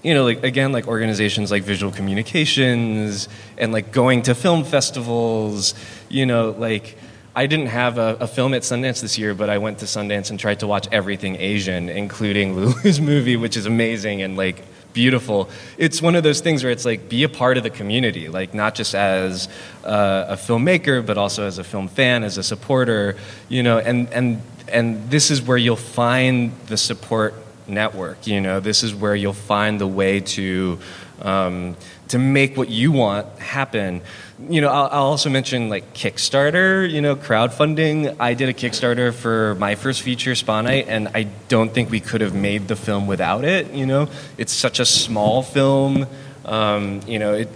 you 0.04 0.14
know, 0.14 0.26
like 0.26 0.44
again, 0.44 0.72
like 0.72 0.88
organizations 0.88 1.52
like 1.52 1.64
Visual 1.64 1.92
Communications 1.92 3.30
and 3.58 3.72
like 3.72 3.92
going 3.92 4.24
to 4.24 4.36
film 4.36 4.64
festivals, 4.64 5.74
you 6.10 6.26
know, 6.26 6.52
like. 6.52 6.98
I 7.34 7.48
didn't 7.48 7.68
have 7.68 7.98
a, 7.98 8.18
a, 8.20 8.28
film 8.28 8.54
at 8.54 8.64
Sundance 8.64 9.00
this 9.00 9.18
year, 9.18 9.34
but 9.34 9.50
I 9.50 9.58
went 9.58 9.80
to 9.80 9.86
Sundance 9.86 10.32
and 10.32 10.38
tried 10.38 10.60
to 10.60 10.68
watch 10.68 10.90
everything 10.92 11.38
Asian, 11.38 11.88
including 11.88 12.56
Lulu's 12.58 13.00
movie, 13.00 13.38
which 13.38 13.56
is 13.56 13.66
amazing 13.66 14.22
and 14.22 14.36
like 14.36 14.66
beautiful. 14.94 15.50
It's 15.78 16.02
one 16.02 16.16
of 16.16 16.24
those 16.24 16.42
things 16.42 16.64
where 16.64 16.72
it's 16.72 16.86
like 16.86 17.10
be 17.10 17.24
a 17.24 17.30
part 17.30 17.58
of 17.58 17.64
the 17.64 17.70
community, 17.70 18.28
like 18.28 18.54
not 18.54 18.76
just 18.76 18.96
as 18.96 19.48
uh, 19.84 20.26
a 20.30 20.36
filmmaker, 20.36 21.06
but 21.06 21.18
also 21.18 21.46
as 21.46 21.58
a 21.58 21.64
film 21.64 21.88
fan, 21.88 22.24
as 22.24 22.38
a 22.38 22.44
supporter, 22.44 23.16
you 23.50 23.64
know. 23.64 23.80
And 23.80 24.12
and 24.14 24.42
and 24.68 25.10
this 25.10 25.32
is 25.32 25.42
where 25.42 25.58
you'll 25.58 25.76
find 25.76 26.52
the 26.68 26.78
support 26.78 27.34
network. 27.68 28.28
You 28.28 28.42
know, 28.42 28.60
this 28.60 28.84
is 28.84 28.94
where 28.94 29.16
you'll 29.16 29.34
find 29.34 29.80
the 29.80 29.88
way 29.88 30.20
to. 30.20 30.80
Um, 31.22 31.76
to 32.12 32.20
make 32.20 32.58
what 32.58 32.70
you 32.70 32.92
want 32.92 33.40
happen. 33.40 34.02
You 34.50 34.60
know, 34.60 34.68
I'll, 34.68 34.90
I'll, 34.92 35.04
also 35.04 35.30
mention 35.30 35.70
like 35.70 35.94
Kickstarter, 35.94 36.90
you 36.90 37.00
know, 37.00 37.16
crowdfunding. 37.16 38.18
I 38.20 38.34
did 38.34 38.50
a 38.50 38.54
Kickstarter 38.54 39.14
for 39.14 39.56
my 39.56 39.76
first 39.76 40.02
feature, 40.02 40.36
Spa 40.36 40.62
Night, 40.62 40.88
and 40.90 41.08
I 41.14 41.28
don't 41.48 41.74
think 41.74 41.90
we 41.90 42.02
could 42.02 42.20
have 42.20 42.36
made 42.36 42.68
the 42.68 42.76
film 42.76 43.08
without 43.08 43.46
it. 43.46 43.72
You 43.72 43.86
know, 43.86 44.10
it's 44.38 44.52
such 44.52 44.82
a 44.82 44.86
small 44.86 45.42
film. 45.42 46.06
Um, 46.44 47.00
you 47.08 47.18
know, 47.18 47.34
it, 47.34 47.50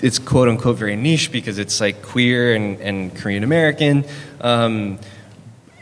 it's 0.00 0.18
quote 0.18 0.48
unquote 0.48 0.76
very 0.76 0.96
niche 0.96 1.30
because 1.30 1.58
it's 1.58 1.80
like 1.80 2.02
queer 2.02 2.54
and, 2.54 2.80
and 2.80 3.14
Korean 3.14 3.44
American. 3.44 4.04
Um, 4.40 4.98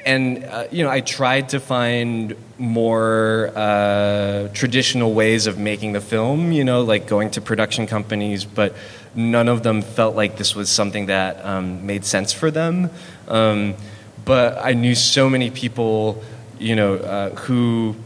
and 0.04 0.44
uh, 0.44 0.66
you 0.70 0.84
know, 0.84 0.90
I 0.90 1.00
tried 1.00 1.50
to 1.50 1.60
find 1.60 2.36
more 2.58 3.52
uh, 3.54 4.48
traditional 4.52 5.14
ways 5.14 5.46
of 5.46 5.58
making 5.58 5.92
the 5.92 6.00
film. 6.00 6.52
You 6.52 6.64
know, 6.64 6.82
like 6.82 7.06
going 7.06 7.30
to 7.30 7.40
production 7.40 7.86
companies, 7.86 8.44
but 8.44 8.74
none 9.14 9.48
of 9.48 9.62
them 9.62 9.82
felt 9.82 10.16
like 10.16 10.36
this 10.36 10.54
was 10.54 10.68
something 10.70 11.06
that 11.06 11.44
um, 11.44 11.86
made 11.86 12.04
sense 12.04 12.32
for 12.32 12.50
them. 12.50 12.90
Um, 13.28 13.74
but 14.24 14.58
I 14.62 14.74
knew 14.74 14.94
so 14.94 15.30
many 15.30 15.50
people, 15.50 16.22
you 16.58 16.76
know, 16.76 16.94
uh, 16.94 17.30
who, 17.30 17.96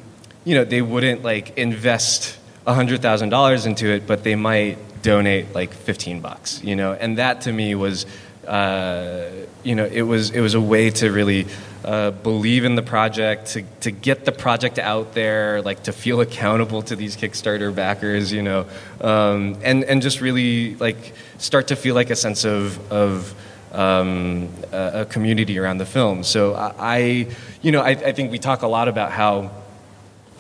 you 0.45 0.55
know, 0.55 0.65
they 0.65 0.83
wouldn't 0.83 1.23
like 1.23 1.57
invest 1.59 2.39
hundred 2.67 3.03
thousand 3.03 3.31
dollars 3.31 3.67
into 3.67 3.89
it, 3.89 4.07
but 4.07 4.23
they 4.23 4.37
might 4.37 4.79
donate 5.03 5.55
like 5.55 5.73
fifteen 5.73 6.21
bucks. 6.21 6.63
You 6.63 6.77
know, 6.77 6.93
and 6.93 7.19
that 7.19 7.43
to 7.43 7.53
me 7.53 7.75
was. 7.75 8.07
Uh, 8.47 9.31
you 9.63 9.77
know, 9.77 9.85
it 9.85 10.03
was 10.03 10.31
it 10.31 10.41
was 10.41 10.55
a 10.55 10.61
way 10.61 10.91
to 10.91 11.13
really 11.13 11.47
uh, 11.85 12.11
believe 12.11 12.65
in 12.65 12.75
the 12.75 12.83
project, 12.83 13.49
to, 13.49 13.63
to 13.81 13.91
get 13.91 14.25
the 14.25 14.33
project 14.33 14.79
out 14.79 15.15
there, 15.15 15.63
like 15.63 15.85
to 15.85 15.93
feel 15.93 16.21
accountable 16.29 16.83
to 16.83 16.97
these 16.97 17.17
Kickstarter 17.17 17.75
backers, 17.75 18.33
you 18.33 18.43
know, 18.43 18.67
um, 19.01 19.57
and 19.63 19.85
and 19.85 20.03
just 20.03 20.21
really 20.21 20.77
like 20.77 21.13
start 21.39 21.69
to 21.69 21.77
feel 21.77 21.95
like 21.95 22.11
a 22.11 22.17
sense 22.17 22.45
of 22.45 22.93
of 22.93 23.35
um, 23.73 24.49
a, 24.71 25.01
a, 25.01 25.05
community 25.07 25.59
around 25.59 25.79
the 25.79 25.87
film. 25.87 26.25
So 26.25 26.55
I, 26.55 26.75
I 26.79 27.29
you 27.63 27.73
know, 27.73 27.81
I, 27.81 27.91
I, 27.91 28.13
think 28.13 28.31
we 28.31 28.39
talk 28.39 28.61
a 28.63 28.67
lot 28.67 28.87
about 28.87 29.13
how 29.13 29.51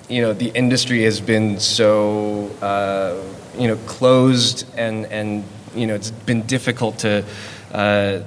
you 0.09 0.21
know 0.21 0.35
the 0.35 0.49
industry 0.49 1.03
has 1.05 1.21
been 1.21 1.59
so 1.59 2.51
uh, 2.61 3.17
you 3.59 3.69
know 3.69 3.77
closed 3.87 4.67
and 4.77 5.07
and 5.07 5.45
you 5.75 5.87
know 5.87 5.95
it's 5.95 6.11
been 6.11 6.43
difficult 6.43 6.99
to 6.99 7.25
uh, 7.73 8.21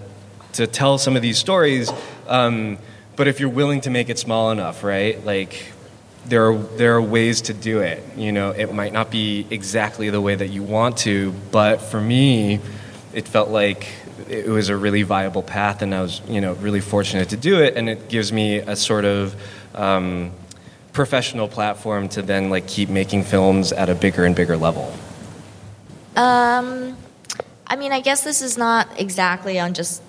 to 0.53 0.67
tell 0.67 0.97
some 0.97 1.15
of 1.15 1.21
these 1.21 1.37
stories. 1.37 1.91
Um, 2.27 2.77
but 3.15 3.27
if 3.27 3.39
you're 3.39 3.49
willing 3.49 3.81
to 3.81 3.89
make 3.89 4.09
it 4.09 4.19
small 4.19 4.51
enough, 4.51 4.83
right? 4.83 5.23
Like 5.25 5.73
there 6.25 6.51
are 6.51 6.57
there 6.57 6.95
are 6.95 7.01
ways 7.01 7.41
to 7.41 7.53
do 7.53 7.79
it. 7.79 8.03
You 8.17 8.31
know, 8.31 8.51
it 8.51 8.73
might 8.73 8.93
not 8.93 9.11
be 9.11 9.45
exactly 9.49 10.09
the 10.09 10.21
way 10.21 10.35
that 10.35 10.47
you 10.47 10.63
want 10.63 10.97
to, 10.99 11.33
but 11.51 11.77
for 11.77 12.01
me, 12.01 12.59
it 13.13 13.27
felt 13.27 13.49
like 13.49 13.87
it 14.29 14.47
was 14.47 14.69
a 14.69 14.77
really 14.77 15.03
viable 15.03 15.43
path, 15.43 15.81
and 15.81 15.93
I 15.93 16.01
was 16.01 16.21
you 16.27 16.41
know 16.41 16.53
really 16.53 16.81
fortunate 16.81 17.29
to 17.29 17.37
do 17.37 17.61
it, 17.61 17.75
and 17.75 17.89
it 17.89 18.09
gives 18.09 18.31
me 18.31 18.57
a 18.57 18.75
sort 18.75 19.05
of 19.05 19.35
um, 19.75 20.31
professional 20.93 21.47
platform 21.47 22.09
to 22.09 22.21
then 22.21 22.49
like 22.49 22.67
keep 22.67 22.89
making 22.89 23.23
films 23.23 23.71
at 23.71 23.89
a 23.89 23.95
bigger 23.95 24.25
and 24.25 24.35
bigger 24.35 24.57
level. 24.57 24.93
Um, 26.15 26.97
I 27.67 27.75
mean, 27.75 27.91
I 27.91 27.99
guess 27.99 28.23
this 28.23 28.41
is 28.41 28.57
not 28.57 28.87
exactly 28.99 29.59
on 29.59 29.73
just 29.73 30.01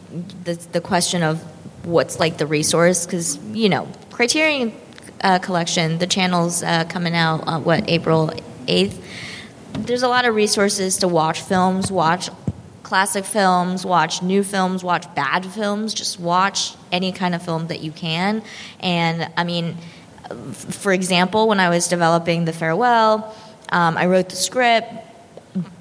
the, 0.45 0.55
the 0.73 0.81
question 0.81 1.23
of 1.23 1.42
what's 1.87 2.18
like 2.18 2.37
the 2.37 2.46
resource 2.46 3.07
because 3.07 3.38
you 3.53 3.68
know 3.68 3.88
Criterion 4.11 4.72
uh, 5.22 5.38
Collection, 5.38 5.99
the 5.99 6.07
channel's 6.07 6.62
uh, 6.62 6.85
coming 6.85 7.14
out 7.14 7.44
uh, 7.46 7.61
what 7.61 7.88
April 7.88 8.33
eighth. 8.68 9.03
There's 9.72 10.03
a 10.03 10.09
lot 10.09 10.25
of 10.25 10.35
resources 10.35 10.99
to 10.99 11.09
watch 11.09 11.40
films, 11.40 11.90
watch 11.90 12.29
classic 12.83 13.25
films, 13.25 13.85
watch 13.85 14.22
new 14.22 14.42
films, 14.42 14.83
watch 14.83 15.12
bad 15.14 15.44
films. 15.46 15.94
Just 15.94 16.18
watch 16.18 16.75
any 16.92 17.12
kind 17.12 17.35
of 17.35 17.42
film 17.42 17.66
that 17.68 17.81
you 17.81 17.92
can. 17.92 18.42
And 18.81 19.31
I 19.37 19.44
mean, 19.44 19.77
for 20.55 20.92
example, 20.92 21.49
when 21.49 21.61
I 21.61 21.68
was 21.68 21.88
developing 21.88 22.44
The 22.44 22.53
Farewell, 22.53 23.35
um, 23.70 23.96
I 23.96 24.07
wrote 24.07 24.29
the 24.29 24.37
script 24.37 24.92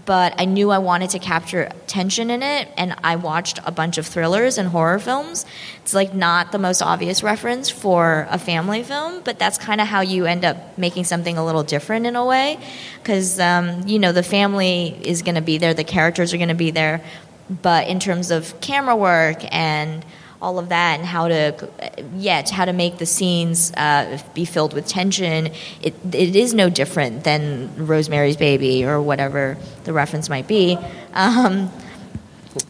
but 0.05 0.35
I 0.39 0.45
knew 0.45 0.71
I 0.71 0.77
wanted 0.77 1.09
to 1.11 1.19
capture 1.19 1.69
tension 1.87 2.29
in 2.29 2.43
it, 2.43 2.69
and 2.77 2.95
I 3.03 3.15
watched 3.15 3.59
a 3.65 3.71
bunch 3.71 3.97
of 3.97 4.05
thrillers 4.05 4.57
and 4.57 4.69
horror 4.69 4.99
films. 4.99 5.45
It's 5.81 5.93
like 5.93 6.13
not 6.13 6.51
the 6.51 6.59
most 6.59 6.81
obvious 6.81 7.23
reference 7.23 7.69
for 7.69 8.27
a 8.29 8.37
family 8.37 8.83
film, 8.83 9.21
but 9.23 9.39
that's 9.39 9.57
kind 9.57 9.81
of 9.81 9.87
how 9.87 10.01
you 10.01 10.25
end 10.25 10.45
up 10.45 10.77
making 10.77 11.03
something 11.03 11.37
a 11.37 11.45
little 11.45 11.63
different 11.63 12.05
in 12.05 12.15
a 12.15 12.25
way, 12.25 12.57
because 13.01 13.39
um, 13.39 13.87
you 13.87 13.99
know 13.99 14.11
the 14.11 14.23
family 14.23 14.97
is 15.03 15.21
going 15.21 15.35
to 15.35 15.41
be 15.41 15.57
there, 15.57 15.73
the 15.73 15.83
characters 15.83 16.33
are 16.33 16.37
going 16.37 16.49
to 16.49 16.55
be 16.55 16.71
there, 16.71 17.03
but 17.49 17.87
in 17.87 17.99
terms 17.99 18.31
of 18.31 18.59
camera 18.61 18.95
work 18.95 19.43
and 19.53 20.05
all 20.45 20.59
of 20.59 20.69
that 20.69 20.99
and 20.99 21.07
how 21.07 21.27
to 21.27 21.69
yeah 22.17 22.47
how 22.51 22.65
to 22.65 22.71
make 22.71 22.99
the 22.99 23.05
scenes 23.05 23.73
uh, 23.73 24.19
be 24.35 24.45
filled 24.45 24.73
with 24.73 24.85
tension 24.85 25.47
it, 25.81 25.95
it 26.13 26.35
is 26.35 26.53
no 26.53 26.69
different 26.69 27.23
than 27.23 27.87
rosemary's 27.87 28.37
baby 28.37 28.85
or 28.85 29.01
whatever 29.01 29.57
the 29.85 29.93
reference 29.93 30.29
might 30.29 30.47
be. 30.47 30.77
Um, 31.13 31.71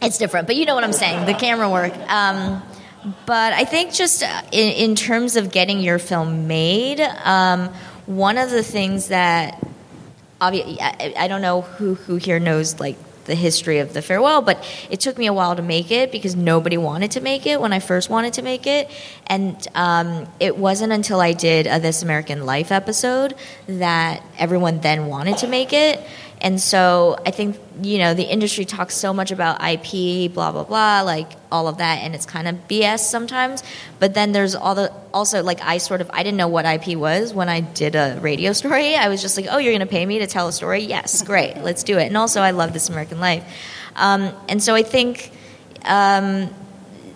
it's 0.00 0.16
different 0.16 0.46
but 0.46 0.56
you 0.56 0.64
know 0.64 0.74
what 0.74 0.84
i'm 0.84 0.92
saying 0.92 1.26
the 1.26 1.34
camera 1.34 1.70
work. 1.70 1.94
Um, 2.08 2.62
but 3.26 3.52
i 3.52 3.64
think 3.64 3.92
just 3.92 4.22
uh, 4.22 4.42
in, 4.52 4.72
in, 4.72 4.94
terms 4.96 5.36
of 5.36 5.52
getting 5.52 5.80
your 5.80 5.98
film 5.98 6.48
made 6.48 7.00
um, 7.24 7.68
one 8.06 8.38
of 8.38 8.50
the 8.50 8.62
things 8.62 9.08
that 9.08 9.62
obviously 10.40 10.80
I, 10.80 11.14
I 11.18 11.28
don't 11.28 11.42
know 11.42 11.60
who, 11.60 11.94
who 11.94 12.16
here 12.16 12.40
knows 12.40 12.80
like 12.80 12.96
the 13.26 13.34
history 13.34 13.78
of 13.78 13.92
the 13.92 14.02
farewell. 14.02 14.42
But 14.42 14.64
it 14.90 15.00
took 15.00 15.18
me 15.18 15.26
a 15.26 15.32
while 15.32 15.56
to 15.56 15.62
make 15.62 15.90
it 15.90 16.10
because 16.12 16.34
nobody 16.34 16.76
wanted 16.76 17.12
to 17.12 17.20
make 17.20 17.46
it 17.46 17.60
when 17.60 17.72
I 17.72 17.78
first 17.78 18.10
wanted 18.10 18.34
to 18.34 18.42
make 18.42 18.66
it, 18.66 18.90
and 19.26 19.56
um, 19.74 20.26
it 20.40 20.56
wasn't 20.56 20.92
until 20.92 21.20
I 21.20 21.32
did 21.32 21.66
a 21.66 21.78
This 21.78 22.02
American 22.02 22.46
Life 22.46 22.72
episode 22.72 23.34
that 23.66 24.22
everyone 24.38 24.80
then 24.80 25.06
wanted 25.06 25.38
to 25.38 25.46
make 25.46 25.72
it. 25.72 26.00
And 26.40 26.60
so 26.60 27.16
I 27.24 27.30
think, 27.30 27.58
you 27.80 27.98
know, 27.98 28.12
the 28.12 28.22
industry 28.22 28.64
talks 28.64 28.94
so 28.94 29.14
much 29.14 29.30
about 29.30 29.62
IP, 29.62 30.32
blah, 30.32 30.52
blah, 30.52 30.64
blah, 30.64 31.00
like 31.00 31.30
all 31.50 31.66
of 31.66 31.78
that, 31.78 32.02
and 32.02 32.14
it's 32.14 32.26
kind 32.26 32.46
of 32.46 32.56
BS 32.68 33.00
sometimes. 33.00 33.62
But 33.98 34.14
then 34.14 34.32
there's 34.32 34.54
all 34.54 34.74
the, 34.74 34.92
also, 35.14 35.42
like, 35.42 35.60
I 35.62 35.78
sort 35.78 36.00
of, 36.02 36.10
I 36.12 36.22
didn't 36.22 36.36
know 36.36 36.48
what 36.48 36.66
IP 36.66 36.98
was 36.98 37.32
when 37.32 37.48
I 37.48 37.60
did 37.60 37.94
a 37.94 38.18
radio 38.20 38.52
story. 38.60 38.96
I 38.96 39.08
was 39.08 39.22
just 39.22 39.36
like, 39.36 39.46
oh, 39.48 39.58
you're 39.58 39.72
going 39.72 39.80
to 39.80 39.86
pay 39.86 40.04
me 40.04 40.18
to 40.18 40.26
tell 40.26 40.48
a 40.48 40.52
story? 40.52 40.80
Yes, 40.80 41.22
great, 41.22 41.56
let's 41.58 41.82
do 41.82 41.98
it. 41.98 42.06
And 42.06 42.16
also, 42.16 42.42
I 42.42 42.50
love 42.50 42.72
This 42.72 42.88
American 42.90 43.18
Life. 43.18 43.44
Um, 43.96 44.32
and 44.48 44.62
so 44.62 44.74
I 44.74 44.82
think, 44.82 45.32
um, 45.84 46.50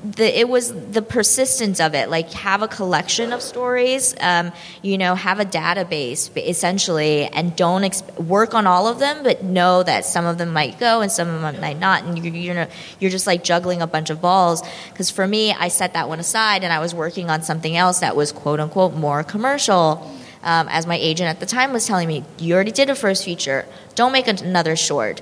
the 0.02 0.38
it 0.38 0.48
was 0.48 0.72
the 0.92 1.02
persistence 1.02 1.78
of 1.78 1.94
it 1.94 2.08
like 2.08 2.32
have 2.32 2.62
a 2.62 2.68
collection 2.68 3.32
of 3.32 3.42
stories 3.42 4.14
um, 4.20 4.50
you 4.82 4.96
know 4.96 5.14
have 5.14 5.40
a 5.40 5.44
database 5.44 6.34
essentially 6.36 7.26
and 7.26 7.54
don't 7.54 7.84
ex- 7.84 8.02
work 8.16 8.54
on 8.54 8.66
all 8.66 8.86
of 8.86 8.98
them 8.98 9.22
but 9.22 9.44
know 9.44 9.82
that 9.82 10.04
some 10.04 10.24
of 10.24 10.38
them 10.38 10.52
might 10.52 10.78
go 10.78 11.02
and 11.02 11.12
some 11.12 11.28
of 11.28 11.42
them 11.42 11.60
might 11.60 11.78
not 11.78 12.02
and 12.04 12.24
you're, 12.24 12.34
you're, 12.34 12.68
you're 12.98 13.10
just 13.10 13.26
like 13.26 13.44
juggling 13.44 13.82
a 13.82 13.86
bunch 13.86 14.10
of 14.10 14.20
balls. 14.20 14.62
Because 14.88 15.10
for 15.10 15.26
me 15.26 15.52
i 15.52 15.68
set 15.68 15.92
that 15.92 16.08
one 16.08 16.18
aside 16.18 16.64
and 16.64 16.72
i 16.72 16.78
was 16.78 16.94
working 16.94 17.28
on 17.28 17.42
something 17.42 17.76
else 17.76 18.00
that 18.00 18.16
was 18.16 18.32
quote 18.32 18.60
unquote 18.60 18.94
more 18.94 19.22
commercial 19.22 20.10
um, 20.42 20.68
as 20.68 20.86
my 20.86 20.96
agent 20.96 21.28
at 21.28 21.40
the 21.40 21.46
time 21.46 21.72
was 21.72 21.86
telling 21.86 22.08
me 22.08 22.24
you 22.38 22.54
already 22.54 22.70
did 22.72 22.88
a 22.88 22.94
first 22.94 23.24
feature. 23.26 23.66
Don't 23.94 24.12
make 24.12 24.26
another 24.26 24.74
short 24.74 25.20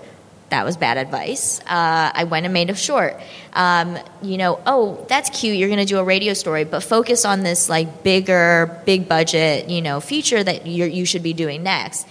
that 0.51 0.65
was 0.65 0.77
bad 0.77 0.97
advice. 0.97 1.61
Uh, 1.61 2.11
I 2.15 2.25
went 2.25 2.47
and 2.47 2.53
made 2.53 2.71
a 2.71 2.75
short. 2.75 3.21
Um, 3.53 3.99
you 4.23 4.39
know, 4.39 4.61
oh, 4.67 5.05
that's 5.09 5.29
cute. 5.31 5.57
You're 5.57 5.69
going 5.69 5.81
to 5.81 5.85
do 5.85 5.99
a 5.99 6.05
radio 6.05 6.33
story, 6.33 6.65
but 6.65 6.83
focus 6.83 7.25
on 7.25 7.43
this 7.43 7.69
like 7.69 8.03
bigger, 8.03 8.81
big 8.87 9.09
budget, 9.09 9.69
you 9.69 9.83
know, 9.83 10.01
feature 10.01 10.43
that 10.43 10.67
you 10.67 10.87
you 10.87 11.05
should 11.05 11.23
be 11.23 11.33
doing 11.33 11.63
next. 11.63 12.07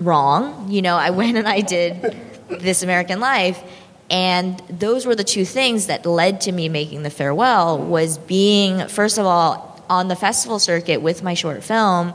Wrong. 0.00 0.70
You 0.70 0.82
know, 0.82 0.96
I 0.96 1.10
went 1.20 1.36
and 1.36 1.46
I 1.46 1.60
did 1.60 2.16
This 2.48 2.82
American 2.82 3.20
Life, 3.20 3.62
and 4.10 4.58
those 4.68 5.06
were 5.06 5.14
the 5.14 5.24
two 5.24 5.44
things 5.44 5.86
that 5.86 6.04
led 6.04 6.42
to 6.42 6.52
me 6.52 6.68
making 6.68 7.04
the 7.04 7.10
farewell. 7.10 7.78
Was 7.78 8.18
being 8.18 8.88
first 8.88 9.18
of 9.18 9.26
all 9.26 9.80
on 9.88 10.08
the 10.08 10.16
festival 10.16 10.58
circuit 10.58 11.00
with 11.00 11.22
my 11.22 11.34
short 11.34 11.62
film 11.62 12.12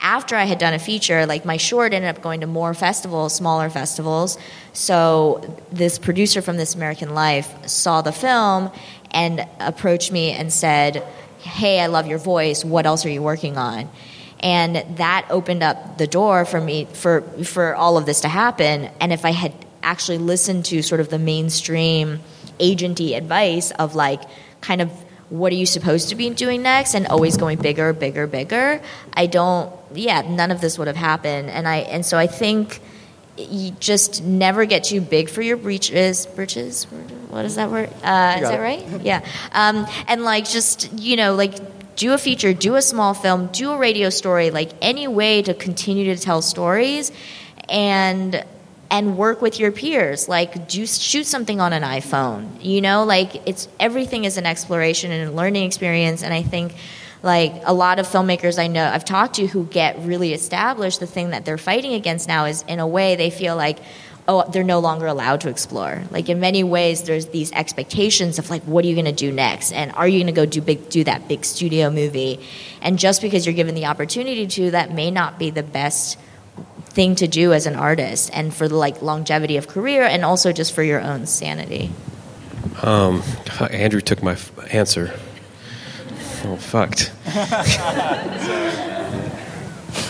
after 0.00 0.36
I 0.36 0.44
had 0.44 0.58
done 0.58 0.74
a 0.74 0.78
feature, 0.78 1.26
like 1.26 1.44
my 1.44 1.56
short 1.56 1.92
ended 1.92 2.14
up 2.14 2.22
going 2.22 2.40
to 2.40 2.46
more 2.46 2.74
festivals, 2.74 3.34
smaller 3.34 3.68
festivals. 3.68 4.38
So 4.72 5.56
this 5.72 5.98
producer 5.98 6.40
from 6.40 6.56
This 6.56 6.74
American 6.74 7.14
Life 7.14 7.68
saw 7.68 8.02
the 8.02 8.12
film 8.12 8.70
and 9.10 9.46
approached 9.58 10.12
me 10.12 10.30
and 10.32 10.52
said, 10.52 11.04
Hey, 11.40 11.80
I 11.80 11.86
love 11.86 12.06
your 12.06 12.18
voice. 12.18 12.64
What 12.64 12.86
else 12.86 13.06
are 13.06 13.10
you 13.10 13.22
working 13.22 13.56
on? 13.56 13.88
And 14.40 14.76
that 14.98 15.26
opened 15.30 15.62
up 15.62 15.98
the 15.98 16.06
door 16.06 16.44
for 16.44 16.60
me 16.60 16.84
for 16.92 17.22
for 17.44 17.74
all 17.74 17.96
of 17.96 18.06
this 18.06 18.20
to 18.20 18.28
happen. 18.28 18.90
And 19.00 19.12
if 19.12 19.24
I 19.24 19.32
had 19.32 19.52
actually 19.82 20.18
listened 20.18 20.64
to 20.66 20.82
sort 20.82 21.00
of 21.00 21.08
the 21.08 21.18
mainstream 21.18 22.20
agency 22.60 23.14
advice 23.14 23.70
of 23.72 23.94
like 23.94 24.22
kind 24.60 24.80
of 24.80 24.90
what 25.30 25.52
are 25.52 25.56
you 25.56 25.66
supposed 25.66 26.08
to 26.08 26.14
be 26.14 26.30
doing 26.30 26.62
next? 26.62 26.94
And 26.94 27.06
always 27.06 27.36
going 27.36 27.58
bigger 27.58 27.92
bigger 27.92 28.26
bigger. 28.26 28.80
I 29.12 29.26
don't 29.26 29.72
yeah 29.94 30.22
none 30.22 30.50
of 30.50 30.60
this 30.60 30.78
would 30.78 30.86
have 30.86 30.96
happened. 30.96 31.50
And 31.50 31.68
i 31.68 31.76
and 31.78 32.04
so 32.04 32.18
i 32.18 32.26
think 32.26 32.80
you 33.36 33.70
just 33.72 34.24
never 34.24 34.64
get 34.64 34.84
too 34.84 35.00
big 35.00 35.28
for 35.28 35.42
your 35.42 35.56
breeches 35.56 36.26
breeches? 36.26 36.84
What 37.28 37.44
is 37.44 37.56
that 37.56 37.70
word? 37.70 37.88
Uh, 38.02 38.36
is 38.36 38.48
that 38.48 38.54
it. 38.54 38.60
right? 38.60 39.00
Yeah. 39.02 39.24
Um, 39.52 39.86
and 40.06 40.24
like 40.24 40.48
just 40.48 40.92
you 40.92 41.16
know 41.16 41.34
like 41.34 41.54
do 41.96 42.12
a 42.12 42.18
feature 42.18 42.52
do 42.52 42.76
a 42.76 42.82
small 42.82 43.12
film 43.12 43.48
do 43.48 43.72
a 43.72 43.76
radio 43.76 44.08
story 44.08 44.50
like 44.50 44.70
any 44.80 45.08
way 45.08 45.42
to 45.42 45.54
continue 45.54 46.14
to 46.14 46.20
tell 46.20 46.42
stories. 46.42 47.12
And 47.68 48.44
and 48.90 49.16
work 49.16 49.42
with 49.42 49.58
your 49.58 49.72
peers. 49.72 50.28
Like 50.28 50.68
do 50.68 50.86
shoot 50.86 51.26
something 51.26 51.60
on 51.60 51.72
an 51.72 51.82
iphone 51.82 52.48
you 52.62 52.80
know? 52.80 53.04
Like 53.04 53.46
it's 53.48 53.68
everything 53.78 54.24
is 54.24 54.36
an 54.36 54.46
exploration 54.46 55.10
and 55.10 55.30
a 55.30 55.32
learning 55.32 55.64
experience 55.64 56.22
and 56.22 56.32
i 56.32 56.42
think 56.42 56.74
like 57.22 57.52
a 57.64 57.72
lot 57.72 57.98
of 57.98 58.06
filmmakers 58.06 58.58
i 58.58 58.66
know 58.66 58.84
i've 58.84 59.04
talked 59.04 59.34
to 59.34 59.46
who 59.46 59.64
get 59.66 59.98
really 60.00 60.32
established 60.32 61.00
the 61.00 61.06
thing 61.06 61.30
that 61.30 61.44
they're 61.44 61.58
fighting 61.58 61.94
against 61.94 62.28
now 62.28 62.44
is 62.44 62.62
in 62.68 62.78
a 62.78 62.86
way 62.86 63.16
they 63.16 63.30
feel 63.30 63.56
like 63.56 63.78
oh 64.28 64.48
they're 64.50 64.62
no 64.62 64.78
longer 64.78 65.06
allowed 65.06 65.40
to 65.40 65.48
explore. 65.48 66.04
Like 66.10 66.28
in 66.28 66.38
many 66.38 66.62
ways 66.62 67.02
there's 67.02 67.26
these 67.28 67.50
expectations 67.52 68.38
of 68.38 68.50
like 68.50 68.62
what 68.64 68.84
are 68.84 68.88
you 68.88 68.94
going 68.94 69.06
to 69.06 69.12
do 69.12 69.32
next? 69.32 69.72
And 69.72 69.90
are 69.92 70.06
you 70.06 70.18
going 70.18 70.26
to 70.26 70.32
go 70.32 70.46
do 70.46 70.60
big 70.60 70.88
do 70.90 71.02
that 71.04 71.26
big 71.26 71.44
studio 71.44 71.90
movie? 71.90 72.38
And 72.82 72.98
just 72.98 73.22
because 73.22 73.46
you're 73.46 73.54
given 73.54 73.74
the 73.74 73.86
opportunity 73.86 74.46
to 74.46 74.70
that 74.72 74.92
may 74.92 75.10
not 75.10 75.38
be 75.38 75.50
the 75.50 75.62
best 75.62 76.18
thing 76.98 77.14
to 77.14 77.28
do 77.28 77.52
as 77.52 77.64
an 77.66 77.76
artist 77.76 78.28
and 78.34 78.52
for 78.52 78.66
the 78.66 78.74
like 78.74 79.00
longevity 79.02 79.56
of 79.56 79.68
career 79.68 80.02
and 80.02 80.24
also 80.24 80.50
just 80.50 80.72
for 80.74 80.82
your 80.82 81.00
own 81.00 81.26
sanity 81.26 81.90
Um, 82.82 83.22
Andrew 83.70 84.00
took 84.00 84.20
my 84.22 84.32
f- 84.32 84.50
answer. 84.74 85.14
Oh, 86.44 86.56
fucked. 86.56 87.12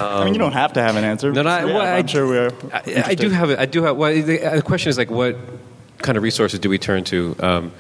I 0.01 0.25
mean, 0.25 0.35
you 0.35 0.39
don't 0.39 0.53
have 0.53 0.73
to 0.75 0.83
have 0.83 0.97
an 0.97 1.05
answer. 1.05 1.33
No, 1.33 1.43
no, 1.43 1.51
I- 1.51 1.59
Yeah, 1.61 1.65
well, 1.67 1.81
I- 1.81 1.99
I'm 1.99 2.07
sure 2.07 2.27
we're. 2.27 2.53
I, 2.73 3.03
I 3.07 3.15
do 3.15 3.31
have 3.31 3.51
it. 3.51 3.59
I 3.59 3.67
do 3.67 3.83
have. 3.83 3.97
Well, 3.97 4.13
the, 4.13 4.43
uh, 4.45 4.57
the 4.57 4.63
question 4.63 4.91
is 4.91 4.99
like, 4.99 5.11
what 5.11 5.37
kind 5.99 6.17
of 6.17 6.23
resources 6.23 6.59
do 6.61 6.69
we 6.69 6.79
turn 6.79 7.05
to? 7.05 7.35
Um, 7.41 7.73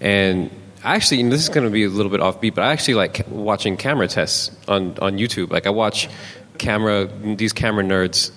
and 0.00 0.50
actually, 0.84 1.18
you 1.18 1.24
know, 1.24 1.30
this 1.30 1.42
is 1.42 1.48
going 1.48 1.64
to 1.66 1.70
be 1.72 1.84
a 1.84 1.88
little 1.88 2.10
bit 2.10 2.20
offbeat, 2.20 2.54
but 2.54 2.62
I 2.64 2.72
actually 2.72 2.94
like 2.94 3.24
watching 3.28 3.76
camera 3.76 4.08
tests 4.08 4.50
on 4.68 4.96
on 5.00 5.18
YouTube. 5.18 5.50
Like, 5.50 5.66
I 5.66 5.70
watch 5.70 6.08
camera 6.58 7.08
these 7.22 7.52
camera 7.52 7.84
nerds 7.84 8.30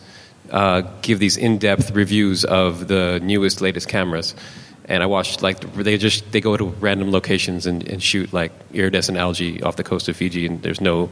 uh, 0.52 0.82
give 1.02 1.20
these 1.20 1.38
in-depth 1.38 1.92
reviews 1.92 2.46
of 2.46 2.88
the 2.88 3.20
newest, 3.24 3.62
latest 3.62 3.88
cameras. 3.88 4.36
And 4.86 5.02
I 5.02 5.08
watched 5.08 5.42
like 5.42 5.60
they 5.74 5.98
just 5.98 6.32
they 6.32 6.42
go 6.42 6.56
to 6.56 6.66
random 6.66 7.12
locations 7.12 7.66
and, 7.66 7.88
and 7.88 8.02
shoot 8.02 8.32
like 8.34 8.52
iridescent 8.72 9.18
algae 9.18 9.64
off 9.64 9.78
the 9.78 9.84
coast 9.84 10.08
of 10.08 10.16
Fiji, 10.16 10.46
and 10.46 10.62
there's 10.62 10.80
no 10.80 11.10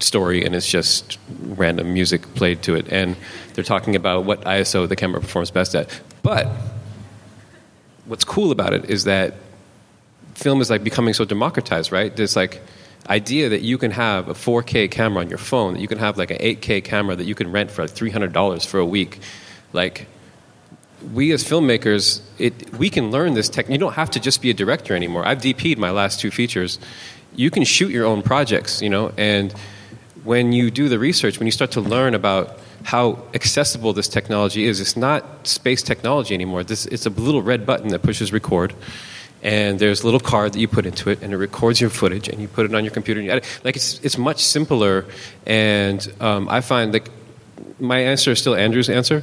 story 0.00 0.44
and 0.44 0.54
it's 0.54 0.68
just 0.68 1.18
random 1.42 1.92
music 1.92 2.22
played 2.34 2.62
to 2.62 2.74
it. 2.74 2.90
And 2.90 3.16
they're 3.54 3.64
talking 3.64 3.96
about 3.96 4.24
what 4.24 4.42
iso 4.42 4.88
the 4.88 4.96
camera 4.96 5.20
performs 5.20 5.50
best 5.50 5.74
at. 5.74 5.88
But 6.22 6.48
what's 8.06 8.24
cool 8.24 8.50
about 8.50 8.74
it 8.74 8.90
is 8.90 9.04
that 9.04 9.34
film 10.34 10.60
is 10.60 10.68
like 10.70 10.84
becoming 10.84 11.14
so 11.14 11.24
democratized 11.24 11.92
right? 11.92 12.14
This 12.14 12.36
like 12.36 12.60
idea 13.08 13.50
that 13.50 13.62
you 13.62 13.78
can 13.78 13.90
have 13.90 14.28
a 14.28 14.34
4k 14.34 14.90
camera 14.90 15.22
on 15.22 15.28
your 15.28 15.38
phone 15.38 15.74
that 15.74 15.80
you 15.80 15.88
can 15.88 15.98
have 15.98 16.16
like 16.16 16.30
an 16.30 16.38
8k 16.38 16.84
camera 16.84 17.14
that 17.14 17.24
you 17.24 17.34
can 17.34 17.52
rent 17.52 17.70
for 17.70 17.82
like 17.82 17.90
$300 17.90 18.66
for 18.66 18.80
a 18.80 18.86
week 18.86 19.20
like 19.72 20.06
we 21.12 21.32
as 21.32 21.44
filmmakers, 21.44 22.22
it, 22.38 22.72
we 22.74 22.88
can 22.88 23.10
learn 23.10 23.34
this 23.34 23.48
technique. 23.48 23.74
You 23.74 23.78
don't 23.78 23.94
have 23.94 24.10
to 24.12 24.20
just 24.20 24.40
be 24.40 24.50
a 24.50 24.54
director 24.54 24.94
anymore. 24.94 25.26
I've 25.26 25.38
DP'd 25.38 25.78
my 25.78 25.90
last 25.90 26.20
two 26.20 26.30
features. 26.30 26.78
You 27.34 27.50
can 27.50 27.64
shoot 27.64 27.90
your 27.90 28.06
own 28.06 28.22
projects, 28.22 28.80
you 28.80 28.88
know, 28.88 29.12
and 29.16 29.52
when 30.22 30.52
you 30.52 30.70
do 30.70 30.88
the 30.88 30.98
research, 30.98 31.38
when 31.38 31.46
you 31.46 31.52
start 31.52 31.72
to 31.72 31.80
learn 31.80 32.14
about 32.14 32.58
how 32.84 33.22
accessible 33.34 33.92
this 33.92 34.08
technology 34.08 34.64
is, 34.66 34.80
it's 34.80 34.96
not 34.96 35.46
space 35.46 35.82
technology 35.82 36.34
anymore. 36.34 36.64
This, 36.64 36.86
it's 36.86 37.06
a 37.06 37.10
little 37.10 37.42
red 37.42 37.66
button 37.66 37.88
that 37.88 38.02
pushes 38.02 38.32
record, 38.32 38.74
and 39.44 39.78
there's 39.78 40.00
a 40.00 40.04
little 40.06 40.18
card 40.18 40.54
that 40.54 40.58
you 40.58 40.66
put 40.66 40.86
into 40.86 41.10
it, 41.10 41.22
and 41.22 41.32
it 41.32 41.36
records 41.36 41.80
your 41.80 41.90
footage, 41.90 42.28
and 42.28 42.40
you 42.40 42.48
put 42.48 42.64
it 42.64 42.74
on 42.74 42.82
your 42.82 42.92
computer. 42.92 43.20
And 43.20 43.26
you 43.26 43.32
edit. 43.32 43.60
Like 43.62 43.76
it's, 43.76 44.00
it's 44.00 44.16
much 44.16 44.42
simpler, 44.42 45.04
and 45.46 46.12
um, 46.18 46.48
I 46.48 46.62
find 46.62 46.92
like 46.92 47.10
my 47.78 47.98
answer 47.98 48.32
is 48.32 48.38
still 48.38 48.56
Andrew's 48.56 48.88
answer, 48.88 49.22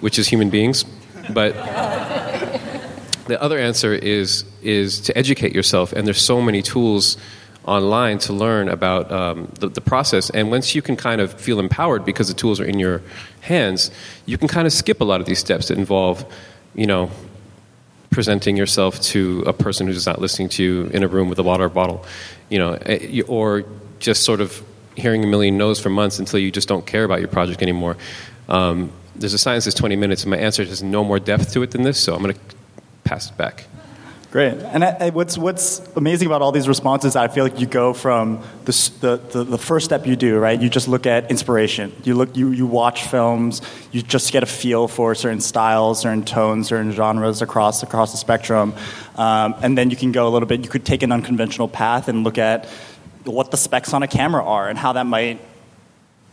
which 0.00 0.18
is 0.18 0.26
human 0.26 0.48
beings, 0.48 0.84
but 1.32 1.52
the 3.26 3.40
other 3.40 3.58
answer 3.58 3.92
is 3.92 4.44
is 4.62 5.00
to 5.02 5.16
educate 5.16 5.54
yourself, 5.54 5.92
and 5.92 6.06
there's 6.06 6.22
so 6.22 6.40
many 6.40 6.62
tools 6.62 7.18
online 7.66 8.18
to 8.18 8.32
learn 8.32 8.70
about 8.70 9.12
um, 9.12 9.52
the, 9.60 9.68
the 9.68 9.82
process. 9.82 10.30
And 10.30 10.50
once 10.50 10.74
you 10.74 10.80
can 10.80 10.96
kind 10.96 11.20
of 11.20 11.38
feel 11.38 11.60
empowered 11.60 12.06
because 12.06 12.28
the 12.28 12.34
tools 12.34 12.58
are 12.58 12.64
in 12.64 12.78
your 12.78 13.02
hands, 13.42 13.90
you 14.24 14.38
can 14.38 14.48
kind 14.48 14.66
of 14.66 14.72
skip 14.72 15.02
a 15.02 15.04
lot 15.04 15.20
of 15.20 15.26
these 15.26 15.38
steps 15.38 15.68
that 15.68 15.76
involve, 15.76 16.24
you 16.74 16.86
know, 16.86 17.10
presenting 18.10 18.56
yourself 18.56 19.00
to 19.00 19.42
a 19.46 19.52
person 19.52 19.86
who's 19.86 20.06
not 20.06 20.20
listening 20.20 20.48
to 20.50 20.62
you 20.62 20.84
in 20.86 21.02
a 21.02 21.08
room 21.08 21.28
with 21.28 21.38
a 21.38 21.42
water 21.42 21.68
bottle, 21.68 22.04
you 22.48 22.58
know, 22.58 22.72
eh, 22.86 23.22
or 23.28 23.64
just 24.00 24.24
sort 24.24 24.40
of 24.40 24.62
hearing 24.96 25.22
a 25.22 25.26
million 25.26 25.56
no's 25.56 25.78
for 25.78 25.90
months 25.90 26.18
until 26.18 26.38
you 26.38 26.50
just 26.50 26.68
don't 26.68 26.86
care 26.86 27.04
about 27.04 27.20
your 27.20 27.28
project 27.28 27.62
anymore. 27.62 27.96
Um, 28.48 28.92
there's 29.14 29.34
a 29.34 29.38
science 29.38 29.64
that's 29.64 29.76
20 29.76 29.96
minutes, 29.96 30.24
and 30.24 30.30
my 30.30 30.38
answer 30.38 30.64
has 30.64 30.82
no 30.82 31.04
more 31.04 31.20
depth 31.20 31.52
to 31.52 31.62
it 31.62 31.70
than 31.70 31.82
this, 31.82 32.00
so 32.00 32.14
I'm 32.14 32.22
going 32.22 32.34
to 32.34 32.40
pass 33.04 33.30
it 33.30 33.36
back. 33.36 33.66
Great. 34.30 34.58
And 34.58 34.84
I, 34.84 34.96
I- 35.00 35.10
what's 35.10 35.36
what's 35.36 35.80
amazing 35.96 36.26
about 36.26 36.40
all 36.40 36.52
these 36.52 36.68
responses, 36.68 37.16
I 37.16 37.26
feel 37.26 37.42
like 37.42 37.58
you 37.58 37.66
go 37.66 37.92
from 37.92 38.40
the, 38.64 38.90
the, 39.00 39.16
the, 39.16 39.44
the 39.44 39.58
first 39.58 39.86
step 39.86 40.06
you 40.06 40.14
do, 40.14 40.38
right? 40.38 40.60
You 40.60 40.70
just 40.70 40.86
look 40.86 41.04
at 41.04 41.28
inspiration. 41.32 41.92
You 42.04 42.14
look, 42.14 42.36
you, 42.36 42.50
you 42.50 42.64
watch 42.64 43.02
films. 43.08 43.60
You 43.90 44.02
just 44.02 44.32
get 44.32 44.44
a 44.44 44.46
feel 44.46 44.86
for 44.86 45.16
certain 45.16 45.40
styles, 45.40 46.00
certain 46.02 46.24
tones, 46.24 46.68
certain 46.68 46.92
genres 46.92 47.42
across 47.42 47.82
across 47.82 48.12
the 48.12 48.18
spectrum, 48.18 48.72
um, 49.16 49.56
and 49.62 49.76
then 49.76 49.90
you 49.90 49.96
can 49.96 50.12
go 50.12 50.28
a 50.28 50.30
little 50.30 50.46
bit. 50.46 50.62
You 50.62 50.68
could 50.70 50.84
take 50.84 51.02
an 51.02 51.10
unconventional 51.10 51.66
path 51.66 52.06
and 52.06 52.22
look 52.22 52.38
at 52.38 52.66
what 53.24 53.50
the 53.50 53.56
specs 53.56 53.92
on 53.92 54.04
a 54.04 54.08
camera 54.08 54.44
are 54.44 54.68
and 54.68 54.78
how 54.78 54.92
that 54.92 55.06
might 55.06 55.40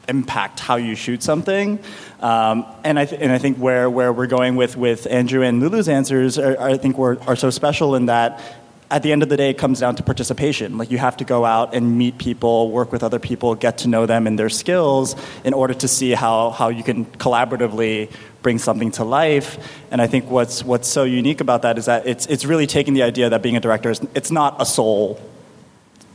impact 0.07 0.59
how 0.59 0.75
you 0.75 0.95
shoot 0.95 1.23
something. 1.23 1.79
Um, 2.19 2.65
and, 2.83 2.97
I 2.97 3.05
th- 3.05 3.21
and 3.21 3.31
I 3.31 3.37
think 3.37 3.57
where, 3.57 3.89
where 3.89 4.11
we're 4.11 4.27
going 4.27 4.55
with, 4.55 4.77
with 4.77 5.07
Andrew 5.07 5.43
and 5.43 5.61
Lulu's 5.61 5.89
answers 5.89 6.37
are, 6.37 6.59
I 6.59 6.77
think 6.77 6.97
were, 6.97 7.19
are 7.27 7.35
so 7.35 7.49
special 7.49 7.95
in 7.95 8.07
that 8.07 8.41
at 8.89 9.03
the 9.03 9.11
end 9.11 9.21
of 9.21 9.29
the 9.29 9.35
day, 9.35 9.49
it 9.49 9.57
comes 9.57 9.79
down 9.79 9.95
to 9.97 10.03
participation. 10.03 10.77
Like 10.77 10.91
you 10.91 10.97
have 10.97 11.17
to 11.17 11.25
go 11.25 11.43
out 11.43 11.75
and 11.75 11.97
meet 11.97 12.17
people, 12.17 12.71
work 12.71 12.91
with 12.91 13.03
other 13.03 13.19
people, 13.19 13.53
get 13.55 13.79
to 13.79 13.89
know 13.89 14.05
them 14.05 14.27
and 14.27 14.39
their 14.39 14.49
skills 14.49 15.15
in 15.43 15.53
order 15.53 15.73
to 15.73 15.87
see 15.87 16.11
how, 16.11 16.51
how 16.51 16.69
you 16.69 16.83
can 16.83 17.05
collaboratively 17.05 18.09
bring 18.41 18.57
something 18.57 18.91
to 18.91 19.03
life. 19.03 19.57
And 19.91 20.01
I 20.01 20.07
think 20.07 20.29
what's, 20.29 20.63
what's 20.63 20.87
so 20.87 21.03
unique 21.03 21.41
about 21.41 21.63
that 21.63 21.77
is 21.77 21.85
that 21.85 22.07
it's, 22.07 22.27
it's 22.27 22.45
really 22.45 22.65
taking 22.65 22.93
the 22.93 23.03
idea 23.03 23.29
that 23.29 23.41
being 23.41 23.57
a 23.57 23.59
director 23.59 23.89
is 23.89 23.99
it's 24.15 24.31
not 24.31 24.61
a 24.61 24.65
sole 24.65 25.19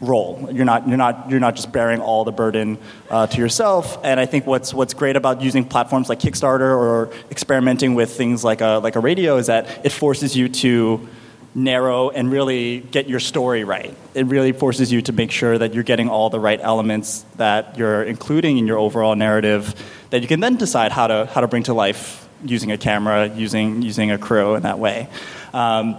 role. 0.03 0.49
You're 0.53 0.65
not, 0.65 0.87
you're 0.89 0.99
not, 0.99 1.31
you're 1.31 1.41
not 1.41 1.55
just 1.55 1.73
bearing 1.73 2.01
all 2.01 2.25
the 2.25 2.33
burden 2.33 2.77
uh, 3.09 3.29
to 3.29 3.39
yourself. 3.39 3.99
And 4.05 4.21
I 4.21 4.27
think 4.27 4.47
what's, 4.47 4.75
what's 4.75 4.93
great 4.93 5.17
about 5.17 5.41
using 5.41 5.65
platforms 5.65 6.09
like 6.09 6.19
Kickstarter 6.19 6.77
or 6.77 7.11
experimenting 7.31 7.95
with 7.95 8.15
things 8.15 8.45
like 8.45 8.61
a, 8.61 8.81
like 8.83 8.97
a 8.97 9.01
radio 9.01 9.37
is 9.39 9.47
that 9.47 9.87
it 9.87 9.93
forces 9.93 10.37
you 10.37 10.49
to 10.49 11.09
narrow 11.55 12.11
and 12.11 12.33
really 12.33 12.81
get 12.81 13.09
your 13.09 13.21
story 13.21 13.63
right. 13.63 13.95
It 14.15 14.27
really 14.27 14.53
forces 14.53 14.91
you 14.91 15.03
to 15.03 15.13
make 15.13 15.31
sure 15.31 15.57
that 15.57 15.75
you're 15.75 15.85
getting 15.85 16.09
all 16.09 16.31
the 16.31 16.41
right 16.41 16.59
elements 16.61 17.25
that 17.37 17.79
you're 17.79 18.03
including 18.03 18.59
in 18.59 18.67
your 18.67 18.79
overall 18.79 19.15
narrative 19.15 19.75
that 20.11 20.23
you 20.23 20.29
can 20.29 20.41
then 20.41 20.57
decide 20.57 20.93
how 20.93 21.07
to, 21.07 21.27
how 21.27 21.43
to 21.43 21.49
bring 21.49 21.63
to 21.65 21.75
life 21.75 22.29
using 22.45 22.73
a 22.73 22.79
camera, 22.79 23.29
using, 23.29 23.83
using 23.83 24.11
a 24.11 24.19
crew 24.19 24.57
in 24.57 24.63
that 24.63 24.79
way. 24.79 25.09
Um, 25.55 25.97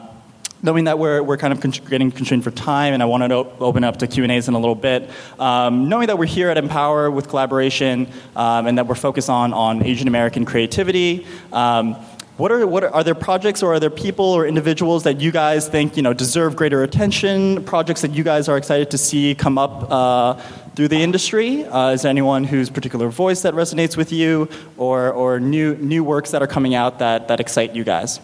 knowing 0.64 0.86
that 0.86 0.98
we're, 0.98 1.22
we're 1.22 1.38
kind 1.38 1.54
of 1.54 1.62
con- 1.62 1.72
getting 1.90 2.12
constrained 2.12 2.44
for 2.44 2.52
time 2.52 2.94
and 2.94 3.04
i 3.04 3.06
wanted 3.06 3.28
to 3.28 3.36
op- 3.36 3.62
open 3.62 3.84
up 3.84 3.98
to 3.98 4.08
q&a's 4.08 4.48
in 4.48 4.54
a 4.54 4.60
little 4.60 4.76
bit 4.76 5.10
um, 5.40 5.90
knowing 5.90 6.08
that 6.08 6.18
we're 6.18 6.26
here 6.26 6.50
at 6.50 6.58
empower 6.58 7.12
with 7.12 7.28
Kollaboration 7.28 8.10
um, 8.36 8.66
and 8.66 8.78
that 8.78 8.88
we're 8.88 8.96
focused 8.96 9.30
on, 9.30 9.54
on 9.54 9.84
asian 9.86 10.08
american 10.08 10.46
creativity 10.46 11.28
um, 11.52 11.96
what 12.36 12.52
are, 12.52 12.66
what 12.66 12.84
are, 12.84 12.90
are 12.90 13.04
there 13.04 13.14
projects 13.14 13.62
or 13.62 13.76
are 13.76 13.80
there 13.80 13.92
people 13.92 14.26
or 14.26 14.48
individuals 14.48 15.04
that 15.04 15.22
you 15.22 15.32
guys 15.32 15.70
think 15.70 15.96
you 15.96 16.02
know, 16.02 16.14
deserve 16.14 16.56
greater 16.56 16.82
attention 16.82 17.64
projects 17.64 18.02
that 18.02 18.12
you 18.12 18.24
guys 18.24 18.50
are 18.50 18.58
excited 18.58 18.90
to 18.90 18.98
see 18.98 19.36
come 19.36 19.60
up 19.60 19.92
uh, 19.92 20.34
through 20.76 20.88
the 20.88 20.98
industry? 20.98 21.64
Uh, 21.66 21.92
is 21.92 22.02
there 22.02 22.10
anyone 22.10 22.44
whose 22.44 22.72
particular 22.72 23.10
voice 23.10 23.44
that 23.44 23.54
resonates 23.54 23.96
with 23.96 24.12
you 24.12 24.50
or, 24.78 25.12
or 25.12 25.40
new, 25.40 25.76
new 25.76 26.04
works 26.04 26.32
that 26.32 26.42
are 26.42 26.48
coming 26.48 26.74
out 26.74 26.98
that, 26.98 27.28
that 27.28 27.40
excite 27.40 27.76
you 27.76 27.84
guys 27.84 28.20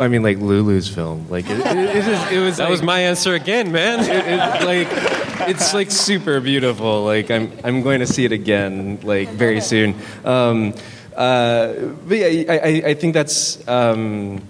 I 0.00 0.08
mean, 0.08 0.22
like 0.22 0.38
Lulu's 0.38 0.88
film. 0.88 1.26
Like 1.28 1.46
it, 1.50 1.58
it, 1.58 1.66
it, 1.66 1.96
is- 1.96 2.32
it 2.32 2.38
was. 2.40 2.56
That 2.58 2.70
was 2.70 2.82
my 2.82 3.00
answer 3.00 3.34
again, 3.34 3.72
man. 3.72 4.00
it, 4.00 4.08
it, 4.10 4.64
like 4.64 4.88
it's 5.48 5.74
like 5.74 5.90
super 5.90 6.40
beautiful. 6.40 7.04
Like 7.04 7.30
I'm 7.30 7.52
I'm 7.64 7.82
going 7.82 8.00
to 8.00 8.06
see 8.06 8.24
it 8.24 8.32
again 8.32 9.00
like 9.02 9.28
very 9.30 9.60
soon. 9.60 9.94
Um, 10.24 10.74
uh, 11.16 11.72
but 12.06 12.16
yeah, 12.18 12.52
I, 12.52 12.58
I, 12.58 12.82
I 12.90 12.94
think 12.94 13.14
that's 13.14 13.66
um, 13.68 14.40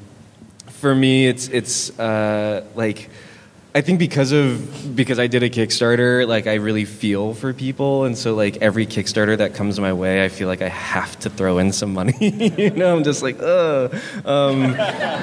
for 0.66 0.94
me. 0.94 1.26
It's 1.26 1.48
it's 1.48 1.98
uh, 1.98 2.64
like. 2.74 3.08
I 3.78 3.80
think 3.80 4.00
because 4.00 4.32
of 4.32 4.96
because 4.96 5.20
I 5.20 5.28
did 5.28 5.44
a 5.44 5.48
Kickstarter, 5.48 6.26
like 6.26 6.48
I 6.48 6.54
really 6.54 6.84
feel 6.84 7.32
for 7.32 7.52
people, 7.52 8.06
and 8.06 8.18
so 8.18 8.34
like 8.34 8.56
every 8.56 8.86
Kickstarter 8.86 9.38
that 9.38 9.54
comes 9.54 9.78
my 9.78 9.92
way, 9.92 10.24
I 10.24 10.30
feel 10.30 10.48
like 10.48 10.62
I 10.62 10.68
have 10.68 11.16
to 11.20 11.30
throw 11.30 11.58
in 11.58 11.70
some 11.70 11.94
money. 11.94 12.16
you 12.58 12.70
know, 12.70 12.96
I'm 12.96 13.04
just 13.04 13.22
like, 13.22 13.38
ugh. 13.38 13.94
Um, 14.24 14.72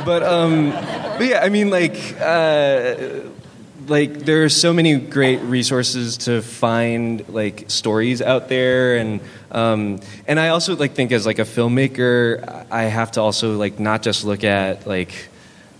but 0.06 0.24
um, 0.24 0.70
but 0.70 1.26
yeah, 1.26 1.42
I 1.44 1.50
mean, 1.50 1.70
like. 1.70 1.98
Uh, 2.22 3.30
like 3.88 4.14
there 4.26 4.44
are 4.44 4.50
so 4.50 4.74
many 4.74 4.98
great 4.98 5.40
resources 5.42 6.18
to 6.18 6.42
find 6.42 7.28
like 7.30 7.70
stories 7.70 8.20
out 8.20 8.50
there 8.50 8.98
and 8.98 9.20
um, 9.52 10.00
and 10.26 10.40
I 10.40 10.48
also 10.48 10.76
like 10.76 10.94
think 10.96 11.12
as 11.12 11.28
like 11.28 11.38
a 11.38 11.44
filmmaker 11.44 12.66
I 12.72 12.86
have 12.86 13.12
to 13.12 13.22
also 13.22 13.58
like 13.58 13.80
not 13.80 14.02
just 14.02 14.26
look 14.26 14.44
at 14.44 14.88
like 14.88 15.30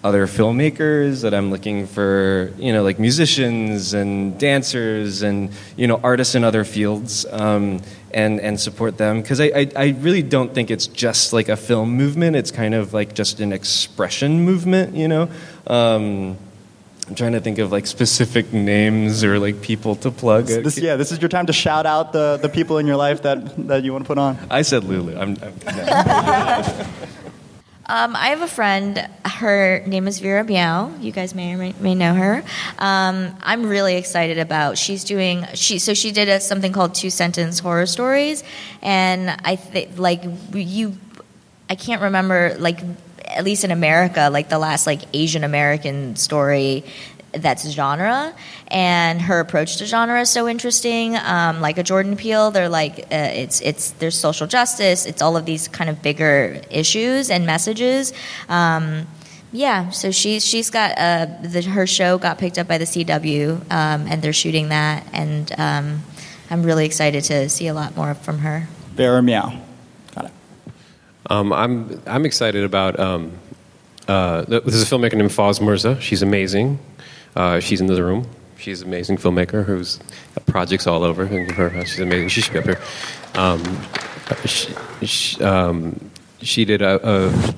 other 0.06 0.28
filmmakers 0.28 1.24
that 1.24 1.34
I'm 1.34 1.50
looking 1.50 1.88
for 1.88 2.54
you 2.60 2.72
know 2.72 2.84
like 2.84 3.00
musicians 3.00 3.96
and 3.96 4.38
dancers 4.40 5.24
and 5.24 5.50
you 5.76 5.88
know 5.88 6.00
artists 6.04 6.36
in 6.36 6.44
other 6.44 6.64
fields 6.64 7.26
um, 7.32 7.82
and 8.14 8.40
and 8.40 8.60
support 8.60 9.00
them. 9.00 9.22
Because 9.22 9.42
I, 9.42 9.46
I 9.46 9.72
I 9.76 9.88
really 10.00 10.22
don't 10.22 10.54
think 10.54 10.70
it's 10.70 10.86
just 10.86 11.34
like 11.34 11.50
a 11.50 11.58
film 11.58 11.98
movement. 11.98 12.36
It's 12.36 12.52
kind 12.52 12.76
of 12.76 12.94
like 12.94 13.16
just 13.16 13.40
an 13.40 13.52
expression 13.52 14.42
movement 14.42 14.96
you 14.96 15.08
know? 15.08 15.30
Um, 15.68 16.38
I'm 17.08 17.14
trying 17.16 17.34
to 17.34 17.40
think 17.40 17.60
of 17.60 17.72
like 17.72 17.86
specific 17.86 18.52
names 18.52 19.24
or 19.24 19.38
like 19.38 19.62
people 19.62 19.96
to 19.98 20.10
plug. 20.10 20.46
this, 20.48 20.78
yeah 20.78 20.96
this 20.96 21.12
is 21.12 21.22
your 21.22 21.30
time 21.30 21.46
to 21.48 21.54
shout 21.54 21.86
out 21.86 22.14
the, 22.14 22.38
the 22.42 22.50
people 22.50 22.80
in 22.80 22.88
your 22.88 22.96
life 22.96 23.22
that, 23.24 23.68
that 23.68 23.84
you 23.84 23.92
want 23.92 24.06
to 24.06 24.08
put 24.08 24.18
on. 24.18 24.38
I 24.50 24.64
said 24.64 24.84
Lulu. 24.84 25.16
I'm, 25.16 25.38
I'm 25.42 26.86
Um, 27.88 28.16
I 28.16 28.30
have 28.30 28.42
a 28.42 28.48
friend. 28.48 29.08
Her 29.24 29.84
name 29.86 30.08
is 30.08 30.20
Vera 30.20 30.44
Miao. 30.44 30.92
You 31.00 31.12
guys 31.12 31.36
may 31.36 31.54
or 31.54 31.58
may, 31.58 31.74
may 31.80 31.94
know 31.94 32.14
her. 32.16 32.44
Um, 32.80 33.36
I'm 33.42 33.68
really 33.68 33.96
excited 33.96 34.40
about. 34.40 34.78
She's 34.78 35.04
doing. 35.04 35.46
She 35.54 35.78
so 35.78 35.94
she 35.94 36.12
did 36.12 36.28
a, 36.28 36.40
something 36.40 36.74
called 36.74 36.96
two 36.96 37.12
sentence 37.12 37.60
horror 37.60 37.86
stories, 37.86 38.44
and 38.82 39.30
I 39.30 39.56
think 39.56 40.00
like 40.00 40.24
you, 40.54 40.98
I 41.70 41.76
can't 41.76 42.02
remember 42.02 42.56
like 42.58 42.80
at 43.28 43.44
least 43.44 43.64
in 43.64 43.72
America 43.72 44.30
like 44.32 44.50
the 44.50 44.60
last 44.60 44.88
like 44.88 45.02
Asian 45.14 45.44
American 45.44 46.16
story 46.16 46.86
that's 47.38 47.70
genre 47.70 48.34
and 48.68 49.22
her 49.22 49.40
approach 49.40 49.78
to 49.78 49.86
genre 49.86 50.22
is 50.22 50.30
so 50.30 50.48
interesting 50.48 51.16
um, 51.18 51.62
like 51.62 51.78
a 51.78 51.84
jordan 51.84 52.16
peele 52.16 52.52
they're 52.52 52.70
like 52.70 53.00
uh, 53.00 53.32
it's 53.34 53.62
it's 53.62 53.92
there's 53.92 54.18
social 54.18 54.48
justice 54.48 55.06
it's 55.06 55.22
all 55.22 55.38
of 55.38 55.46
these 55.46 55.68
kind 55.68 55.90
of 55.90 56.02
bigger 56.02 56.62
issues 56.70 57.30
and 57.30 57.46
messages 57.46 58.14
um, 58.50 59.06
yeah 59.52 59.90
so 59.90 60.12
she's 60.12 60.46
she's 60.46 60.70
got 60.70 60.92
uh, 60.98 61.28
the, 61.42 61.62
her 61.62 61.88
show 61.88 62.18
got 62.18 62.38
picked 62.38 62.58
up 62.58 62.68
by 62.68 62.78
the 62.78 62.86
cw 62.86 63.60
um, 63.72 64.06
and 64.08 64.22
they're 64.22 64.34
shooting 64.34 64.70
that 64.70 65.06
and 65.14 65.52
um, 65.58 66.02
i'm 66.50 66.64
really 66.64 66.86
excited 66.86 67.24
to 67.24 67.48
see 67.50 67.68
a 67.68 67.74
lot 67.74 67.96
more 67.96 68.14
from 68.14 68.40
her 68.40 68.68
Vera 68.96 69.22
Miao. 69.22 69.54
Got 70.16 70.26
it. 70.26 70.32
Um, 71.30 71.52
I'm 71.52 72.02
I'm 72.08 72.26
excited 72.26 72.64
about. 72.64 73.00
Um, 73.00 73.34
uh, 74.08 74.46
th- 74.46 74.64
this 74.64 74.76
is 74.76 74.90
a 74.90 74.96
filmmaker 74.96 75.16
named 75.16 75.32
Fawzia 75.32 75.62
Mirza. 75.62 76.00
She's 76.00 76.22
amazing. 76.22 76.80
Uh, 77.36 77.60
she's 77.60 77.82
in 77.82 77.88
the 77.88 78.04
room. 78.04 78.28
She's 78.58 78.82
an 78.82 78.88
amazing 78.88 79.18
filmmaker 79.18 79.66
who's 79.66 79.98
got 80.34 80.46
projects 80.46 80.88
all 80.88 81.04
over. 81.04 81.28
She's 81.86 82.00
amazing. 82.00 82.30
She 82.30 82.42
should 82.42 82.54
be 82.54 82.60
up 82.60 82.66
here. 82.66 82.82
Um, 83.36 83.82
she, 84.46 84.74
she, 85.06 85.44
um, 85.44 86.12
she 86.42 86.66
did 86.66 86.82
a. 86.82 87.00
a 87.04 87.56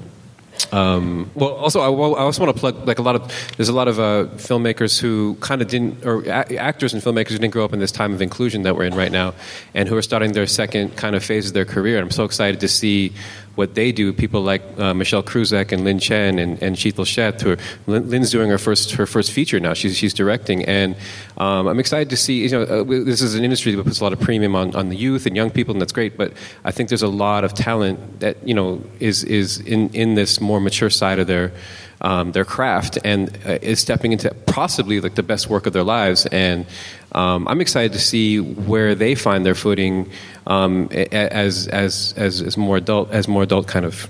um, 0.72 1.30
well, 1.36 1.52
also, 1.52 1.80
I, 1.80 1.86
I 1.86 2.24
also 2.24 2.44
want 2.44 2.56
to 2.56 2.60
plug 2.60 2.88
like 2.88 3.00
a 3.00 3.02
lot 3.02 3.16
of. 3.16 3.32
There's 3.56 3.70
a 3.70 3.74
lot 3.74 3.88
of 3.88 4.00
uh, 4.00 4.26
filmmakers 4.38 5.00
who 5.00 5.36
kind 5.40 5.62
of 5.62 5.68
didn't, 5.68 6.04
or 6.04 6.24
a- 6.24 6.58
actors 6.58 6.94
and 6.94 7.02
filmmakers 7.02 7.30
who 7.30 7.38
didn't 7.38 7.54
grow 7.54 7.64
up 7.64 7.74
in 7.74 7.80
this 7.80 7.92
time 7.92 8.14
of 8.14 8.22
inclusion 8.22 8.64
that 8.64 8.76
we're 8.76 8.86
in 8.86 8.96
right 8.96 9.12
now, 9.12 9.34
and 9.74 9.88
who 9.88 9.96
are 9.96 10.02
starting 10.02 10.34
their 10.34 10.48
second 10.48 10.98
kind 10.98 11.16
of 11.16 11.24
phase 11.24 11.48
of 11.48 11.54
their 11.54 11.64
career. 11.66 11.98
And 11.98 12.06
I'm 12.06 12.12
so 12.12 12.26
excited 12.26 12.60
to 12.62 12.68
see 12.68 13.14
what 13.58 13.74
they 13.74 13.92
do. 13.92 14.14
People 14.14 14.42
like 14.42 14.62
uh, 14.78 14.94
Michelle 14.94 15.24
Krusiec 15.24 15.72
and 15.72 15.84
Lynn 15.84 16.00
Chen 16.00 16.38
and, 16.38 16.62
and 16.62 16.76
Sheetal 16.76 17.06
Sheth. 17.06 17.42
Who 17.42 17.52
are, 17.54 17.58
Lynn, 17.88 18.10
Lynn's 18.10 18.30
doing 18.30 18.50
her 18.50 18.58
first 18.58 18.92
her 18.92 19.06
first 19.06 19.32
feature 19.32 19.60
now. 19.60 19.74
She's 19.74 19.98
she's 19.98 20.14
directing, 20.14 20.64
and 20.66 20.96
um, 21.38 21.68
I'm 21.68 21.80
excited 21.80 22.10
to 22.12 22.18
see. 22.18 22.44
You 22.44 22.50
know, 22.50 22.62
uh, 22.64 22.84
this 22.84 23.22
is 23.22 23.36
an 23.36 23.44
industry 23.44 23.74
that 23.74 23.84
puts 23.84 24.00
a 24.00 24.04
lot 24.04 24.14
of 24.14 24.20
premium 24.20 24.56
on, 24.56 24.76
on 24.76 24.90
the 24.90 24.96
youth 24.96 25.26
and 25.26 25.36
young 25.36 25.50
people, 25.50 25.74
and 25.74 25.82
that's 25.82 25.92
great. 25.92 26.18
But 26.18 26.34
I 26.64 26.72
think 26.72 26.90
there's 26.90 27.02
a 27.02 27.08
lot 27.08 27.44
of 27.44 27.54
talent 27.54 28.20
that 28.20 28.48
you 28.48 28.54
know 28.54 28.84
is 29.00 29.24
is 29.24 29.60
in 29.60 29.90
in 29.90 30.14
this 30.14 30.40
more 30.40 30.62
mature 30.62 30.90
side 30.90 31.20
of 31.20 31.28
their. 31.28 31.52
Um, 32.00 32.32
their 32.32 32.46
craft 32.46 33.00
and 33.04 33.36
uh, 33.44 33.58
is 33.62 33.80
stepping 33.80 34.12
into 34.12 34.32
possibly 34.46 35.02
like 35.02 35.16
the 35.16 35.24
best 35.24 35.50
work 35.50 35.66
of 35.66 35.74
their 35.74 35.84
lives, 35.84 36.28
and 36.28 36.68
um, 37.14 37.48
I'm 37.48 37.60
excited 37.60 37.94
to 37.94 38.00
see 38.00 38.40
where 38.40 38.94
they 38.94 39.16
find 39.16 39.44
their 39.44 39.56
footing 39.56 40.12
um, 40.46 40.90
as, 40.92 41.68
as 41.68 42.14
as 42.16 42.42
as 42.44 42.56
more 42.56 42.78
adult 42.78 43.10
as 43.10 43.28
more 43.28 43.42
adult 43.42 43.68
kind 43.68 43.84
of 43.84 44.08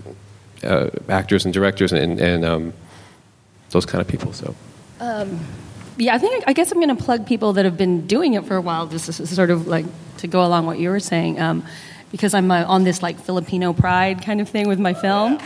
uh, 0.64 0.90
actors 1.08 1.46
and 1.46 1.54
directors 1.54 1.94
and, 1.94 2.20
and 2.20 2.44
um, 2.44 2.74
those 3.70 3.86
kind 3.86 4.02
of 4.02 4.08
people. 4.08 4.34
So. 4.34 4.54
Yeah, 5.98 6.14
I 6.14 6.20
think 6.20 6.44
I 6.46 6.54
guess 6.54 6.72
I'm 6.72 6.80
going 6.80 6.96
to 6.96 7.04
plug 7.04 7.26
people 7.26 7.54
that 7.54 7.66
have 7.66 7.78
been 7.78 8.06
doing 8.06 8.34
it 8.34 8.46
for 8.46 8.56
a 8.56 8.62
while. 8.62 8.86
Just 8.86 9.12
sort 9.14 9.50
of 9.50 9.68
like 9.68 9.86
to 10.18 10.28
go 10.28 10.46
along 10.46 10.66
what 10.66 10.78
you 10.78 10.90
were 10.90 11.00
saying. 11.00 11.40
Um, 11.40 11.64
because 12.12 12.34
I'm 12.34 12.50
uh, 12.52 12.66
on 12.66 12.84
this 12.84 13.04
like 13.04 13.20
Filipino 13.20 13.74
pride 13.74 14.22
kind 14.22 14.42
of 14.42 14.50
thing 14.50 14.68
with 14.68 14.80
my 14.80 14.94
film. 14.94 15.40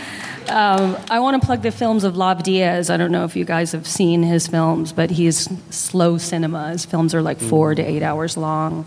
Um, 0.49 0.97
I 1.09 1.19
want 1.19 1.41
to 1.41 1.45
plug 1.45 1.61
the 1.61 1.71
films 1.71 2.03
of 2.03 2.17
Lav 2.17 2.43
Diaz. 2.43 2.89
I 2.89 2.97
don't 2.97 3.11
know 3.11 3.23
if 3.23 3.35
you 3.35 3.45
guys 3.45 3.71
have 3.71 3.87
seen 3.87 4.23
his 4.23 4.47
films, 4.47 4.91
but 4.91 5.11
he's 5.11 5.49
slow 5.73 6.17
cinema. 6.17 6.71
His 6.71 6.85
films 6.85 7.15
are 7.15 7.21
like 7.21 7.39
four 7.39 7.75
to 7.75 7.81
eight 7.81 8.03
hours 8.03 8.37
long. 8.37 8.85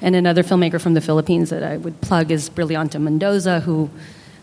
And 0.00 0.14
another 0.14 0.42
filmmaker 0.42 0.80
from 0.80 0.94
the 0.94 1.00
Philippines 1.00 1.50
that 1.50 1.62
I 1.62 1.76
would 1.78 2.00
plug 2.00 2.30
is 2.30 2.50
Brillante 2.50 3.00
Mendoza, 3.00 3.60
who, 3.60 3.90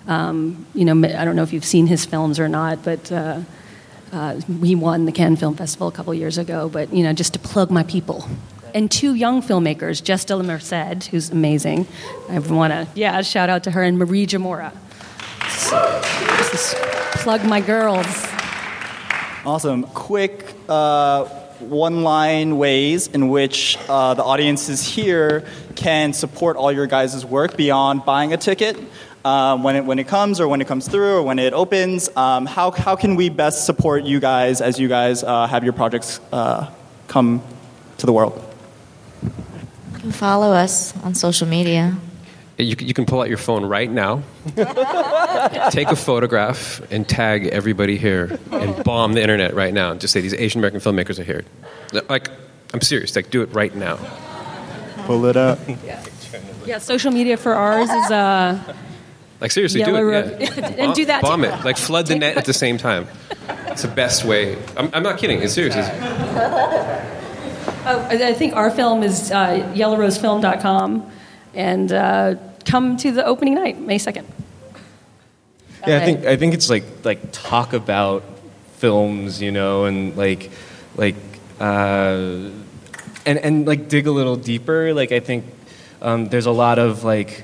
um, 0.07 0.65
you 0.73 0.85
know, 0.85 0.93
I 1.07 1.25
don't 1.25 1.35
know 1.35 1.43
if 1.43 1.53
you've 1.53 1.65
seen 1.65 1.87
his 1.87 2.05
films 2.05 2.39
or 2.39 2.47
not, 2.47 2.83
but 2.83 3.11
uh, 3.11 3.41
uh, 4.11 4.39
he 4.63 4.75
won 4.75 5.05
the 5.05 5.11
Cannes 5.11 5.37
Film 5.37 5.55
Festival 5.55 5.87
a 5.87 5.91
couple 5.91 6.13
years 6.13 6.37
ago. 6.37 6.69
But, 6.69 6.93
you 6.93 7.03
know, 7.03 7.13
just 7.13 7.33
to 7.33 7.39
plug 7.39 7.69
my 7.69 7.83
people. 7.83 8.27
And 8.73 8.89
two 8.89 9.13
young 9.13 9.43
filmmakers, 9.43 10.03
Jess 10.03 10.25
de 10.25 10.35
la 10.35 10.43
Merced, 10.43 11.05
who's 11.07 11.29
amazing. 11.29 11.85
I 12.29 12.39
want 12.39 12.73
to, 12.73 12.87
yeah, 12.95 13.21
shout 13.21 13.49
out 13.49 13.63
to 13.65 13.71
her, 13.71 13.83
and 13.83 13.99
Marie 13.99 14.25
Jamora. 14.25 14.71
So, 15.49 16.01
plug 17.21 17.45
my 17.45 17.61
girls. 17.61 18.07
Awesome. 19.45 19.83
Quick 19.83 20.55
uh, 20.67 21.25
one 21.59 22.03
line 22.03 22.57
ways 22.57 23.07
in 23.07 23.29
which 23.29 23.77
uh, 23.87 24.13
the 24.15 24.23
audiences 24.23 24.81
here 24.81 25.45
can 25.75 26.13
support 26.13 26.57
all 26.57 26.71
your 26.71 26.87
guys' 26.87 27.25
work 27.25 27.55
beyond 27.55 28.05
buying 28.05 28.33
a 28.33 28.37
ticket. 28.37 28.77
Um, 29.23 29.63
when, 29.63 29.75
it, 29.77 29.85
when 29.85 29.99
it 29.99 30.07
comes 30.07 30.41
or 30.41 30.47
when 30.49 30.59
it 30.61 30.67
comes 30.67 30.87
through 30.87 31.17
or 31.17 31.23
when 31.23 31.39
it 31.39 31.53
opens, 31.53 32.09
um, 32.17 32.45
how, 32.45 32.71
how 32.71 32.95
can 32.95 33.15
we 33.15 33.29
best 33.29 33.65
support 33.65 34.03
you 34.03 34.19
guys 34.19 34.59
as 34.59 34.79
you 34.79 34.89
guys 34.89 35.23
uh, 35.23 35.47
have 35.47 35.63
your 35.63 35.73
projects 35.73 36.19
uh, 36.33 36.69
come 37.07 37.41
to 37.99 38.05
the 38.05 38.11
world? 38.11 38.52
You 40.03 40.09
can 40.09 40.19
follow 40.19 40.51
us 40.51 40.93
on 41.05 41.15
social 41.15 41.47
media. 41.47 41.95
You, 42.57 42.75
can- 42.75 42.87
you 42.89 42.93
can 42.93 43.05
pull 43.05 43.21
out 43.21 43.29
your 43.29 43.37
phone 43.37 43.63
right 43.63 43.89
now, 43.89 44.21
take 45.71 45.87
a 45.87 45.95
photograph, 45.95 46.81
and 46.91 47.07
tag 47.07 47.47
everybody 47.47 47.97
here, 47.97 48.37
and 48.51 48.83
bomb 48.83 49.13
the 49.13 49.21
internet 49.21 49.53
right 49.53 49.73
now. 49.73 49.91
And 49.91 50.01
just 50.01 50.11
say 50.11 50.19
these 50.19 50.33
Asian 50.33 50.59
American 50.59 50.81
filmmakers 50.81 51.19
are 51.19 51.23
here. 51.23 51.45
Like, 52.09 52.29
I'm 52.73 52.81
serious. 52.81 53.15
Like, 53.15 53.29
do 53.29 53.43
it 53.43 53.53
right 53.53 53.73
now. 53.73 53.97
Pull 55.05 55.25
it 55.25 55.37
up. 55.37 55.57
Yeah, 55.85 56.03
yeah, 56.65 56.77
social 56.79 57.11
media 57.13 57.37
for 57.37 57.53
ours 57.53 57.89
is 57.89 58.11
uh, 58.11 58.59
Like, 59.39 59.51
seriously, 59.51 59.79
Yellow 59.79 60.01
do 60.01 60.09
it. 60.11 60.41
Yeah. 60.41 60.67
And 60.79 60.93
do 60.93 61.05
that 61.05 61.21
Bomb 61.21 61.45
it. 61.45 61.63
Like, 61.63 61.77
flood 61.77 62.07
the 62.07 62.15
net 62.19 62.35
at 62.35 62.43
the 62.43 62.53
same 62.53 62.77
time. 62.77 63.07
It's 63.67 63.83
the 63.83 63.87
best 63.87 64.25
way. 64.25 64.57
I'm, 64.75 64.89
I'm 64.93 65.03
not 65.03 65.17
kidding. 65.17 65.41
It's 65.41 65.53
serious. 65.53 65.75
It's- 67.85 68.11
Oh, 68.21 68.25
I 68.25 68.29
I 68.29 68.33
think 68.33 68.55
our 68.55 68.71
film 68.71 69.03
is 69.03 69.31
uh, 69.31 69.71
yellowrosefilm.com. 69.75 71.11
And 71.55 71.91
uh, 71.91 72.35
come 72.65 72.97
to 72.97 73.11
the 73.11 73.25
opening 73.25 73.55
night, 73.55 73.79
May 73.79 73.99
2nd. 73.99 74.25
Yeah, 75.85 75.97
I 75.97 76.05
think 76.05 76.25
I 76.25 76.37
think 76.37 76.53
it's 76.53 76.69
like 76.69 76.85
like 77.03 77.19
talk 77.31 77.73
about 77.73 78.23
films, 78.77 79.41
you 79.41 79.51
know, 79.51 79.83
and 79.85 80.15
like 80.15 80.49
like 80.95 81.15
uh, 81.59 82.49
and 83.25 83.37
and 83.39 83.67
like 83.67 83.89
dig 83.89 84.07
a 84.07 84.11
little 84.11 84.37
deeper. 84.37 84.93
Like 84.93 85.11
I 85.11 85.19
think 85.19 85.43
um, 86.01 86.29
there's 86.29 86.45
a 86.45 86.51
lot 86.51 86.79
of 86.79 87.03
like 87.03 87.43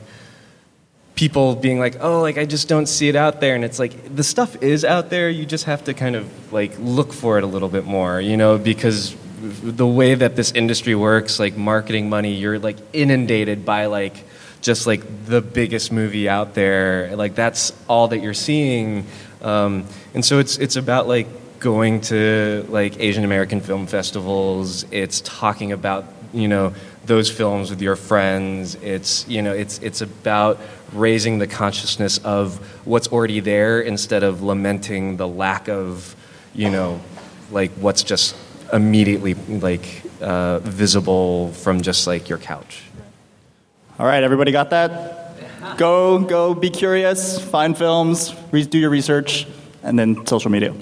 people 1.16 1.56
being 1.56 1.80
like, 1.80 1.98
oh, 2.00 2.22
like 2.22 2.38
I 2.38 2.46
just 2.46 2.70
don't 2.70 2.88
see 2.88 3.10
it 3.10 3.16
out 3.18 3.42
there, 3.42 3.56
and 3.56 3.66
it's 3.66 3.78
like 3.78 4.16
the 4.16 4.24
stuff 4.24 4.56
is 4.64 4.86
out 4.86 5.10
there. 5.10 5.30
You 5.30 5.46
just 5.46 5.66
have 5.66 5.84
to 5.84 5.94
kind 5.94 6.16
of 6.16 6.54
like 6.54 6.72
look 6.80 7.12
for 7.12 7.38
it 7.38 7.44
a 7.44 7.48
little 7.48 7.70
bit 7.70 7.84
more, 7.86 8.22
you 8.22 8.38
know, 8.38 8.58
because 8.58 9.16
the 9.40 9.88
way 9.88 10.16
that 10.16 10.36
this 10.36 10.52
industry 10.52 10.96
works, 10.96 11.40
like 11.40 11.56
marketing 11.56 12.10
money, 12.10 12.34
you're 12.34 12.60
like 12.60 12.78
inundated 12.94 13.66
by 13.66 13.86
like 13.86 14.26
just 14.62 14.86
like 14.86 15.26
the 15.26 15.42
biggest 15.42 15.92
movie 15.92 16.28
out 16.28 16.54
there. 16.54 17.16
Like 17.16 17.36
that's 17.36 17.74
all 17.88 18.10
that 18.10 18.20
you're 18.20 18.34
seeing, 18.34 19.06
um, 19.42 19.86
and 20.14 20.24
so 20.24 20.40
it's 20.40 20.58
it's 20.58 20.76
about 20.76 21.08
like 21.08 21.28
going 21.60 22.02
to 22.02 22.66
like 22.70 23.00
Asian 23.00 23.24
American 23.24 23.62
film 23.62 23.88
festivals. 23.88 24.86
It's 24.92 25.22
talking 25.22 25.72
about 25.72 26.06
you 26.34 26.48
know 26.48 26.74
those 27.06 27.32
films 27.32 27.70
with 27.70 27.82
your 27.82 27.96
friends. 27.96 28.76
It's 28.76 29.28
you 29.28 29.42
know 29.42 29.54
it's 29.54 29.80
it's 29.80 30.02
about 30.02 30.60
raising 30.94 31.40
the 31.40 31.48
consciousness 31.48 32.18
of 32.20 32.58
what's 32.86 33.08
already 33.08 33.40
there 33.40 33.80
instead 33.82 34.24
of 34.24 34.42
lamenting 34.42 35.18
the 35.18 35.28
lack 35.28 35.70
of 35.70 36.16
you 36.54 36.70
know 36.70 37.00
like 37.52 37.72
what's 37.72 38.04
just 38.04 38.36
immediately 38.74 39.34
like 39.34 40.04
uh, 40.22 40.60
visible 40.60 41.52
from 41.54 41.82
just 41.82 42.08
like 42.08 42.30
your 42.30 42.38
couch. 42.38 42.84
All 44.00 44.06
right, 44.06 44.24
everybody 44.24 44.52
got 44.52 44.70
that? 44.70 45.78
Go, 45.78 46.20
go, 46.20 46.54
be 46.54 46.70
curious, 46.70 47.40
find 47.40 47.78
films, 47.78 48.34
re- 48.52 48.64
do 48.64 48.78
your 48.78 48.90
research, 48.90 49.46
and 49.84 50.00
then 50.00 50.26
social 50.26 50.52
media. 50.52 50.74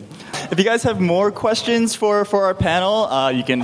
If 0.51 0.59
you 0.59 0.65
guys 0.65 0.83
have 0.83 1.01
more 1.01 1.31
questions 1.31 1.95
for, 1.95 2.25
for 2.25 2.45
our 2.45 2.53
panel, 2.53 3.05
uh, 3.05 3.29
you 3.29 3.43
can 3.43 3.63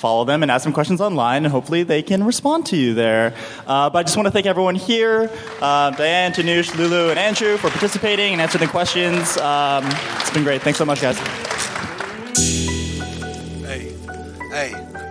follow 0.00 0.24
them 0.24 0.42
and 0.42 0.50
ask 0.50 0.64
them 0.64 0.72
questions 0.72 1.00
online, 1.00 1.44
and 1.44 1.52
hopefully 1.52 1.82
they 1.82 2.02
can 2.02 2.24
respond 2.24 2.66
to 2.66 2.76
you 2.76 2.94
there. 2.94 3.34
Uh, 3.66 3.90
but 3.90 3.98
I 3.98 4.02
just 4.02 4.16
want 4.16 4.26
to 4.26 4.30
thank 4.30 4.46
everyone 4.46 4.74
here 4.74 5.30
uh, 5.60 5.90
Diane, 5.90 6.32
Tanuj, 6.32 6.76
Lulu, 6.76 7.10
and 7.10 7.18
Andrew 7.18 7.56
for 7.56 7.70
participating 7.70 8.32
and 8.32 8.40
answering 8.40 8.64
the 8.64 8.70
questions. 8.70 9.36
Um, 9.38 9.84
it's 10.20 10.30
been 10.30 10.44
great. 10.44 10.62
Thanks 10.62 10.78
so 10.78 10.84
much, 10.84 11.00
guys. 11.00 11.49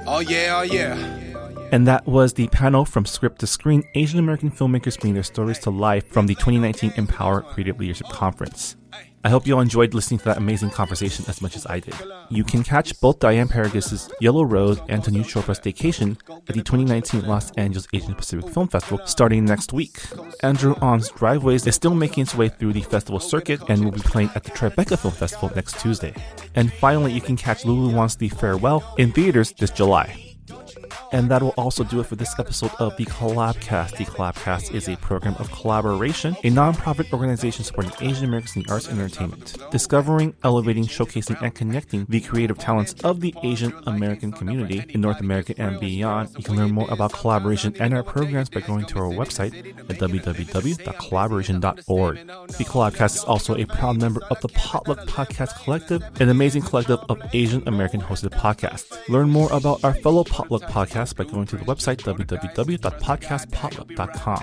Oh 0.10 0.20
yeah, 0.20 0.58
oh 0.58 0.62
yeah. 0.64 0.96
And 1.72 1.88
that 1.88 2.08
was 2.08 2.34
the 2.34 2.48
panel 2.48 2.84
from 2.84 3.06
Script 3.06 3.40
to 3.40 3.48
Screen 3.48 3.84
Asian 3.94 4.18
American 4.18 4.50
filmmakers 4.50 5.00
bring 5.00 5.14
their 5.14 5.24
stories 5.24 5.60
to 5.60 5.70
life 5.70 6.08
from 6.08 6.26
the 6.26 6.34
2019 6.36 6.94
Empower 6.98 7.42
Creative 7.42 7.80
Leadership 7.80 8.08
Conference. 8.10 8.76
I 9.24 9.30
hope 9.30 9.46
you 9.46 9.56
all 9.56 9.62
enjoyed 9.62 9.94
listening 9.94 10.20
to 10.20 10.26
that 10.26 10.38
amazing 10.38 10.70
conversation 10.70 11.26
as 11.28 11.42
much 11.42 11.58
as 11.58 11.66
I 11.66 11.82
did. 11.82 11.94
You 12.30 12.46
can 12.46 12.64
catch 12.64 13.00
both 13.02 13.20
Diane 13.20 13.50
Paragas' 13.50 14.10
Yellow 14.22 14.44
Rose 14.44 14.80
and 14.88 15.04
Tanuj 15.04 15.26
Chopra's 15.26 15.60
Vacation 15.60 16.18
at 16.30 16.56
the 16.56 16.64
2019 16.64 17.28
Los 17.28 17.52
Angeles 17.52 17.88
Asian 17.94 18.16
Pacific 18.16 18.50
Film 18.50 18.70
Festival 18.70 19.06
starting 19.06 19.44
next 19.44 19.74
week. 19.74 20.00
Andrew 20.42 20.74
Ahn's 20.82 21.10
Driveways 21.10 21.68
is 21.68 21.76
still 21.76 21.96
making 21.96 22.24
its 22.24 22.36
way 22.36 22.48
through 22.48 22.72
the 22.72 22.82
festival 22.82 23.20
circuit 23.20 23.62
and 23.68 23.84
will 23.84 23.92
be 23.92 24.00
playing 24.00 24.30
at 24.36 24.46
the 24.46 24.52
Tribeca 24.52 24.98
Film 24.98 25.14
Festival 25.14 25.52
next 25.54 25.80
Tuesday. 25.80 26.14
And 26.56 26.72
finally, 26.72 27.12
you 27.12 27.22
can 27.22 27.36
catch 27.36 27.66
Lulu 27.66 27.94
Wang's 27.94 28.16
the 28.16 28.30
Farewell 28.30 28.96
in 28.98 29.12
theaters 29.12 29.52
this 29.52 29.72
July. 29.72 30.30
And 31.12 31.32
that 31.32 31.42
will 31.42 31.56
also 31.58 31.84
do 31.84 32.00
it 32.00 32.06
for 32.06 32.16
this 32.16 32.38
episode 32.38 32.70
of 32.78 32.96
the 32.98 33.06
Collabcast. 33.06 33.98
The 33.98 34.06
Collabcast 34.06 34.76
is 34.76 34.88
a 34.88 34.96
program 34.98 35.34
of 35.40 35.50
Kollaboration, 35.50 36.36
a 36.44 36.52
nonprofit 36.52 37.12
organization 37.12 37.64
supporting 37.64 37.94
Asian 38.00 38.26
Americans 38.26 38.56
in 38.56 38.62
the 38.64 38.72
arts 38.72 38.88
and 38.88 39.00
entertainment, 39.00 39.58
discovering, 39.72 40.36
elevating, 40.44 40.86
showcasing, 40.86 41.42
and 41.42 41.56
connecting 41.56 42.06
the 42.10 42.22
creative 42.22 42.60
talents 42.60 42.94
of 43.04 43.22
the 43.22 43.34
Asian 43.42 43.74
American 43.88 44.32
community 44.32 44.86
in 44.90 45.02
North 45.02 45.20
America 45.20 45.56
and 45.58 45.80
beyond. 45.80 46.30
You 46.38 46.44
can 46.44 46.58
learn 46.58 46.70
more 46.72 46.92
about 46.92 47.12
Kollaboration 47.12 47.76
and 47.80 47.96
our 47.96 48.04
programs 48.04 48.50
by 48.50 48.60
going 48.62 48.86
to 48.86 49.00
our 49.00 49.10
website 49.10 49.56
at 49.90 49.98
www.kollaboration.org. 49.98 52.18
The 52.18 52.66
Collabcast 52.66 53.16
is 53.16 53.24
also 53.24 53.56
a 53.56 53.66
proud 53.66 53.98
member 53.98 54.22
of 54.30 54.40
the 54.42 54.50
Potluck 54.50 55.08
Podcast 55.08 55.56
Collective, 55.64 56.04
an 56.20 56.30
amazing 56.30 56.62
collective 56.62 57.00
of 57.10 57.20
Asian 57.34 57.68
American 57.68 58.00
hosted 58.02 58.30
podcasts. 58.30 58.96
Learn 59.10 59.30
more 59.30 59.52
about 59.52 59.84
our 59.84 59.96
fellow 59.96 60.24
Potluck 60.24 60.62
podcasts 60.64 60.99
by 61.18 61.24
going 61.24 61.46
to 61.48 61.56
the 61.56 61.66
website 61.66 62.02
www.podcastpotluck.com. 62.02 64.40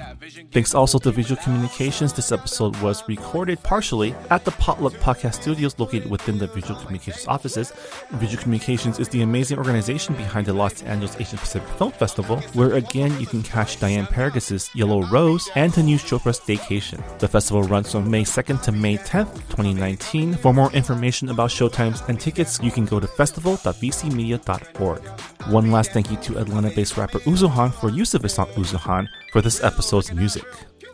Thanks 0.50 0.74
also 0.74 0.98
to 0.98 1.10
Visual 1.10 1.40
Communications. 1.42 2.12
This 2.12 2.32
episode 2.32 2.76
was 2.80 3.06
recorded 3.08 3.62
partially 3.62 4.14
at 4.30 4.44
the 4.44 4.50
Potluck 4.52 4.94
Podcast 4.94 5.42
Studios 5.42 5.78
located 5.78 6.10
within 6.10 6.38
the 6.38 6.46
Visual 6.46 6.80
Communications 6.80 7.26
offices. 7.26 7.72
Visual 8.12 8.42
Communications 8.42 8.98
is 8.98 9.10
the 9.10 9.20
amazing 9.22 9.58
organization 9.58 10.14
behind 10.14 10.46
the 10.46 10.54
Los 10.54 10.82
Angeles 10.82 11.16
Asian 11.20 11.38
Pacific 11.38 11.68
Film 11.76 11.92
Festival, 11.92 12.40
where 12.54 12.74
again 12.74 13.18
you 13.20 13.26
can 13.26 13.42
catch 13.42 13.78
Diane 13.78 14.06
Paragas' 14.06 14.74
Yellow 14.74 15.02
Rose 15.06 15.50
and 15.54 15.70
Tanuj 15.72 16.00
Chopra's 16.00 16.40
Vacation. 16.40 17.02
The 17.18 17.28
festival 17.28 17.62
runs 17.64 17.92
from 17.92 18.10
May 18.10 18.24
2nd 18.24 18.62
to 18.62 18.72
May 18.72 18.96
10th, 18.96 19.34
2019. 19.50 20.34
For 20.34 20.54
more 20.54 20.72
information 20.72 21.28
about 21.28 21.50
showtimes 21.50 22.08
and 22.08 22.18
tickets, 22.18 22.58
you 22.62 22.70
can 22.70 22.86
go 22.86 22.98
to 23.00 23.06
festival.vcmedia.org. 23.06 25.02
One 25.50 25.70
last 25.70 25.92
thank 25.92 26.10
you 26.10 26.16
to 26.16 26.38
Atlanta-based 26.46 26.96
rapper 26.96 27.18
Uzuhan 27.20 27.74
for 27.74 27.90
use 27.90 28.14
of 28.14 28.22
his 28.22 28.34
song 28.34 28.46
Uzuhan 28.54 29.08
for 29.32 29.42
this 29.42 29.62
episode's 29.62 30.12
music. 30.12 30.46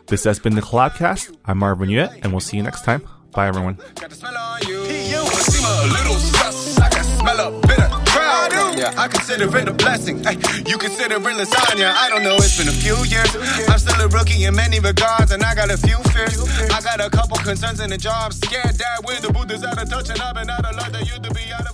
This 0.07 0.23
has 0.23 0.39
been 0.39 0.55
the 0.55 0.61
Collabcast. 0.61 1.37
I'm 1.45 1.59
Marvin 1.59 1.89
Yueh, 1.89 2.09
and 2.23 2.33
we'll 2.33 2.41
see 2.41 2.57
you 2.57 2.63
next 2.63 2.83
time. 2.83 3.01
Bye, 3.31 3.47
everyone. 3.47 3.77
Yeah, 8.75 8.91
I 8.97 9.07
consider 9.07 9.55
it 9.55 9.67
a 9.67 9.73
blessing. 9.73 10.25
Ay, 10.25 10.37
you 10.65 10.77
consider 10.77 11.15
it 11.15 11.21
lasagna. 11.21 11.93
I 11.93 12.09
don't 12.09 12.23
know, 12.23 12.35
it's 12.35 12.57
been 12.57 12.67
a 12.67 12.71
few 12.71 12.97
years. 13.05 13.29
I'm 13.69 13.77
still 13.77 14.01
a 14.01 14.07
rookie 14.07 14.43
in 14.45 14.55
many 14.55 14.79
regards, 14.79 15.31
and 15.31 15.43
I 15.43 15.53
got 15.53 15.69
a 15.69 15.77
few 15.77 15.97
fears. 16.11 16.41
I 16.71 16.81
got 16.81 16.99
a 16.99 17.09
couple 17.09 17.37
concerns 17.37 17.79
in 17.79 17.91
the 17.91 17.97
job. 17.97 18.33
Scared 18.33 18.75
that 18.75 19.05
with 19.05 19.21
the 19.21 19.31
out 19.63 19.81
of 19.81 19.89
touch, 19.89 20.09
and 20.09 20.19
I've 20.19 20.33
been 20.33 20.49
out 20.49 20.65
of 20.65 20.75
luck 20.75 20.91
that 20.91 21.07
to 21.23 21.33
be 21.33 21.43
out 21.53 21.67
of. 21.67 21.73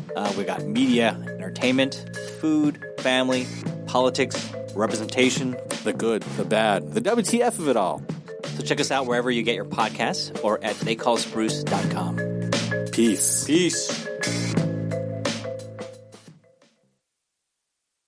Uh, 0.15 0.31
we 0.37 0.43
got 0.43 0.63
media, 0.63 1.17
entertainment, 1.27 2.05
food, 2.39 2.79
family, 2.99 3.47
politics, 3.87 4.51
representation. 4.75 5.57
The 5.83 5.93
good, 5.93 6.21
the 6.37 6.45
bad, 6.45 6.93
the 6.93 7.01
WTF 7.01 7.57
of 7.59 7.67
it 7.67 7.77
all. 7.77 8.03
So 8.55 8.63
check 8.63 8.79
us 8.79 8.91
out 8.91 9.07
wherever 9.07 9.31
you 9.31 9.41
get 9.43 9.55
your 9.55 9.65
podcasts 9.65 10.43
or 10.43 10.63
at 10.63 10.75
theycallsbruce.com. 10.75 12.91
Peace. 12.91 13.45
Peace. 13.45 14.07